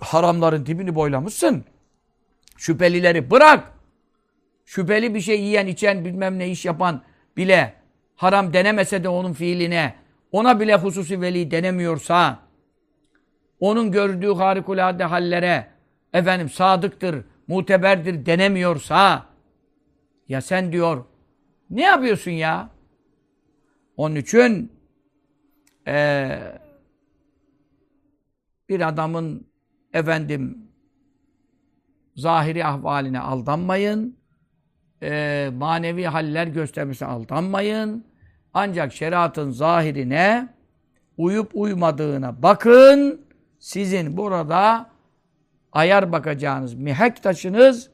haramların 0.00 0.66
dibini 0.66 0.94
boylamışsın. 0.94 1.64
Şüphelileri 2.56 3.30
bırak. 3.30 3.72
Şüpheli 4.64 5.14
bir 5.14 5.20
şey 5.20 5.40
yiyen, 5.40 5.66
içen, 5.66 6.04
bilmem 6.04 6.38
ne 6.38 6.48
iş 6.48 6.64
yapan 6.64 7.02
bile 7.36 7.74
haram 8.16 8.52
denemese 8.52 9.04
de 9.04 9.08
onun 9.08 9.32
fiiline, 9.32 9.94
ona 10.32 10.60
bile 10.60 10.74
hususi 10.74 11.20
veli 11.20 11.50
denemiyorsa, 11.50 12.38
onun 13.60 13.92
gördüğü 13.92 14.34
harikulade 14.34 15.04
hallere, 15.04 15.66
efendim 16.12 16.48
sadıktır, 16.48 17.24
muteberdir 17.46 18.26
denemiyorsa, 18.26 19.26
ya 20.28 20.40
sen 20.40 20.72
diyor, 20.72 21.04
ne 21.70 21.82
yapıyorsun 21.82 22.30
ya? 22.30 22.70
Onun 23.96 24.16
için 24.16 24.78
ee, 25.88 26.38
bir 28.68 28.88
adamın 28.88 29.46
efendim 29.92 30.68
zahiri 32.16 32.64
ahvaline 32.64 33.20
aldanmayın. 33.20 34.18
E, 35.02 35.50
manevi 35.54 36.04
haller 36.04 36.46
göstermesine 36.46 37.08
aldanmayın. 37.08 38.04
Ancak 38.60 38.92
şeriatın 38.92 39.50
zahirine 39.50 40.48
uyup 41.16 41.50
uymadığına 41.54 42.42
bakın. 42.42 43.20
Sizin 43.58 44.16
burada 44.16 44.90
ayar 45.72 46.12
bakacağınız 46.12 46.74
mihek 46.74 47.22
taşınız 47.22 47.90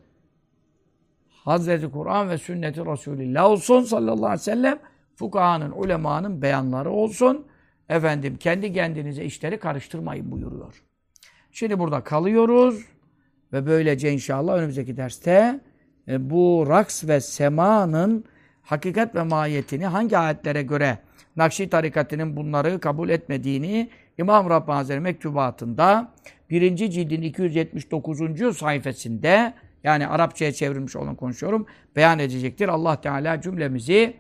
Hazreti 1.29 1.91
Kur'an 1.91 2.29
ve 2.29 2.39
sünneti 2.39 2.87
Resulillah 2.87 3.45
olsun 3.45 3.83
sallallahu 3.83 4.27
aleyhi 4.27 4.41
ve 4.41 4.45
sellem 4.45 4.79
fukahanın, 5.17 5.71
ulemanın 5.71 6.43
beyanları 6.43 6.91
olsun. 6.91 7.47
Efendim 7.89 8.37
kendi 8.37 8.73
kendinize 8.73 9.25
işleri 9.25 9.59
karıştırmayın 9.59 10.31
buyuruyor. 10.31 10.83
Şimdi 11.53 11.79
burada 11.79 12.01
kalıyoruz 12.05 12.85
ve 13.53 13.67
böylece 13.67 14.13
inşallah 14.13 14.55
önümüzdeki 14.55 14.97
derste 14.97 15.61
e, 16.09 16.31
bu 16.31 16.67
raks 16.69 17.05
ve 17.05 17.21
semanın 17.21 18.25
hakikat 18.65 19.15
ve 19.15 19.23
mahiyetini 19.23 19.87
hangi 19.87 20.19
ayetlere 20.19 20.63
göre 20.63 20.99
Nakşi 21.37 21.71
tarikatının 21.71 22.37
bunları 22.37 22.81
kabul 22.81 23.09
etmediğini 23.09 23.91
İmam 24.19 24.51
Rabbani 24.51 24.77
Hazretleri 24.77 25.01
mektubatında 25.01 26.13
1. 26.51 26.77
cildin 26.77 27.23
279. 27.23 28.57
sayfasında 28.57 29.55
yani 29.85 30.07
Arapçaya 30.07 30.53
çevrilmiş 30.53 30.97
olan 30.97 31.15
konuşuyorum 31.15 31.67
beyan 31.97 32.19
edecektir. 32.19 32.69
Allah 32.69 33.01
Teala 33.01 33.41
cümlemizi 33.41 34.17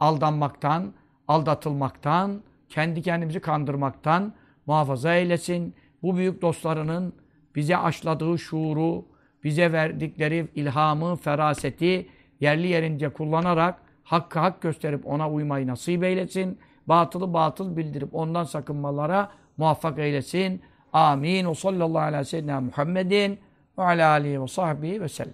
aldanmaktan, 0.00 0.92
aldatılmaktan, 1.28 2.42
kendi 2.68 3.02
kendimizi 3.02 3.40
kandırmaktan 3.40 4.32
muhafaza 4.66 5.14
eylesin. 5.14 5.74
Bu 6.02 6.16
büyük 6.16 6.42
dostlarının 6.42 7.12
bize 7.56 7.76
aşladığı 7.76 8.38
şuuru, 8.38 9.04
bize 9.44 9.72
verdikleri 9.72 10.48
ilhamı, 10.54 11.16
feraseti 11.16 12.06
yerli 12.40 12.66
yerince 12.66 13.08
kullanarak 13.08 13.74
hakkı 14.04 14.38
hak 14.38 14.62
gösterip 14.62 15.06
ona 15.06 15.30
uymayı 15.30 15.66
nasip 15.66 16.04
eylesin. 16.04 16.58
Batılı 16.86 17.32
batıl 17.32 17.76
bildirip 17.76 18.14
ondan 18.14 18.44
sakınmalara 18.44 19.30
muvaffak 19.56 19.98
eylesin. 19.98 20.62
Amin. 20.92 21.44
O 21.44 21.54
sallallahu 21.54 22.02
aleyhi 22.02 22.20
ve 22.20 22.24
sellem 22.24 22.64
Muhammedin 22.64 23.38
ve 23.78 23.82
ala 23.82 24.10
alihi 24.10 24.42
ve 24.42 24.46
sahbihi 24.46 25.00
ve 25.00 25.08
sellem. 25.08 25.32